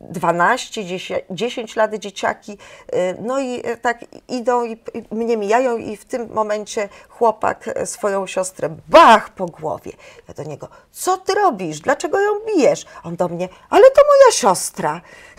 12, 0.00 0.84
10, 0.84 1.24
10 1.30 1.76
lat 1.76 1.94
dzieciaki, 1.94 2.52
y, 2.52 3.16
no 3.20 3.38
i 3.40 3.66
y, 3.68 3.76
tak 3.76 4.04
idą 4.28 4.64
i 4.64 4.78
mnie 5.10 5.36
mijają 5.36 5.76
i 5.76 5.96
w 5.96 6.04
tym 6.04 6.28
momencie 6.34 6.88
chłopak 7.08 7.68
y, 7.82 7.86
swoją 7.86 8.26
siostrę 8.26 8.76
bach 8.88 9.30
po 9.30 9.46
głowie. 9.46 9.92
Ja 10.28 10.34
do 10.34 10.42
niego, 10.42 10.68
co 10.92 11.16
ty 11.18 11.34
robisz? 11.34 11.80
Dlaczego 11.80 12.20
ją 12.20 12.30
bijesz? 12.46 12.86
On 13.04 13.16
do 13.16 13.28
mnie, 13.28 13.48
ale 13.70 13.90
to 13.90 14.00
moja 14.02 14.32
siostra. 14.32 15.00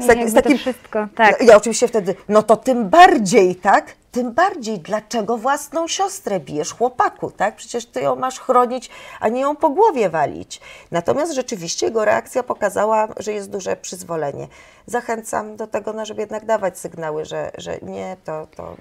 z, 0.00 0.06
tak- 0.06 0.18
Jakby 0.18 0.42
to 0.42 0.58
wszystko, 0.58 1.06
tak. 1.16 1.40
Ja, 1.40 1.46
ja 1.46 1.56
oczywiście 1.56 1.88
wtedy, 1.88 2.14
no 2.28 2.42
to 2.42 2.56
tym 2.56 2.88
bardziej, 2.88 3.56
tak? 3.56 3.94
Tym 4.18 4.32
bardziej, 4.32 4.78
dlaczego 4.78 5.36
własną 5.36 5.88
siostrę 5.88 6.40
bijesz, 6.40 6.74
chłopaku, 6.74 7.30
tak? 7.30 7.56
Przecież 7.56 7.86
ty 7.86 8.00
ją 8.00 8.16
masz 8.16 8.40
chronić, 8.40 8.90
a 9.20 9.28
nie 9.28 9.40
ją 9.40 9.56
po 9.56 9.70
głowie 9.70 10.10
walić. 10.10 10.60
Natomiast 10.90 11.32
rzeczywiście 11.32 11.86
jego 11.86 12.04
reakcja 12.04 12.42
pokazała, 12.42 13.08
że 13.16 13.32
jest 13.32 13.50
duże 13.50 13.76
przyzwolenie. 13.76 14.48
Zachęcam 14.86 15.56
do 15.56 15.66
tego, 15.66 15.92
no, 15.92 16.06
żeby 16.06 16.20
jednak 16.20 16.44
dawać 16.44 16.78
sygnały, 16.78 17.24
że, 17.24 17.50
że 17.58 17.78
nie, 17.82 18.16
to, 18.24 18.46
to, 18.56 18.76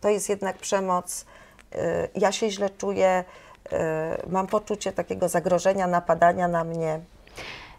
to 0.00 0.08
jest 0.08 0.28
jednak 0.28 0.58
przemoc. 0.58 1.24
Y, 1.74 2.08
Ja 2.14 2.32
się 2.32 2.50
źle 2.50 2.70
czuję, 2.70 3.24
y, 3.72 3.76
mam 4.30 4.46
poczucie 4.46 4.92
takiego 4.92 5.28
zagrożenia, 5.28 5.86
napadania 5.86 6.48
na 6.48 6.64
mnie, 6.64 7.00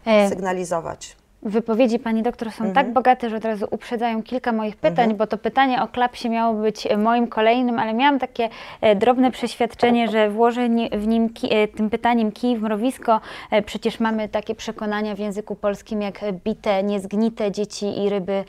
E, 0.06 0.28
sygnalizować. 0.28 1.16
Wypowiedzi 1.42 1.98
pani 1.98 2.22
doktor 2.22 2.52
są 2.52 2.64
Mhm. 2.64 2.74
tak 2.74 2.92
bogate, 2.94 3.30
że 3.30 3.36
od 3.36 3.44
razu 3.44 3.66
uprzedzają 3.70 4.22
kilka 4.22 4.52
moich 4.52 4.76
pytań, 4.76 5.14
bo 5.14 5.26
to 5.26 5.38
pytanie 5.38 5.82
o 5.82 5.88
klapsie 5.88 6.28
miało 6.30 6.54
być 6.54 6.86
e, 6.86 6.96
moim 6.96 7.26
kolejnym, 7.26 7.78
ale 7.78 7.94
miałam 7.94 8.18
takie 8.18 8.48
e, 8.80 8.96
drobne 8.96 9.30
przeświadczenie, 9.30 10.08
że 10.08 10.30
włożę 10.30 10.68
w 10.92 11.06
nim 11.06 11.28
e, 11.50 11.68
tym 11.68 11.90
pytaniem 11.90 12.32
kij 12.32 12.56
w 12.56 12.62
mrowisko. 12.62 13.20
Przecież 13.66 14.00
mamy 14.00 14.28
takie 14.28 14.54
przekonania 14.54 15.14
w 15.14 15.18
języku 15.18 15.56
polskim 15.56 16.02
jak 16.02 16.20
bite, 16.44 16.82
niezgnite 16.82 17.50
dzieci 17.50 18.02
i 18.02 18.08
ryby 18.08 18.44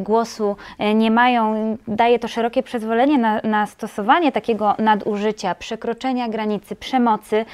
głosu 0.00 0.56
nie 0.94 1.10
mają. 1.10 1.76
Daje 1.88 2.18
to 2.18 2.28
szerokie 2.28 2.62
przyzwolenie 2.62 3.18
na, 3.18 3.40
na 3.44 3.66
stosowanie 3.66 4.32
takiego 4.32 4.74
nadużycia, 4.78 5.54
przekroczenia 5.54 6.28
granicy, 6.28 6.76
przemocy 6.76 7.44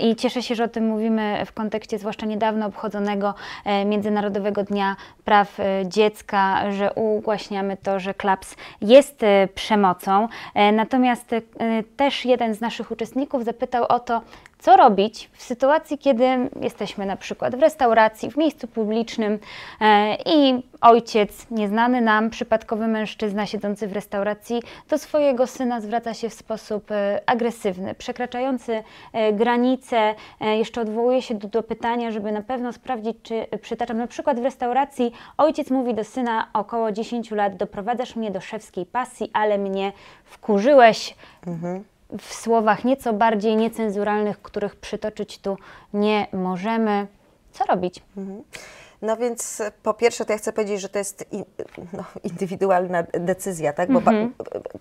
i 0.00 0.16
cieszę 0.16 0.42
się, 0.42 0.54
że 0.54 0.64
o 0.64 0.68
tym 0.68 0.86
mówimy 0.86 1.42
w 1.46 1.52
kontekście 1.52 1.98
zwłaszcza 1.98 2.26
niedawno 2.26 2.66
obchodzonego 2.66 3.34
e, 3.64 3.84
Międzynarodowego 4.30 4.64
Dnia 4.64 4.96
Praw 5.24 5.60
e, 5.60 5.64
Dziecka, 5.88 6.72
że 6.72 6.92
ugłaśniamy 6.92 7.76
to, 7.76 8.00
że 8.00 8.14
klaps 8.14 8.56
jest 8.80 9.22
e, 9.22 9.48
przemocą. 9.54 10.28
E, 10.54 10.72
Natomiast 10.72 11.30
też 11.96 12.24
jeden 12.24 12.54
z 12.54 12.60
naszych 12.60 12.90
uczestników 12.90 13.44
zapytał 13.44 13.84
o 13.88 14.00
to, 14.00 14.22
co 14.60 14.76
robić 14.76 15.30
w 15.32 15.42
sytuacji, 15.42 15.98
kiedy 15.98 16.24
jesteśmy 16.60 17.06
na 17.06 17.16
przykład 17.16 17.56
w 17.56 17.60
restauracji, 17.60 18.30
w 18.30 18.36
miejscu 18.36 18.68
publicznym 18.68 19.38
e, 19.80 20.16
i 20.26 20.62
ojciec, 20.80 21.46
nieznany 21.50 22.00
nam, 22.00 22.30
przypadkowy 22.30 22.88
mężczyzna 22.88 23.46
siedzący 23.46 23.88
w 23.88 23.92
restauracji, 23.92 24.62
do 24.88 24.98
swojego 24.98 25.46
syna 25.46 25.80
zwraca 25.80 26.14
się 26.14 26.28
w 26.28 26.34
sposób 26.34 26.90
e, 26.90 27.20
agresywny, 27.26 27.94
przekraczający 27.94 28.82
e, 29.12 29.32
granice. 29.32 30.14
Jeszcze 30.40 30.80
odwołuje 30.80 31.22
się 31.22 31.34
do, 31.34 31.48
do 31.48 31.62
pytania, 31.62 32.10
żeby 32.10 32.32
na 32.32 32.42
pewno 32.42 32.72
sprawdzić, 32.72 33.16
czy 33.22 33.46
przytaczam 33.62 33.98
na 33.98 34.06
przykład 34.06 34.40
w 34.40 34.44
restauracji, 34.44 35.12
ojciec 35.38 35.70
mówi 35.70 35.94
do 35.94 36.04
syna 36.04 36.48
około 36.52 36.92
10 36.92 37.30
lat, 37.30 37.56
doprowadzasz 37.56 38.16
mnie 38.16 38.30
do 38.30 38.40
szewskiej 38.40 38.86
pasji, 38.86 39.30
ale 39.32 39.58
mnie 39.58 39.92
wkurzyłeś 40.24 41.14
w 42.18 42.34
słowach 42.34 42.84
nieco 42.84 43.12
bardziej 43.12 43.56
niecenzuralnych, 43.56 44.42
których 44.42 44.76
przytoczyć 44.76 45.38
tu 45.38 45.56
nie 45.94 46.26
możemy. 46.32 47.06
Co 47.52 47.64
robić? 47.64 48.02
No 49.02 49.16
więc 49.16 49.62
po 49.82 49.94
pierwsze 49.94 50.24
to 50.24 50.32
ja 50.32 50.38
chcę 50.38 50.52
powiedzieć, 50.52 50.80
że 50.80 50.88
to 50.88 50.98
jest 50.98 51.32
in, 51.32 51.44
no, 51.92 52.04
indywidualna 52.24 53.02
decyzja, 53.12 53.72
tak? 53.72 53.92
Bo 53.92 54.00
ba- 54.00 54.12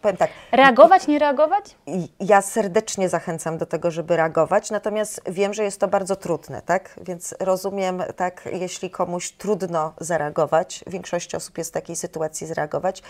powiem 0.02 0.18
tak, 0.18 0.30
Reagować, 0.52 1.08
nie 1.08 1.20
reagować? 1.20 1.76
ja 2.20 2.42
serdecznie 2.42 3.10
zachęcam 3.10 3.58
do 3.58 3.66
tego, 3.66 3.92
żeby 3.92 4.18
reagować, 4.18 4.72
natomiast 4.72 5.22
wiem, 5.26 5.54
że 5.54 5.64
jest 5.64 5.80
to 5.80 5.88
bardzo 5.88 6.16
trudne, 6.16 6.62
tak? 6.62 7.00
Więc 7.02 7.36
rozumiem, 7.40 8.04
tak, 8.16 8.50
jeśli 8.52 8.90
komuś 8.90 9.32
trudno 9.32 9.94
zareagować, 10.00 10.84
większość 10.88 11.36
osób 11.36 11.58
jest 11.58 11.70
w 11.70 11.74
takiej 11.74 11.96
sytuacji 11.96 12.48
zareagować, 12.48 13.04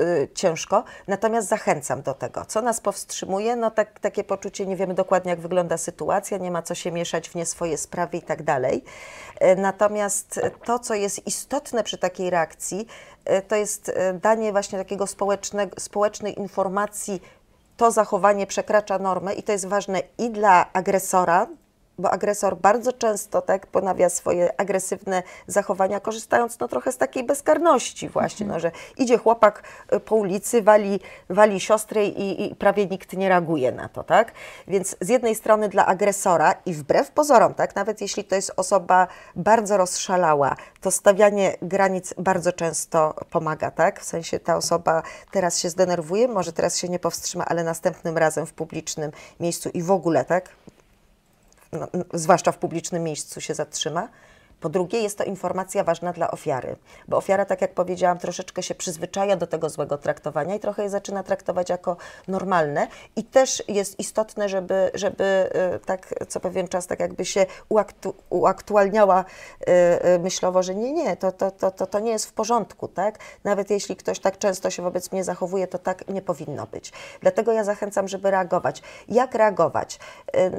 y, 0.00 0.28
ciężko, 0.34 0.84
natomiast 1.08 1.48
zachęcam 1.48 2.02
do 2.02 2.14
tego. 2.14 2.44
Co 2.44 2.62
nas 2.62 2.80
powstrzymuje? 2.80 3.56
No 3.56 3.70
tak, 3.70 4.00
takie 4.00 4.24
poczucie, 4.24 4.66
nie 4.66 4.76
wiemy 4.76 4.94
dokładnie, 4.94 5.30
jak 5.30 5.40
wygląda 5.40 5.76
sytuacja, 5.78 6.38
nie 6.38 6.50
ma 6.50 6.62
co 6.62 6.74
się 6.74 6.92
mieszać 6.92 7.28
w 7.28 7.34
nie 7.34 7.46
swoje 7.46 7.78
sprawy 7.78 8.16
i 8.16 8.22
tak 8.22 8.42
dalej. 8.42 8.84
E, 9.40 9.56
Natomiast 9.56 10.40
to, 10.64 10.78
co 10.78 10.94
jest 10.94 11.26
istotne 11.26 11.84
przy 11.84 11.98
takiej 11.98 12.30
reakcji, 12.30 12.86
e, 13.24 13.42
to 13.42 13.56
jest 13.56 13.92
danie 14.22 14.52
właśnie 14.52 14.78
takiego 14.78 15.06
społecznego, 15.06 15.80
społecznej 15.80 16.38
informacji, 16.38 17.22
to 17.76 17.90
zachowanie 17.90 18.46
przekracza 18.46 18.98
normę 18.98 19.34
i 19.34 19.42
to 19.42 19.52
jest 19.52 19.66
ważne 19.66 20.02
i 20.18 20.30
dla 20.30 20.72
agresora, 20.72 21.46
bo 21.98 22.10
agresor 22.10 22.56
bardzo 22.56 22.92
często 22.92 23.42
tak 23.42 23.66
ponawia 23.66 24.08
swoje 24.08 24.60
agresywne 24.60 25.22
zachowania, 25.46 26.00
korzystając 26.00 26.58
no, 26.58 26.68
trochę 26.68 26.92
z 26.92 26.96
takiej 26.96 27.24
bezkarności 27.24 28.08
właśnie, 28.08 28.46
no, 28.46 28.60
że 28.60 28.70
idzie 28.96 29.18
chłopak 29.18 29.62
y, 29.92 30.00
po 30.00 30.16
ulicy, 30.16 30.62
wali, 30.62 31.00
wali 31.30 31.60
siostrę 31.60 32.04
i, 32.06 32.50
i 32.50 32.54
prawie 32.54 32.86
nikt 32.86 33.12
nie 33.12 33.28
reaguje 33.28 33.72
na 33.72 33.88
to, 33.88 34.04
tak? 34.04 34.32
Więc 34.68 34.96
z 35.00 35.08
jednej 35.08 35.34
strony 35.34 35.68
dla 35.68 35.86
agresora 35.86 36.54
i 36.66 36.74
wbrew 36.74 37.10
pozorom, 37.10 37.54
tak, 37.54 37.76
nawet 37.76 38.00
jeśli 38.00 38.24
to 38.24 38.34
jest 38.34 38.52
osoba 38.56 39.06
bardzo 39.36 39.76
rozszalała, 39.76 40.56
to 40.80 40.90
stawianie 40.90 41.56
granic 41.62 42.14
bardzo 42.18 42.52
często 42.52 43.14
pomaga, 43.30 43.70
tak? 43.70 44.00
W 44.00 44.04
sensie 44.04 44.40
ta 44.40 44.56
osoba 44.56 45.02
teraz 45.30 45.58
się 45.58 45.70
zdenerwuje, 45.70 46.28
może 46.28 46.52
teraz 46.52 46.78
się 46.78 46.88
nie 46.88 46.98
powstrzyma, 46.98 47.44
ale 47.44 47.64
następnym 47.64 48.18
razem 48.18 48.46
w 48.46 48.52
publicznym 48.52 49.10
miejscu 49.40 49.68
i 49.68 49.82
w 49.82 49.90
ogóle, 49.90 50.24
tak? 50.24 50.48
No, 51.78 51.88
zwłaszcza 52.14 52.52
w 52.52 52.58
publicznym 52.58 53.02
miejscu, 53.02 53.40
się 53.40 53.54
zatrzyma. 53.54 54.08
Po 54.64 54.68
drugie, 54.68 55.00
jest 55.00 55.18
to 55.18 55.24
informacja 55.24 55.84
ważna 55.84 56.12
dla 56.12 56.30
ofiary, 56.30 56.76
bo 57.08 57.16
ofiara, 57.16 57.44
tak 57.44 57.60
jak 57.60 57.74
powiedziałam, 57.74 58.18
troszeczkę 58.18 58.62
się 58.62 58.74
przyzwyczaja 58.74 59.36
do 59.36 59.46
tego 59.46 59.68
złego 59.68 59.98
traktowania 59.98 60.54
i 60.54 60.60
trochę 60.60 60.82
je 60.82 60.90
zaczyna 60.90 61.22
traktować 61.22 61.70
jako 61.70 61.96
normalne. 62.28 62.88
I 63.16 63.24
też 63.24 63.62
jest 63.68 64.00
istotne, 64.00 64.48
żeby, 64.48 64.90
żeby 64.94 65.50
y, 65.76 65.78
tak 65.86 66.14
co 66.28 66.40
pewien 66.40 66.68
czas 66.68 66.86
tak 66.86 67.00
jakby 67.00 67.24
się 67.24 67.46
uaktu, 67.68 68.14
uaktualniała 68.30 69.24
y, 69.24 69.72
y, 70.14 70.18
myślowo, 70.18 70.62
że 70.62 70.74
nie, 70.74 70.92
nie, 70.92 71.16
to, 71.16 71.32
to, 71.32 71.50
to, 71.50 71.70
to, 71.70 71.86
to 71.86 72.00
nie 72.00 72.10
jest 72.10 72.26
w 72.26 72.32
porządku, 72.32 72.88
tak? 72.88 73.18
Nawet 73.44 73.70
jeśli 73.70 73.96
ktoś 73.96 74.18
tak 74.18 74.38
często 74.38 74.70
się 74.70 74.82
wobec 74.82 75.12
mnie 75.12 75.24
zachowuje, 75.24 75.66
to 75.66 75.78
tak 75.78 76.08
nie 76.08 76.22
powinno 76.22 76.66
być. 76.66 76.92
Dlatego 77.20 77.52
ja 77.52 77.64
zachęcam, 77.64 78.08
żeby 78.08 78.30
reagować. 78.30 78.82
Jak 79.08 79.34
reagować? 79.34 79.98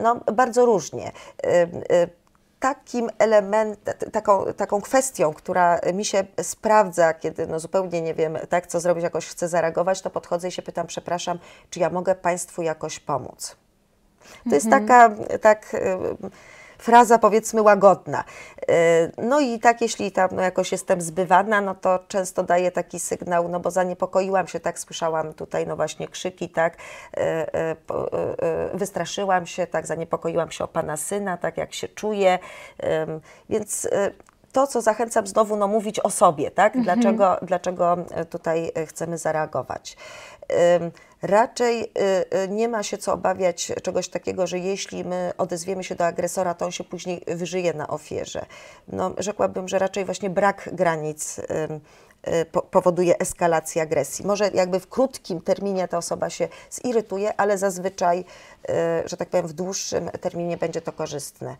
No, 0.03 0.19
bardzo 0.33 0.65
różnie 0.65 1.11
takim 2.59 3.09
elementem, 3.17 4.11
taką, 4.11 4.53
taką 4.53 4.81
kwestią, 4.81 5.33
która 5.33 5.79
mi 5.93 6.05
się 6.05 6.23
sprawdza, 6.41 7.13
kiedy 7.13 7.47
no 7.47 7.59
zupełnie 7.59 8.01
nie 8.01 8.13
wiem, 8.13 8.37
tak, 8.49 8.67
co 8.67 8.79
zrobić, 8.79 9.03
jakoś 9.03 9.27
chcę 9.27 9.47
zareagować, 9.47 10.01
to 10.01 10.09
podchodzę 10.09 10.47
i 10.47 10.51
się 10.51 10.61
pytam, 10.61 10.87
przepraszam, 10.87 11.39
czy 11.69 11.79
ja 11.79 11.89
mogę 11.89 12.15
Państwu 12.15 12.61
jakoś 12.61 12.99
pomóc? 12.99 13.55
To 14.49 14.55
jest 14.55 14.65
mhm. 14.65 14.87
taka, 14.87 15.15
tak 15.39 15.75
fraza 16.85 17.19
powiedzmy 17.19 17.61
łagodna. 17.61 18.23
Y, 18.69 19.11
no 19.17 19.39
i 19.39 19.59
tak, 19.59 19.81
jeśli 19.81 20.11
tam 20.11 20.29
no, 20.31 20.41
jakoś 20.41 20.71
jestem 20.71 21.01
zbywana, 21.01 21.61
no 21.61 21.75
to 21.75 21.99
często 22.07 22.43
daję 22.43 22.71
taki 22.71 22.99
sygnał, 22.99 23.49
no 23.49 23.59
bo 23.59 23.71
zaniepokoiłam 23.71 24.47
się, 24.47 24.59
tak 24.59 24.79
słyszałam 24.79 25.33
tutaj 25.33 25.67
no 25.67 25.75
właśnie 25.75 26.07
krzyki, 26.07 26.49
tak, 26.49 26.77
y, 26.77 27.21
y, 27.21 28.77
wystraszyłam 28.77 29.45
się, 29.45 29.67
tak, 29.67 29.87
zaniepokoiłam 29.87 30.51
się 30.51 30.63
o 30.63 30.67
pana 30.67 30.97
syna, 30.97 31.37
tak 31.37 31.57
jak 31.57 31.73
się 31.73 31.87
czuję, 31.87 32.39
więc 33.49 33.87
to, 34.51 34.67
co 34.67 34.81
zachęcam 34.81 35.27
znowu, 35.27 35.55
no 35.55 35.67
mówić 35.67 35.99
o 35.99 36.09
sobie, 36.09 36.51
tak? 36.51 36.75
Mhm. 36.75 36.83
Dlaczego, 36.83 37.37
dlaczego 37.41 37.97
tutaj 38.29 38.71
chcemy 38.85 39.17
zareagować. 39.17 39.97
Raczej 41.21 41.81
y, 41.81 41.87
y, 42.43 42.49
nie 42.49 42.67
ma 42.67 42.83
się 42.83 42.97
co 42.97 43.13
obawiać 43.13 43.71
czegoś 43.83 44.07
takiego, 44.07 44.47
że 44.47 44.59
jeśli 44.59 45.03
my 45.05 45.31
odezwiemy 45.37 45.83
się 45.83 45.95
do 45.95 46.05
agresora, 46.05 46.53
to 46.53 46.65
on 46.65 46.71
się 46.71 46.83
później 46.83 47.23
wyżyje 47.27 47.73
na 47.73 47.87
ofierze. 47.87 48.45
No, 48.87 49.11
rzekłabym, 49.17 49.67
że 49.67 49.79
raczej 49.79 50.05
właśnie 50.05 50.29
brak 50.29 50.69
granic 50.73 51.41
y, 52.27 52.45
powoduje 52.71 53.19
eskalację 53.19 53.81
agresji. 53.81 54.25
Może 54.25 54.49
jakby 54.53 54.79
w 54.79 54.87
krótkim 54.87 55.41
terminie 55.41 55.87
ta 55.87 55.97
osoba 55.97 56.29
się 56.29 56.47
zirytuje, 56.71 57.33
ale 57.37 57.57
zazwyczaj, 57.57 58.25
że 59.05 59.17
tak 59.17 59.29
powiem, 59.29 59.47
w 59.47 59.53
dłuższym 59.53 60.09
terminie 60.21 60.57
będzie 60.57 60.81
to 60.81 60.91
korzystne. 60.91 61.55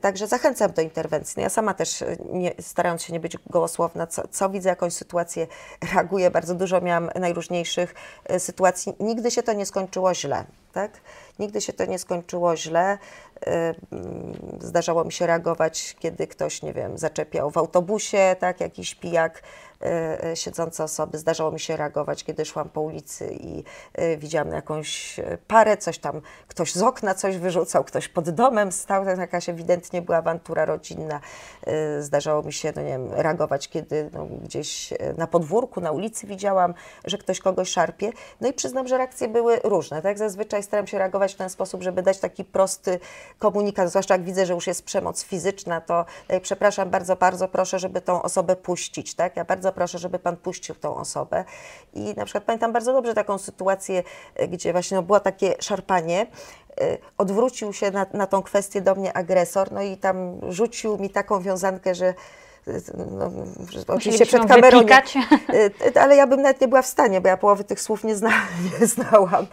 Także 0.00 0.26
zachęcam 0.26 0.72
do 0.72 0.82
interwencji. 0.82 1.34
No 1.36 1.42
ja 1.42 1.48
sama 1.48 1.74
też, 1.74 2.04
nie, 2.32 2.52
starając 2.60 3.02
się 3.02 3.12
nie 3.12 3.20
być 3.20 3.36
gołosłowna, 3.50 4.06
co, 4.06 4.28
co, 4.28 4.50
widzę, 4.50 4.68
jakąś 4.68 4.92
sytuację, 4.92 5.46
reaguję. 5.94 6.30
Bardzo 6.30 6.54
dużo 6.54 6.80
miałam 6.80 7.10
najróżniejszych 7.14 7.94
sytuacji. 8.38 8.94
Nigdy 9.00 9.30
się 9.30 9.42
to 9.42 9.52
nie 9.52 9.66
skończyło 9.66 10.14
źle. 10.14 10.44
Tak? 10.72 10.90
Nigdy 11.38 11.60
się 11.60 11.72
to 11.72 11.84
nie 11.84 11.98
skończyło 11.98 12.56
źle. 12.56 12.98
Zdarzało 14.60 15.04
mi 15.04 15.12
się 15.12 15.26
reagować, 15.26 15.96
kiedy 15.98 16.26
ktoś, 16.26 16.62
nie 16.62 16.72
wiem, 16.72 16.98
zaczepiał 16.98 17.50
w 17.50 17.58
autobusie, 17.58 18.36
tak, 18.38 18.60
jakiś 18.60 18.94
pijak 18.94 19.42
siedzące 20.34 20.84
osoby. 20.84 21.18
Zdarzało 21.18 21.50
mi 21.50 21.60
się 21.60 21.76
reagować, 21.76 22.24
kiedy 22.24 22.44
szłam 22.44 22.68
po 22.68 22.80
ulicy 22.80 23.36
i 23.40 23.64
e, 23.94 24.16
widziałam 24.16 24.52
jakąś 24.52 25.20
parę, 25.46 25.76
coś 25.76 25.98
tam, 25.98 26.20
ktoś 26.48 26.72
z 26.72 26.82
okna 26.82 27.14
coś 27.14 27.38
wyrzucał, 27.38 27.84
ktoś 27.84 28.08
pod 28.08 28.30
domem 28.30 28.72
stał, 28.72 29.04
tak 29.04 29.18
jakaś 29.18 29.48
ewidentnie 29.48 30.02
była 30.02 30.18
awantura 30.18 30.64
rodzinna. 30.64 31.20
Zdarzało 32.00 32.42
mi 32.42 32.52
się, 32.52 32.72
no 32.76 32.82
nie 32.82 32.88
wiem, 32.88 33.12
reagować, 33.12 33.68
kiedy 33.68 34.10
no, 34.12 34.26
gdzieś 34.26 34.92
na 35.16 35.26
podwórku, 35.26 35.80
na 35.80 35.92
ulicy 35.92 36.26
widziałam, 36.26 36.74
że 37.04 37.18
ktoś 37.18 37.40
kogoś 37.40 37.68
szarpie. 37.68 38.12
No 38.40 38.48
i 38.48 38.52
przyznam, 38.52 38.88
że 38.88 38.98
reakcje 38.98 39.28
były 39.28 39.60
różne. 39.64 40.02
Tak 40.02 40.18
zazwyczaj 40.18 40.62
staram 40.62 40.86
się 40.86 40.98
reagować 40.98 41.34
w 41.34 41.36
ten 41.36 41.50
sposób, 41.50 41.82
żeby 41.82 42.02
dać 42.02 42.18
taki 42.18 42.44
prosty 42.44 43.00
komunikat, 43.38 43.88
zwłaszcza 43.88 44.14
jak 44.14 44.24
widzę, 44.24 44.46
że 44.46 44.54
już 44.54 44.66
jest 44.66 44.84
przemoc 44.84 45.24
fizyczna, 45.24 45.80
to 45.80 46.04
przepraszam 46.42 46.90
bardzo, 46.90 47.16
bardzo 47.16 47.48
proszę, 47.48 47.78
żeby 47.78 48.00
tą 48.00 48.22
osobę 48.22 48.56
puścić. 48.56 49.14
Tak? 49.14 49.36
Ja 49.36 49.44
bardzo 49.44 49.71
proszę, 49.72 49.98
żeby 49.98 50.18
Pan 50.18 50.36
puścił 50.36 50.74
tą 50.74 50.96
osobę. 50.96 51.44
I 51.94 52.14
na 52.16 52.24
przykład 52.24 52.44
pamiętam 52.44 52.72
bardzo 52.72 52.92
dobrze 52.92 53.14
taką 53.14 53.38
sytuację, 53.38 54.02
e, 54.34 54.48
gdzie 54.48 54.72
właśnie 54.72 54.96
no, 54.96 55.02
było 55.02 55.20
takie 55.20 55.54
szarpanie, 55.60 56.26
e, 56.80 56.98
odwrócił 57.18 57.72
się 57.72 57.90
na, 57.90 58.06
na 58.12 58.26
tą 58.26 58.42
kwestię 58.42 58.80
do 58.80 58.94
mnie 58.94 59.12
agresor, 59.12 59.72
no 59.72 59.82
i 59.82 59.96
tam 59.96 60.40
rzucił 60.48 60.98
mi 60.98 61.10
taką 61.10 61.40
wiązankę, 61.40 61.94
że 61.94 62.14
no, 63.18 63.30
oczywiście 63.86 64.26
przed 64.26 64.46
kamerą, 64.46 64.82
nie, 64.82 64.94
e, 65.94 66.02
ale 66.02 66.16
ja 66.16 66.26
bym 66.26 66.42
nawet 66.42 66.60
nie 66.60 66.68
była 66.68 66.82
w 66.82 66.86
stanie, 66.86 67.20
bo 67.20 67.28
ja 67.28 67.36
połowy 67.36 67.64
tych 67.64 67.80
słów 67.80 68.04
nie, 68.04 68.16
zna, 68.16 68.30
nie 68.80 68.86
znałam. 68.86 69.46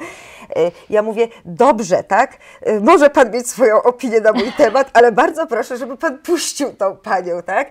E, 0.55 0.71
ja 0.89 1.01
mówię, 1.01 1.27
dobrze, 1.45 2.03
tak? 2.03 2.37
E, 2.61 2.79
może 2.79 3.09
pan 3.09 3.31
mieć 3.31 3.49
swoją 3.49 3.83
opinię 3.83 4.21
na 4.21 4.31
mój 4.31 4.51
temat, 4.51 4.89
ale 4.93 5.11
bardzo 5.11 5.47
proszę, 5.47 5.77
żeby 5.77 5.97
pan 5.97 6.17
puścił 6.17 6.73
tą 6.73 6.97
panią, 6.97 7.41
tak? 7.43 7.69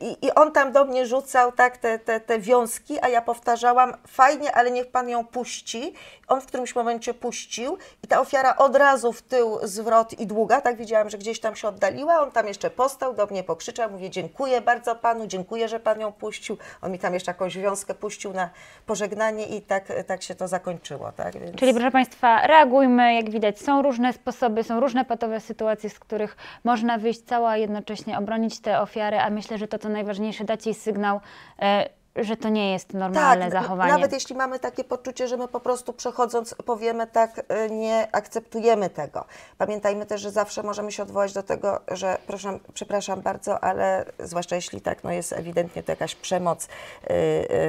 I, 0.00 0.26
i 0.26 0.34
on 0.34 0.52
tam 0.52 0.72
do 0.72 0.84
mnie 0.84 1.06
rzucał, 1.06 1.52
tak, 1.52 1.76
te, 1.76 1.98
te, 1.98 2.20
te 2.20 2.38
wiązki, 2.38 2.98
a 3.02 3.08
ja 3.08 3.22
powtarzałam, 3.22 3.96
fajnie, 4.06 4.52
ale 4.52 4.70
niech 4.70 4.86
pan 4.86 5.08
ją 5.08 5.26
puści. 5.26 5.94
On 6.28 6.40
w 6.40 6.46
którymś 6.46 6.74
momencie 6.74 7.14
puścił 7.14 7.78
i 8.02 8.06
ta 8.06 8.20
ofiara 8.20 8.56
od 8.56 8.76
razu 8.76 9.12
w 9.12 9.22
tył, 9.22 9.58
zwrot 9.62 10.20
i 10.20 10.26
długa, 10.26 10.60
tak 10.60 10.76
widziałam, 10.76 11.10
że 11.10 11.18
gdzieś 11.18 11.40
tam 11.40 11.56
się 11.56 11.68
oddaliła, 11.68 12.20
on 12.20 12.30
tam 12.30 12.48
jeszcze 12.48 12.70
postał, 12.70 13.14
do 13.14 13.26
mnie 13.26 13.44
pokrzyczał, 13.44 13.90
mówię, 13.90 14.10
dziękuję 14.10 14.60
bardzo 14.60 14.96
panu, 14.96 15.26
dziękuję, 15.26 15.68
że 15.68 15.80
pan 15.80 16.00
ją 16.00 16.12
puścił. 16.12 16.56
On 16.82 16.92
mi 16.92 16.98
tam 16.98 17.14
jeszcze 17.14 17.30
jakąś 17.30 17.58
wiązkę 17.58 17.94
puścił 17.94 18.32
na 18.32 18.50
pożegnanie 18.86 19.46
i 19.46 19.62
tak, 19.62 19.84
tak 20.06 20.22
się 20.22 20.34
to 20.34 20.48
zakończyło. 20.48 21.12
Tak? 21.12 21.38
Więc... 21.38 21.56
Czyli 21.56 21.74
proszę 21.74 21.90
Państwa, 21.90 22.11
reagujmy, 22.22 23.14
jak 23.14 23.30
widać, 23.30 23.60
są 23.60 23.82
różne 23.82 24.12
sposoby, 24.12 24.64
są 24.64 24.80
różne 24.80 25.04
patowe 25.04 25.40
sytuacje, 25.40 25.90
z 25.90 25.98
których 25.98 26.36
można 26.64 26.98
wyjść 26.98 27.20
cała, 27.20 27.56
jednocześnie 27.56 28.18
obronić 28.18 28.60
te 28.60 28.80
ofiary, 28.80 29.18
a 29.18 29.30
myślę, 29.30 29.58
że 29.58 29.68
to 29.68 29.78
co 29.78 29.88
najważniejsze, 29.88 30.44
dać 30.44 30.66
jej 30.66 30.74
sygnał, 30.74 31.20
e, 31.62 31.88
że 32.16 32.36
to 32.36 32.48
nie 32.48 32.72
jest 32.72 32.94
normalne 32.94 33.50
tak, 33.50 33.62
zachowanie. 33.62 33.92
Nawet 33.92 34.12
jeśli 34.12 34.36
mamy 34.36 34.58
takie 34.58 34.84
poczucie, 34.84 35.28
że 35.28 35.36
my 35.36 35.48
po 35.48 35.60
prostu 35.60 35.92
przechodząc 35.92 36.54
powiemy 36.54 37.06
tak, 37.06 37.38
y, 37.38 37.70
nie 37.70 38.08
akceptujemy 38.12 38.90
tego. 38.90 39.24
Pamiętajmy 39.58 40.06
też, 40.06 40.20
że 40.20 40.30
zawsze 40.30 40.62
możemy 40.62 40.92
się 40.92 41.02
odwołać 41.02 41.32
do 41.32 41.42
tego, 41.42 41.80
że 41.88 42.18
proszę, 42.26 42.58
przepraszam 42.74 43.20
bardzo, 43.20 43.64
ale 43.64 44.04
zwłaszcza 44.18 44.56
jeśli 44.56 44.80
tak, 44.80 45.04
no 45.04 45.12
jest 45.12 45.32
ewidentnie 45.32 45.82
to 45.82 45.92
jakaś 45.92 46.14
przemoc 46.14 46.68
yy, 47.10 47.16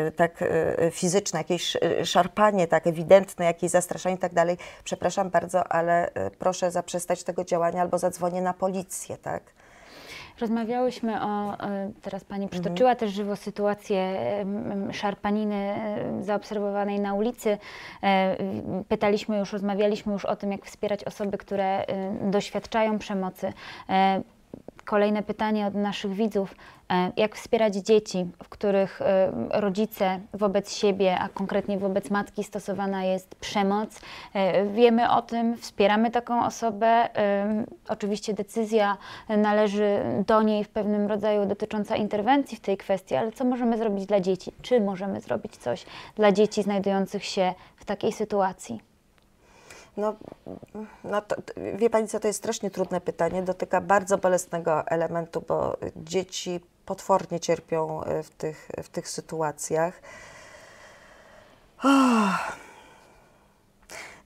yy, 0.04 0.12
tak 0.12 0.42
yy, 0.42 0.92
fizyczna, 0.92 1.40
jakieś 1.40 1.78
szarpanie 2.04 2.68
tak 2.68 2.88
ewidentne, 2.88 3.46
jakieś 3.46 3.72
zastraszanie 3.72 4.16
i 4.16 4.20
tak 4.20 4.34
dalej. 4.34 4.58
Przepraszam 4.84 5.30
bardzo, 5.30 5.72
ale 5.72 6.12
proszę 6.40 6.72
zaprzestać 6.72 7.24
tego 7.24 7.44
działania 7.44 7.82
albo 7.82 7.98
zadzwonię 7.98 8.42
na 8.42 8.54
policję, 8.54 9.18
tak? 9.18 9.44
Rozmawiałyśmy 10.40 11.22
o, 11.22 11.60
e, 11.60 11.92
teraz 12.02 12.24
Pani 12.24 12.48
przytoczyła 12.48 12.92
mhm. 12.92 12.98
też 13.00 13.12
żywo 13.12 13.36
sytuację 13.36 14.16
szarpaniny 14.92 15.56
e, 15.56 16.24
zaobserwowanej 16.24 17.00
na 17.00 17.14
ulicy. 17.14 17.58
E, 18.04 18.38
pytaliśmy 18.88 19.38
już, 19.38 19.54
rozmawialiśmy 19.54 20.14
już 20.14 20.26
o 20.26 20.36
tym, 20.36 20.52
jak 20.52 20.66
wspierać 20.66 21.04
osoby, 21.04 21.38
które 21.38 21.86
doświadczają 22.22 23.00
przemocy. 23.00 23.54
Kolejne 24.86 25.24
pytanie 25.24 25.68
od 25.68 25.76
naszych 25.76 26.14
widzów. 26.14 26.56
E, 26.92 27.12
jak 27.18 27.36
wspierać 27.36 27.76
dzieci, 27.76 28.26
w 28.44 28.50
których 28.50 29.02
e, 29.02 29.32
rodzice 29.50 30.20
wobec 30.34 30.74
siebie, 30.74 31.20
a 31.20 31.30
konkretnie 31.30 31.78
wobec 31.78 32.10
matki 32.10 32.44
stosowana 32.44 33.04
jest 33.04 33.36
przemoc? 33.36 34.00
E, 34.34 34.66
wiemy 34.66 35.12
o 35.12 35.22
tym, 35.22 35.58
wspieramy 35.58 36.12
taką 36.12 36.46
osobę. 36.46 37.10
Oczywiście 37.90 38.34
decyzja 38.34 38.98
należy 39.30 40.00
do 40.28 40.42
niej 40.42 40.64
w 40.64 40.70
pewnym 40.70 41.08
rodzaju 41.08 41.46
dotycząca 41.46 41.96
interwencji 41.96 42.58
w 42.58 42.62
tej 42.62 42.78
kwestii, 42.78 43.16
ale 43.16 43.32
co 43.32 43.46
możemy 43.46 43.78
zrobić 43.78 44.06
dla 44.06 44.20
dzieci? 44.20 44.52
Czy 44.62 44.82
możemy 44.82 45.22
zrobić 45.22 45.58
coś 45.58 45.86
dla 46.16 46.32
dzieci 46.32 46.64
znajdujących 46.64 47.26
się 47.26 47.54
w 47.76 47.86
takiej 47.86 48.12
sytuacji? 48.12 48.93
No, 49.98 50.16
no 51.04 51.22
to, 51.22 51.36
wie 51.76 51.90
Pani 51.90 52.08
co, 52.08 52.20
to 52.20 52.28
jest 52.28 52.40
strasznie 52.40 52.72
trudne 52.72 53.02
pytanie. 53.02 53.44
Dotyka 53.44 53.82
bardzo 53.82 54.18
bolesnego 54.18 54.88
elementu, 54.88 55.44
bo 55.48 55.78
dzieci 55.96 56.60
potwornie 56.86 57.40
cierpią 57.40 58.04
e, 58.04 58.24
w 58.24 58.30
tych, 58.30 58.70
w 58.84 58.90
tych 58.90 59.10
sytuacjach. 59.10 60.02
Oh. 61.84 62.54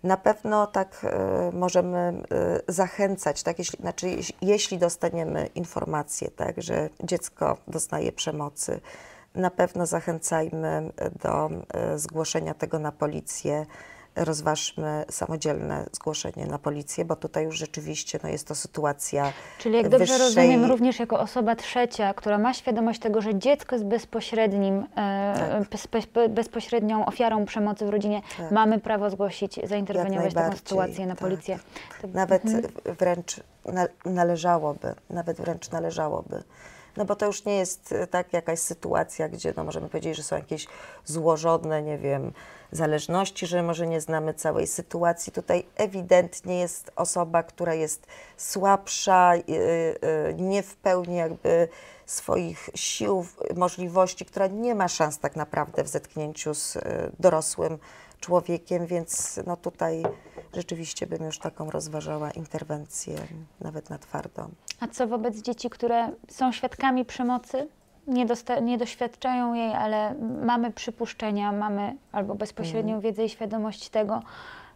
Na 0.04 0.18
pewno 0.18 0.68
tak 0.68 1.06
y, 1.52 1.56
możemy 1.56 2.24
y, 2.68 2.74
zachęcać, 2.74 3.44
tak, 3.44 3.60
jeśli, 3.60 3.80
znaczy, 3.80 4.08
jeśli, 4.42 4.78
dostaniemy 4.78 5.50
informację, 5.56 6.32
tak, 6.32 6.62
że 6.62 6.90
dziecko 7.04 7.58
doznaje 7.68 8.12
przemocy, 8.12 8.82
na 9.36 9.52
pewno 9.52 9.86
zachęcajmy 9.86 10.92
do 11.24 11.50
y, 11.94 12.00
zgłoszenia 12.00 12.54
tego 12.54 12.80
na 12.80 12.92
policję 12.92 13.66
rozważmy 14.18 15.06
samodzielne 15.10 15.86
zgłoszenie 15.92 16.46
na 16.46 16.60
policję, 16.60 17.06
bo 17.06 17.16
tutaj 17.16 17.44
już 17.44 17.58
rzeczywiście 17.58 18.20
no, 18.24 18.30
jest 18.30 18.48
to 18.48 18.56
sytuacja. 18.56 19.34
Czyli 19.60 19.76
jak 19.76 19.90
dobrze 19.90 20.06
wyższej... 20.06 20.20
rozumiem, 20.20 20.66
również 20.66 21.00
jako 21.00 21.20
osoba 21.20 21.56
trzecia, 21.56 22.14
która 22.14 22.38
ma 22.38 22.54
świadomość 22.54 23.00
tego, 23.00 23.22
że 23.22 23.36
dziecko 23.36 23.76
jest 23.76 23.86
bezpośrednim, 23.86 24.86
e, 24.98 25.66
tak. 26.14 26.30
bezpośrednią 26.30 27.06
ofiarą 27.06 27.46
przemocy 27.46 27.86
w 27.86 27.90
rodzinie, 27.90 28.22
tak. 28.38 28.52
mamy 28.52 28.80
prawo 28.80 29.10
zgłosić, 29.10 29.60
zainterweniować 29.64 30.34
taką 30.34 30.56
sytuację 30.56 31.06
na 31.06 31.16
tak. 31.16 31.20
policję. 31.20 31.60
To... 32.02 32.08
Nawet 32.14 32.46
mhm. 32.46 32.64
wręcz 32.86 33.40
na, 33.66 33.88
należałoby, 34.06 34.96
nawet 35.10 35.38
wręcz 35.38 35.72
należałoby 35.72 36.44
no 36.98 37.06
bo 37.06 37.16
to 37.16 37.26
już 37.26 37.46
nie 37.46 37.56
jest 37.56 37.92
e, 37.92 38.08
tak 38.08 38.34
jakaś 38.34 38.60
sytuacja, 38.60 39.30
gdzie 39.30 39.54
no 39.58 39.64
możemy 39.64 39.90
powiedzieć, 39.90 40.18
że 40.18 40.24
są 40.24 40.36
jakieś 40.36 40.68
złożone, 41.06 41.82
nie 41.82 41.98
wiem, 41.98 42.34
zależności, 42.72 43.48
że 43.48 43.64
może 43.64 43.88
nie 43.88 44.02
znamy 44.02 44.34
całej 44.34 44.68
sytuacji. 44.68 45.34
Tutaj 45.34 45.66
ewidentnie 45.76 46.60
jest 46.60 46.92
osoba, 46.96 47.44
która 47.44 47.74
jest 47.74 48.08
słabsza, 48.38 49.34
e, 49.36 49.42
e, 50.28 50.34
nie 50.34 50.64
w 50.64 50.76
pełni 50.76 51.16
jakby 51.16 51.68
swoich 52.06 52.70
sił, 52.76 53.26
możliwości, 53.56 54.26
która 54.26 54.48
nie 54.48 54.76
ma 54.76 54.88
szans 54.88 55.20
tak 55.20 55.36
naprawdę 55.36 55.84
w 55.84 55.88
zetknięciu 55.88 56.54
z 56.54 56.78
dorosłym 57.20 57.78
człowiekiem, 58.20 58.86
więc 58.86 59.40
no 59.46 59.58
tutaj 59.58 60.04
rzeczywiście 60.54 61.08
bym 61.08 61.24
już 61.24 61.40
taką 61.40 61.72
rozważała 61.72 62.32
interwencję, 62.32 63.16
nawet 63.62 63.90
na 63.90 63.98
twardo. 63.98 64.50
A 64.80 64.88
co 64.88 65.08
wobec 65.08 65.42
dzieci, 65.42 65.70
które 65.70 66.12
są 66.28 66.52
świadkami 66.52 67.06
przemocy? 67.06 67.68
Nie, 68.08 68.26
nie 68.62 68.78
doświadczają 68.78 69.54
jej, 69.54 69.74
ale 69.74 70.16
mamy 70.46 70.72
przypuszczenia, 70.72 71.52
mamy 71.52 71.96
albo 72.12 72.36
bezpośrednią 72.36 72.92
mm. 72.92 73.02
wiedzę 73.02 73.26
i 73.26 73.30
świadomość 73.30 73.90
tego, 73.90 74.22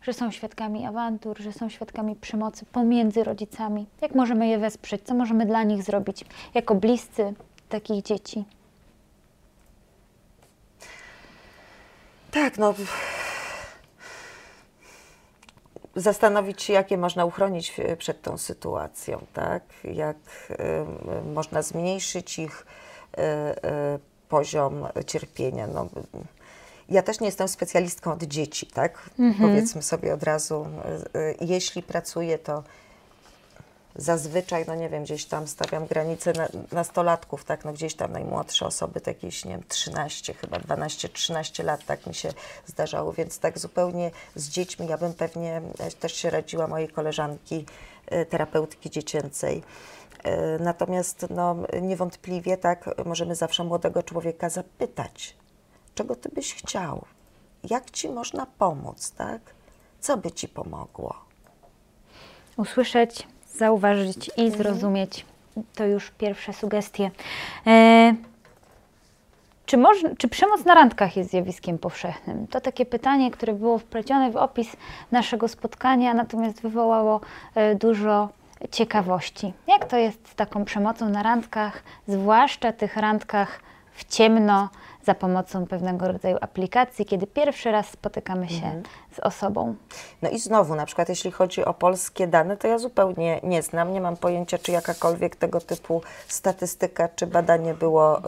że 0.02 0.14
są 0.14 0.32
świadkami 0.32 0.86
awantur, 0.86 1.40
że 1.40 1.54
są 1.54 1.70
świadkami 1.70 2.16
przemocy 2.16 2.66
pomiędzy 2.66 3.24
rodzicami. 3.24 3.86
Jak 4.02 4.16
możemy 4.16 4.48
je 4.48 4.58
wesprzeć? 4.58 5.02
Co 5.04 5.16
możemy 5.16 5.46
dla 5.46 5.64
nich 5.64 5.84
zrobić 5.84 6.26
jako 6.54 6.76
bliscy 6.76 7.34
takich 7.70 8.04
dzieci? 8.04 8.46
Tak, 12.32 12.58
no 12.58 12.74
zastanowić 15.96 16.62
się, 16.62 16.74
jakie 16.74 16.98
można 16.98 17.26
uchronić 17.26 17.76
przed 17.98 18.22
tą 18.22 18.38
sytuacją, 18.38 19.26
tak? 19.34 19.64
jak 19.84 20.18
y, 20.52 21.26
można 21.34 21.62
zmniejszyć 21.62 22.40
ich 22.40 22.66
y, 23.18 23.22
poziom 24.30 24.88
cierpienia. 25.08 25.68
No, 25.68 25.88
ja 26.90 27.02
też 27.02 27.20
nie 27.20 27.28
jestem 27.28 27.48
specjalistką 27.48 28.12
od 28.14 28.24
dzieci, 28.24 28.68
tak? 28.68 29.10
Mhm. 29.20 29.50
Powiedzmy 29.50 29.82
sobie 29.82 30.14
od 30.14 30.24
razu, 30.24 30.68
jeśli 31.42 31.84
pracuję, 31.84 32.38
to 32.40 32.64
zazwyczaj, 33.96 34.66
no 34.68 34.76
nie 34.76 34.90
wiem, 34.90 35.04
gdzieś 35.04 35.26
tam 35.26 35.48
stawiam 35.48 35.88
granicę 35.88 36.34
na, 36.34 36.48
nastolatków, 36.72 37.44
tak, 37.44 37.66
no 37.66 37.74
gdzieś 37.74 37.96
tam 37.96 38.12
najmłodsze 38.12 38.66
osoby, 38.66 39.02
to 39.02 39.10
jakieś, 39.10 39.46
nie 39.46 39.52
wiem, 39.52 39.64
13, 39.68 40.34
chyba 40.34 40.58
12-13 40.58 41.64
lat, 41.64 41.86
tak 41.86 42.08
mi 42.08 42.16
się 42.16 42.30
zdarzało, 42.66 43.14
więc 43.14 43.40
tak 43.40 43.60
zupełnie 43.60 44.12
z 44.36 44.50
dziećmi 44.50 44.88
ja 44.88 44.98
bym 44.98 45.14
pewnie 45.14 45.62
e, 45.80 45.92
też 45.92 46.16
się 46.16 46.30
radziła 46.30 46.68
mojej 46.68 46.90
koleżanki, 46.90 47.66
e, 48.06 48.26
terapeutki 48.26 48.90
dziecięcej. 48.90 49.64
E, 50.24 50.60
natomiast 50.60 51.26
no, 51.30 51.56
niewątpliwie 51.82 52.58
tak 52.58 53.06
możemy 53.06 53.36
zawsze 53.36 53.64
młodego 53.64 54.04
człowieka 54.04 54.50
zapytać, 54.50 55.36
czego 55.96 56.16
ty 56.16 56.30
byś 56.30 56.54
chciał, 56.54 57.06
jak 57.70 57.92
ci 57.92 58.10
można 58.10 58.46
pomóc, 58.46 59.12
tak? 59.12 59.42
Co 60.00 60.18
by 60.18 60.32
ci 60.32 60.48
pomogło? 60.48 61.16
Usłyszeć 62.58 63.28
zauważyć 63.58 64.32
i 64.38 64.52
zrozumieć. 64.52 65.26
To 65.76 65.86
już 65.86 66.12
pierwsze 66.12 66.54
sugestie. 66.54 67.12
E, 67.68 68.16
czy, 69.66 69.78
czy 70.18 70.28
przemoc 70.28 70.66
na 70.66 70.76
randkach 70.76 71.18
jest 71.18 71.30
zjawiskiem 71.30 71.78
powszechnym? 71.78 72.48
To 72.48 72.62
takie 72.62 72.86
pytanie, 72.86 73.32
które 73.32 73.54
było 73.54 73.78
wplecione 73.78 74.32
w 74.32 74.36
opis 74.36 74.76
naszego 75.12 75.48
spotkania, 75.48 76.14
natomiast 76.14 76.62
wywołało 76.62 77.22
e, 77.56 77.76
dużo 77.76 78.30
ciekawości. 78.72 79.54
Jak 79.68 79.86
to 79.86 79.98
jest 79.98 80.30
z 80.30 80.36
taką 80.36 80.66
przemocą 80.66 81.10
na 81.10 81.24
randkach, 81.24 81.84
zwłaszcza 82.08 82.72
tych 82.72 82.98
randkach 82.98 83.60
w 83.94 84.06
ciemno, 84.06 84.70
za 85.06 85.16
pomocą 85.16 85.68
pewnego 85.68 86.08
rodzaju 86.08 86.38
aplikacji, 86.42 87.06
kiedy 87.06 87.28
pierwszy 87.28 87.72
raz 87.72 87.90
spotykamy 87.90 88.50
się 88.50 88.66
mhm. 88.66 88.84
z 89.16 89.20
osobą. 89.20 89.76
No 90.22 90.30
i 90.30 90.40
znowu, 90.40 90.76
na 90.76 90.86
przykład 90.86 91.10
jeśli 91.10 91.32
chodzi 91.32 91.66
o 91.66 91.74
polskie 91.74 92.28
dane, 92.28 92.58
to 92.58 92.68
ja 92.68 92.78
zupełnie 92.78 93.40
nie 93.44 93.62
znam, 93.62 93.94
nie 93.94 94.02
mam 94.02 94.18
pojęcia, 94.18 94.58
czy 94.58 94.72
jakakolwiek 94.72 95.36
tego 95.36 95.62
typu 95.62 96.02
statystyka 96.28 97.10
czy 97.16 97.28
badanie 97.28 97.74
było 97.74 98.18
y, 98.18 98.22
y, 98.22 98.24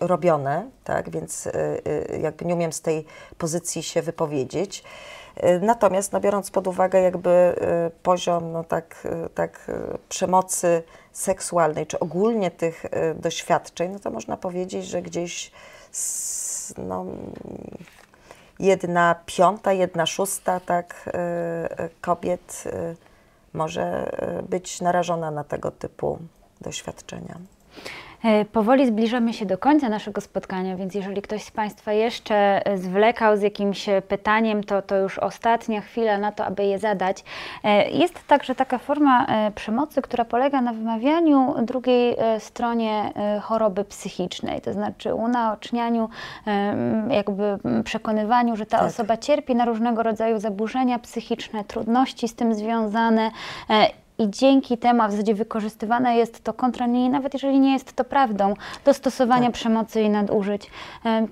robione, 0.00 0.70
tak, 0.84 1.10
więc 1.10 1.46
y, 1.46 2.20
jakby 2.20 2.44
nie 2.44 2.54
umiem 2.54 2.72
z 2.72 2.80
tej 2.80 3.04
pozycji 3.38 3.82
się 3.82 4.02
wypowiedzieć. 4.02 4.84
Natomiast 5.60 6.12
no, 6.12 6.20
biorąc 6.20 6.50
pod 6.50 6.66
uwagę 6.66 7.00
jakby 7.00 7.54
poziom 8.02 8.52
no, 8.52 8.64
tak, 8.64 9.08
tak, 9.34 9.70
przemocy 10.08 10.82
seksualnej, 11.18 11.86
czy 11.86 11.98
ogólnie 11.98 12.50
tych 12.50 12.84
doświadczeń, 13.14 13.92
no 13.92 13.98
to 13.98 14.10
można 14.10 14.36
powiedzieć, 14.36 14.86
że 14.86 15.02
gdzieś 15.02 15.50
no, 16.78 17.06
jedna 18.58 19.14
piąta, 19.26 19.72
jedna 19.72 20.06
szósta 20.06 20.60
tak, 20.60 20.94
e, 21.06 21.10
e, 21.78 21.88
kobiet 22.00 22.64
może 23.52 24.10
być 24.48 24.80
narażona 24.80 25.30
na 25.30 25.44
tego 25.44 25.70
typu 25.70 26.18
doświadczenia. 26.60 27.38
E, 28.24 28.44
powoli 28.44 28.86
zbliżamy 28.86 29.32
się 29.32 29.46
do 29.46 29.58
końca 29.58 29.88
naszego 29.88 30.20
spotkania, 30.20 30.76
więc 30.76 30.94
jeżeli 30.94 31.22
ktoś 31.22 31.42
z 31.42 31.50
Państwa 31.50 31.92
jeszcze 31.92 32.66
e, 32.66 32.78
zwlekał 32.78 33.36
z 33.36 33.42
jakimś 33.42 33.88
e, 33.88 34.02
pytaniem, 34.02 34.64
to, 34.64 34.82
to 34.82 34.96
już 34.96 35.18
ostatnia 35.18 35.80
chwila 35.80 36.18
na 36.18 36.32
to, 36.32 36.44
aby 36.44 36.64
je 36.64 36.78
zadać. 36.78 37.24
Jest 37.92 38.26
także 38.26 38.54
taka 38.54 38.78
forma 38.78 39.26
przemocy, 39.54 40.02
która 40.02 40.24
polega 40.24 40.60
na 40.60 40.72
wymawianiu 40.72 41.54
drugiej 41.62 42.16
stronie 42.38 43.12
choroby 43.42 43.84
psychicznej, 43.84 44.60
to 44.60 44.72
znaczy 44.72 45.14
unaocznianiu, 45.14 46.08
jakby 47.10 47.58
przekonywaniu, 47.84 48.56
że 48.56 48.66
ta 48.66 48.78
tak. 48.78 48.86
osoba 48.86 49.16
cierpi 49.16 49.54
na 49.54 49.64
różnego 49.64 50.02
rodzaju 50.02 50.40
zaburzenia 50.40 50.98
psychiczne, 50.98 51.64
trudności 51.64 52.28
z 52.28 52.34
tym 52.34 52.54
związane 52.54 53.30
i 54.18 54.30
dzięki 54.30 54.78
temu, 54.78 55.02
a 55.02 55.08
w 55.08 55.10
zasadzie 55.10 55.34
wykorzystywane 55.34 56.16
jest 56.16 56.44
to 56.44 56.52
kontra 56.52 56.86
niej, 56.86 57.10
nawet 57.10 57.34
jeżeli 57.34 57.60
nie 57.60 57.72
jest 57.72 57.92
to 57.92 58.04
prawdą, 58.04 58.54
do 58.84 58.94
stosowania 58.94 59.46
tak. 59.46 59.54
przemocy 59.54 60.02
i 60.02 60.10
nadużyć. 60.10 60.70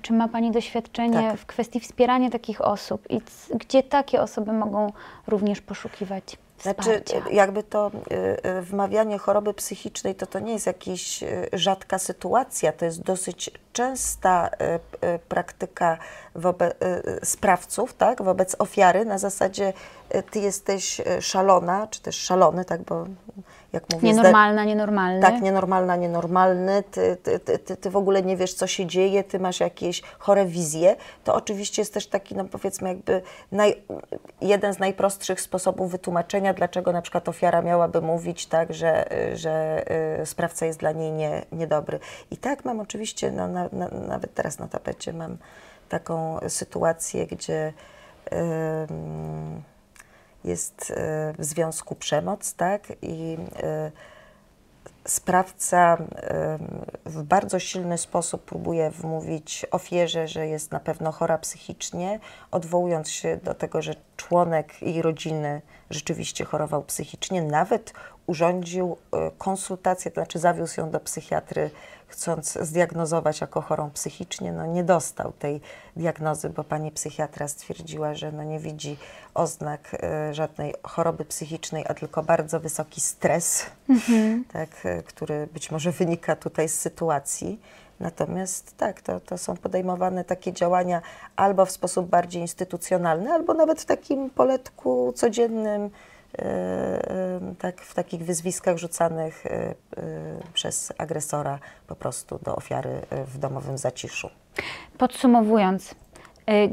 Czy 0.01 0.13
ma 0.13 0.27
Pani 0.27 0.51
doświadczenie 0.51 1.29
tak. 1.29 1.39
w 1.39 1.45
kwestii 1.45 1.79
wspierania 1.79 2.29
takich 2.29 2.61
osób 2.61 3.01
i 3.09 3.21
gdzie 3.55 3.83
takie 3.83 4.21
osoby 4.21 4.53
mogą 4.53 4.91
również 5.27 5.61
poszukiwać? 5.61 6.37
Znaczy, 6.59 7.03
jakby 7.31 7.63
to 7.63 7.91
y, 8.11 8.49
y, 8.49 8.61
wmawianie 8.61 9.17
choroby 9.17 9.53
psychicznej, 9.53 10.15
to 10.15 10.25
to 10.25 10.39
nie 10.39 10.53
jest 10.53 10.65
jakaś 10.65 11.23
y, 11.23 11.49
rzadka 11.53 11.99
sytuacja, 11.99 12.71
to 12.71 12.85
jest 12.85 13.01
dosyć 13.01 13.51
częsta 13.75 14.49
praktyka 15.29 15.97
wobec 16.35 16.73
sprawców, 17.23 17.93
tak, 17.93 18.21
wobec 18.21 18.55
ofiary 18.59 19.05
na 19.05 19.17
zasadzie 19.17 19.73
ty 20.31 20.39
jesteś 20.39 21.01
szalona, 21.19 21.87
czy 21.87 22.01
też 22.01 22.15
szalony, 22.15 22.65
tak, 22.65 22.81
bo 22.81 23.05
jak 23.73 23.83
mówię... 23.93 24.07
Nienormalna, 24.07 24.63
nienormalny. 24.63 25.21
Tak, 25.21 25.41
nienormalna, 25.41 25.95
nienormalny, 25.95 26.83
ty, 26.91 27.17
ty, 27.23 27.39
ty, 27.39 27.77
ty, 27.77 27.89
w 27.89 27.97
ogóle 27.97 28.21
nie 28.21 28.37
wiesz, 28.37 28.53
co 28.53 28.67
się 28.67 28.85
dzieje, 28.85 29.23
ty 29.23 29.39
masz 29.39 29.59
jakieś 29.59 30.01
chore 30.19 30.45
wizje, 30.45 30.95
to 31.23 31.35
oczywiście 31.35 31.81
jest 31.81 31.93
też 31.93 32.07
taki, 32.07 32.35
no 32.35 32.45
powiedzmy 32.45 32.89
jakby 32.89 33.21
naj, 33.51 33.83
jeden 34.41 34.73
z 34.73 34.79
najprostszych 34.79 35.41
sposobów 35.41 35.91
wytłumaczenia, 35.91 36.53
dlaczego 36.53 36.91
na 36.91 37.01
przykład 37.01 37.29
ofiara 37.29 37.61
miałaby 37.61 38.01
mówić 38.01 38.45
tak, 38.45 38.73
że, 38.73 39.05
że 39.33 39.83
sprawca 40.25 40.65
jest 40.65 40.79
dla 40.79 40.91
niej 40.91 41.11
nie, 41.11 41.45
niedobry. 41.51 41.99
I 42.31 42.37
tak 42.37 42.65
mam 42.65 42.79
oczywiście, 42.79 43.31
no, 43.31 43.47
na, 43.47 43.64
na, 43.73 43.87
nawet 43.87 44.33
teraz 44.33 44.59
na 44.59 44.67
tapecie 44.67 45.13
mam 45.13 45.37
taką 45.89 46.39
sytuację, 46.47 47.27
gdzie... 47.27 47.73
Yy, 48.31 48.37
jest 50.45 50.93
e, 50.95 51.33
w 51.37 51.45
związku 51.45 51.95
przemoc, 51.95 52.53
tak? 52.53 52.93
I 53.01 53.37
e, 53.63 53.91
sprawca 55.07 55.97
w 57.05 57.23
bardzo 57.23 57.59
silny 57.59 57.97
sposób 57.97 58.45
próbuje 58.45 58.89
wmówić 58.89 59.65
ofierze, 59.71 60.27
że 60.27 60.47
jest 60.47 60.71
na 60.71 60.79
pewno 60.79 61.11
chora 61.11 61.37
psychicznie, 61.37 62.19
odwołując 62.51 63.09
się 63.09 63.37
do 63.37 63.53
tego, 63.53 63.81
że 63.81 63.95
członek 64.17 64.81
jej 64.81 65.01
rodziny 65.01 65.61
rzeczywiście 65.89 66.45
chorował 66.45 66.83
psychicznie, 66.83 67.41
nawet 67.41 67.93
urządził 68.27 68.97
e, 69.11 69.31
konsultację, 69.37 70.11
to 70.11 70.21
znaczy 70.21 70.39
zawiózł 70.39 70.79
ją 70.79 70.89
do 70.89 70.99
psychiatry, 70.99 71.69
chcąc 72.07 72.57
zdiagnozować 72.61 73.41
jako 73.41 73.61
chorą 73.61 73.91
psychicznie. 73.91 74.51
No 74.51 74.65
nie 74.65 74.83
dostał 74.83 75.31
tej 75.31 75.61
diagnozy, 75.95 76.49
bo 76.49 76.63
pani 76.63 76.91
psychiatra 76.91 77.47
stwierdziła, 77.47 78.13
że 78.13 78.31
no 78.31 78.43
nie 78.43 78.59
widzi 78.59 78.97
oznak 79.33 79.97
e, 80.03 80.33
żadnej 80.33 80.73
choroby 80.83 81.25
psychicznej, 81.25 81.85
a 81.87 81.93
tylko 81.93 82.23
bardzo 82.23 82.59
wysoki 82.59 83.01
stres, 83.01 83.65
tak, 84.53 84.69
e, 84.85 84.94
który 85.03 85.47
być 85.53 85.71
może 85.71 85.91
wynika 85.91 86.35
tutaj 86.35 86.69
z 86.69 86.79
sytuacji. 86.79 87.59
Natomiast 87.99 88.77
tak, 88.77 89.01
to, 89.01 89.19
to 89.19 89.37
są 89.37 89.57
podejmowane 89.57 90.23
takie 90.23 90.53
działania 90.53 91.01
albo 91.35 91.65
w 91.65 91.71
sposób 91.71 92.09
bardziej 92.09 92.41
instytucjonalny, 92.41 93.31
albo 93.31 93.53
nawet 93.53 93.81
w 93.81 93.85
takim 93.85 94.29
poletku 94.29 95.13
codziennym, 95.15 95.89
e, 96.39 96.41
e, 96.41 97.55
tak, 97.59 97.81
w 97.81 97.93
takich 97.93 98.23
wyzwiskach 98.25 98.77
rzucanych 98.77 99.45
e, 99.45 99.75
przez 100.53 100.93
agresora 100.97 101.59
po 101.87 101.95
prostu 101.95 102.39
do 102.43 102.55
ofiary 102.55 103.01
w 103.27 103.37
domowym 103.37 103.77
zaciszu. 103.77 104.29
Podsumowując, 104.97 105.95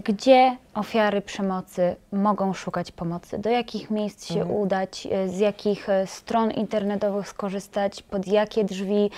gdzie 0.05 0.57
ofiary 0.75 1.21
przemocy 1.21 1.97
mogą 2.13 2.53
szukać 2.53 2.93
pomocy? 2.93 3.39
Do 3.39 3.51
jakich 3.51 3.91
miejsc 3.91 4.27
się 4.33 4.45
udać? 4.47 5.09
y, 5.27 5.29
Z 5.29 5.39
jakich 5.39 5.89
y, 5.89 6.07
stron 6.07 6.51
internetowych 6.51 7.29
skorzystać? 7.29 8.03
Pod 8.03 8.27
jakie 8.27 8.65
drzwi, 8.65 9.11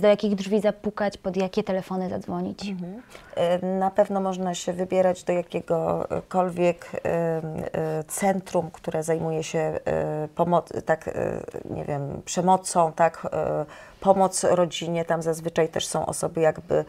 do 0.00 0.08
jakich 0.08 0.34
drzwi 0.34 0.60
zapukać? 0.60 1.18
Pod 1.18 1.36
jakie 1.36 1.62
telefony 1.64 2.08
zadzwonić? 2.08 2.74
E, 3.36 3.66
Na 3.66 3.90
pewno 3.90 4.20
można 4.20 4.54
się 4.54 4.72
wybierać 4.72 5.24
do 5.24 5.32
jakiegokolwiek 5.32 6.90
e, 6.94 7.08
e, 7.08 8.04
centrum, 8.04 8.70
które 8.70 9.02
zajmuje 9.02 9.42
się 9.42 9.58
e, 9.58 10.28
pomo- 10.36 10.82
tak, 10.84 11.08
e, 11.08 11.12
nie 11.70 11.84
wiem, 11.84 12.22
przemocą, 12.24 12.92
tak, 12.92 13.28
e, 13.32 13.64
pomoc 14.02 14.44
rodzinie. 14.44 15.04
Tam 15.04 15.22
zazwyczaj 15.22 15.68
też 15.68 15.86
są 15.86 16.06
osoby 16.06 16.40
jakby 16.40 16.84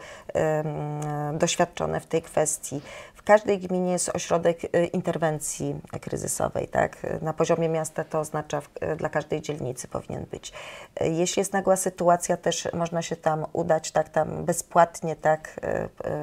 doświadczone 1.32 2.00
w 2.00 2.06
tej 2.06 2.22
kwestii. 2.22 2.80
Każdej 3.24 3.58
gminie 3.58 3.92
jest 3.92 4.08
ośrodek 4.08 4.58
e, 4.64 4.84
interwencji 4.84 5.80
kryzysowej, 6.00 6.68
tak. 6.68 7.06
Na 7.22 7.32
poziomie 7.32 7.68
miasta 7.68 8.04
to 8.04 8.20
oznacza 8.20 8.62
e, 8.80 8.96
dla 8.96 9.08
każdej 9.08 9.42
dzielnicy 9.42 9.88
powinien 9.88 10.24
być. 10.24 10.52
E, 11.00 11.08
Jeśli 11.08 11.40
jest 11.40 11.52
nagła 11.52 11.76
sytuacja, 11.76 12.36
też 12.36 12.68
można 12.72 13.02
się 13.02 13.16
tam 13.16 13.46
udać, 13.52 13.90
tak, 13.90 14.08
tam 14.08 14.44
bezpłatnie, 14.44 15.16
tak, 15.16 15.60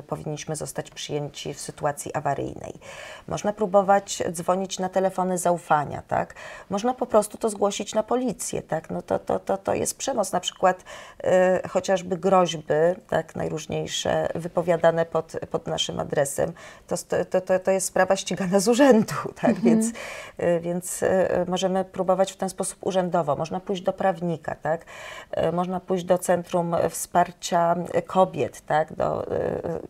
powinniśmy 0.07 0.55
zostać 0.55 0.91
przyjęci 0.91 1.53
w 1.53 1.61
sytuacji 1.61 2.13
awaryjnej. 2.13 2.73
Można 3.27 3.53
próbować 3.53 4.23
dzwonić 4.31 4.79
na 4.79 4.89
telefony 4.89 5.37
zaufania, 5.37 6.01
tak? 6.07 6.35
Można 6.69 6.93
po 6.93 7.05
prostu 7.05 7.37
to 7.37 7.49
zgłosić 7.49 7.93
na 7.93 8.03
policję, 8.03 8.61
tak? 8.61 8.89
No 8.89 9.01
to, 9.01 9.19
to, 9.19 9.39
to, 9.39 9.57
to 9.57 9.73
jest 9.73 9.97
przemoc, 9.97 10.31
na 10.31 10.39
przykład 10.39 10.83
e, 11.23 11.67
chociażby 11.69 12.17
groźby, 12.17 12.63
tak, 13.09 13.35
najróżniejsze, 13.35 14.27
wypowiadane 14.35 15.05
pod, 15.05 15.33
pod 15.51 15.67
naszym 15.67 15.99
adresem, 15.99 16.53
to, 16.97 17.25
to, 17.25 17.41
to, 17.41 17.59
to 17.59 17.71
jest 17.71 17.87
sprawa 17.87 18.15
ścigana 18.15 18.59
z 18.59 18.67
urzędu, 18.67 19.13
tak? 19.41 19.55
Więc, 19.55 19.85
e, 20.37 20.59
więc 20.59 21.03
e, 21.03 21.45
możemy 21.47 21.85
próbować 21.85 22.31
w 22.31 22.35
ten 22.37 22.49
sposób 22.49 22.77
urzędowo. 22.81 23.35
Można 23.35 23.59
pójść 23.59 23.81
do 23.81 23.93
prawnika, 23.93 24.55
tak? 24.55 24.85
E, 25.31 25.51
Można 25.51 25.79
pójść 25.79 26.03
do 26.05 26.17
Centrum 26.17 26.75
Wsparcia 26.89 27.75
Kobiet, 28.07 28.61
tak? 28.65 28.93
Do, 28.93 29.25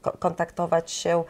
ko- 0.01 0.11
kontaktować 0.19 0.91
się 0.91 1.23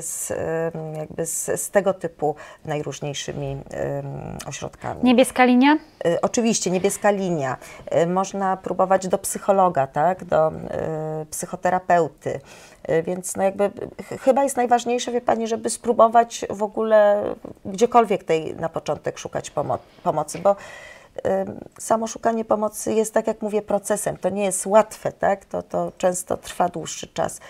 z, 0.00 0.30
e, 0.30 0.70
jakby 0.98 1.26
z, 1.26 1.60
z 1.62 1.70
tego 1.70 1.94
typu 1.94 2.34
najróżniejszymi 2.64 3.56
e, 3.72 4.02
ośrodkami. 4.46 5.00
Niebieska 5.04 5.44
linia? 5.44 5.78
Y, 6.06 6.20
Oczywiście, 6.20 6.70
niebieska 6.70 7.10
linia. 7.10 7.56
Y, 8.02 8.06
Można 8.06 8.56
próbować 8.56 9.08
do 9.08 9.18
psychologa, 9.18 9.86
tak? 9.86 10.24
do 10.24 10.48
y, 11.22 11.26
psychoterapeuty. 11.30 12.40
Więc 13.04 13.36
no 13.36 13.42
jakby 13.42 13.68
ch- 14.02 14.20
chyba 14.22 14.42
jest 14.44 14.56
najważniejsze, 14.56 15.12
wie 15.12 15.20
Pani, 15.20 15.46
żeby 15.48 15.70
spróbować 15.70 16.44
w 16.50 16.62
ogóle 16.62 17.22
gdziekolwiek 17.64 18.24
tej 18.24 18.54
na 18.56 18.68
początek 18.68 19.18
szukać 19.18 19.50
pomo- 19.50 19.78
pomocy, 20.02 20.38
bo 20.38 20.56
samo 21.78 22.06
szukanie 22.06 22.44
pomocy 22.44 22.92
jest, 22.92 23.14
tak 23.14 23.26
jak 23.26 23.42
mówię, 23.42 23.62
procesem. 23.62 24.16
To 24.16 24.28
nie 24.28 24.44
jest 24.44 24.66
łatwe, 24.66 25.12
tak? 25.12 25.44
To, 25.44 25.62
to 25.62 25.92
często 25.98 26.36
trwa 26.36 26.68
dłuższy 26.68 27.06
czas. 27.06 27.40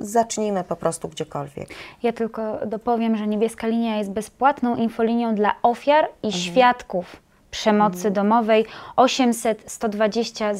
Zacznijmy 0.00 0.64
po 0.64 0.76
prostu 0.76 1.08
gdziekolwiek. 1.08 1.68
Ja 2.02 2.12
tylko 2.12 2.66
dopowiem, 2.66 3.16
że 3.16 3.26
niebieska 3.26 3.66
linia 3.66 3.96
jest 3.96 4.10
bezpłatną 4.10 4.76
infolinią 4.76 5.34
dla 5.34 5.54
ofiar 5.62 6.08
i 6.22 6.32
świadków 6.32 7.23
przemocy 7.54 8.10
domowej 8.10 8.66
800 8.96 9.62
120 9.66 10.52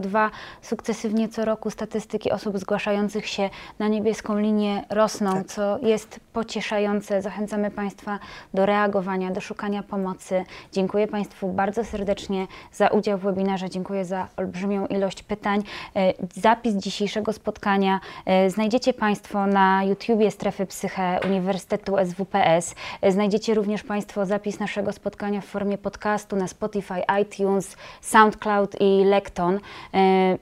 002. 0.00 0.30
Sukcesywnie 0.62 1.28
co 1.28 1.44
roku 1.44 1.70
statystyki 1.70 2.30
osób 2.32 2.58
zgłaszających 2.58 3.26
się 3.26 3.50
na 3.78 3.88
niebieską 3.88 4.38
linię 4.38 4.84
rosną, 4.90 5.44
co 5.44 5.78
jest 5.82 6.20
pocieszające. 6.32 7.22
Zachęcamy 7.22 7.70
Państwa 7.70 8.18
do 8.54 8.66
reagowania, 8.66 9.30
do 9.30 9.40
szukania 9.40 9.82
pomocy. 9.82 10.44
Dziękuję 10.72 11.08
Państwu 11.08 11.48
bardzo 11.48 11.84
serdecznie 11.84 12.46
za 12.72 12.88
udział 12.88 13.18
w 13.18 13.22
webinarze. 13.22 13.70
Dziękuję 13.70 14.04
za 14.04 14.28
olbrzymią 14.36 14.86
ilość 14.86 15.22
pytań. 15.22 15.62
E, 15.96 16.12
Zapis 16.34 16.74
dzisiejszego 16.74 17.32
spotkania 17.32 18.00
e, 18.26 18.50
znajdziecie 18.50 18.92
Państwo 18.94 19.46
na 19.46 19.84
YouTubie 19.84 20.30
Strefy 20.30 20.66
Psyche 20.66 21.20
Uniwersytetu 21.24 21.96
SWPS. 22.06 22.74
E, 23.00 23.12
Znajdziecie 23.12 23.54
również 23.54 23.82
Państwo 23.82 24.26
zapis 24.26 24.60
naszego 24.60 24.92
spotkania 24.92 25.40
w 25.40 25.44
formie 25.44 25.78
podcastu 25.78 26.35
na 26.36 26.48
Spotify, 26.48 27.02
iTunes, 27.22 27.76
SoundCloud 28.00 28.76
i 28.80 29.04
Lekton. 29.04 29.60
E, 29.94 30.38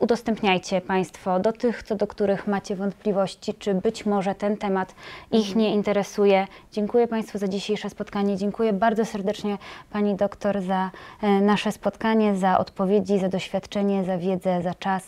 Udostępniajcie 0.00 0.80
Państwo 0.80 1.40
do 1.40 1.52
tych, 1.52 1.82
co 1.82 1.94
do 1.94 2.06
których 2.06 2.46
macie 2.46 2.76
wątpliwości, 2.76 3.54
czy 3.54 3.74
być 3.74 4.06
może 4.06 4.34
ten 4.34 4.56
temat 4.56 4.94
ich 5.32 5.56
nie 5.56 5.74
interesuje. 5.74 6.46
Dziękuję 6.72 7.08
Państwu 7.08 7.38
za 7.38 7.48
dzisiejsze 7.48 7.90
spotkanie. 7.90 8.36
Dziękuję 8.36 8.72
bardzo 8.72 9.04
serdecznie 9.04 9.58
Pani 9.92 10.14
doktor 10.14 10.62
za 10.62 10.90
e, 11.22 11.40
nasze 11.40 11.72
spotkanie, 11.72 12.36
za 12.36 12.58
odpowiedzi, 12.58 13.18
za 13.18 13.28
doświadczenie, 13.28 14.04
za 14.04 14.18
wiedzę, 14.18 14.62
za 14.62 14.74
czas. 14.74 15.04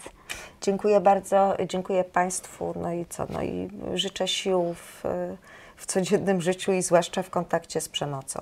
Dziękuję 0.61 1.01
bardzo, 1.01 1.57
dziękuję 1.69 2.05
Państwu, 2.05 2.75
no 2.83 2.93
i 2.93 3.07
co, 3.07 3.27
no 3.31 3.43
i 3.43 3.71
życzę 3.95 4.29
sił 4.29 4.75
w, 4.75 5.03
w 5.77 5.87
codziennym 5.87 6.41
życiu 6.41 6.73
i 6.73 6.83
zwłaszcza 6.83 7.23
w 7.23 7.31
kontakcie 7.31 7.81
z 7.81 7.89
przemocą. 7.89 8.41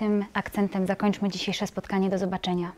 Tym 0.00 0.24
akcentem 0.32 0.86
zakończmy 0.86 1.28
dzisiejsze 1.28 1.66
spotkanie. 1.66 2.10
Do 2.10 2.18
zobaczenia. 2.18 2.72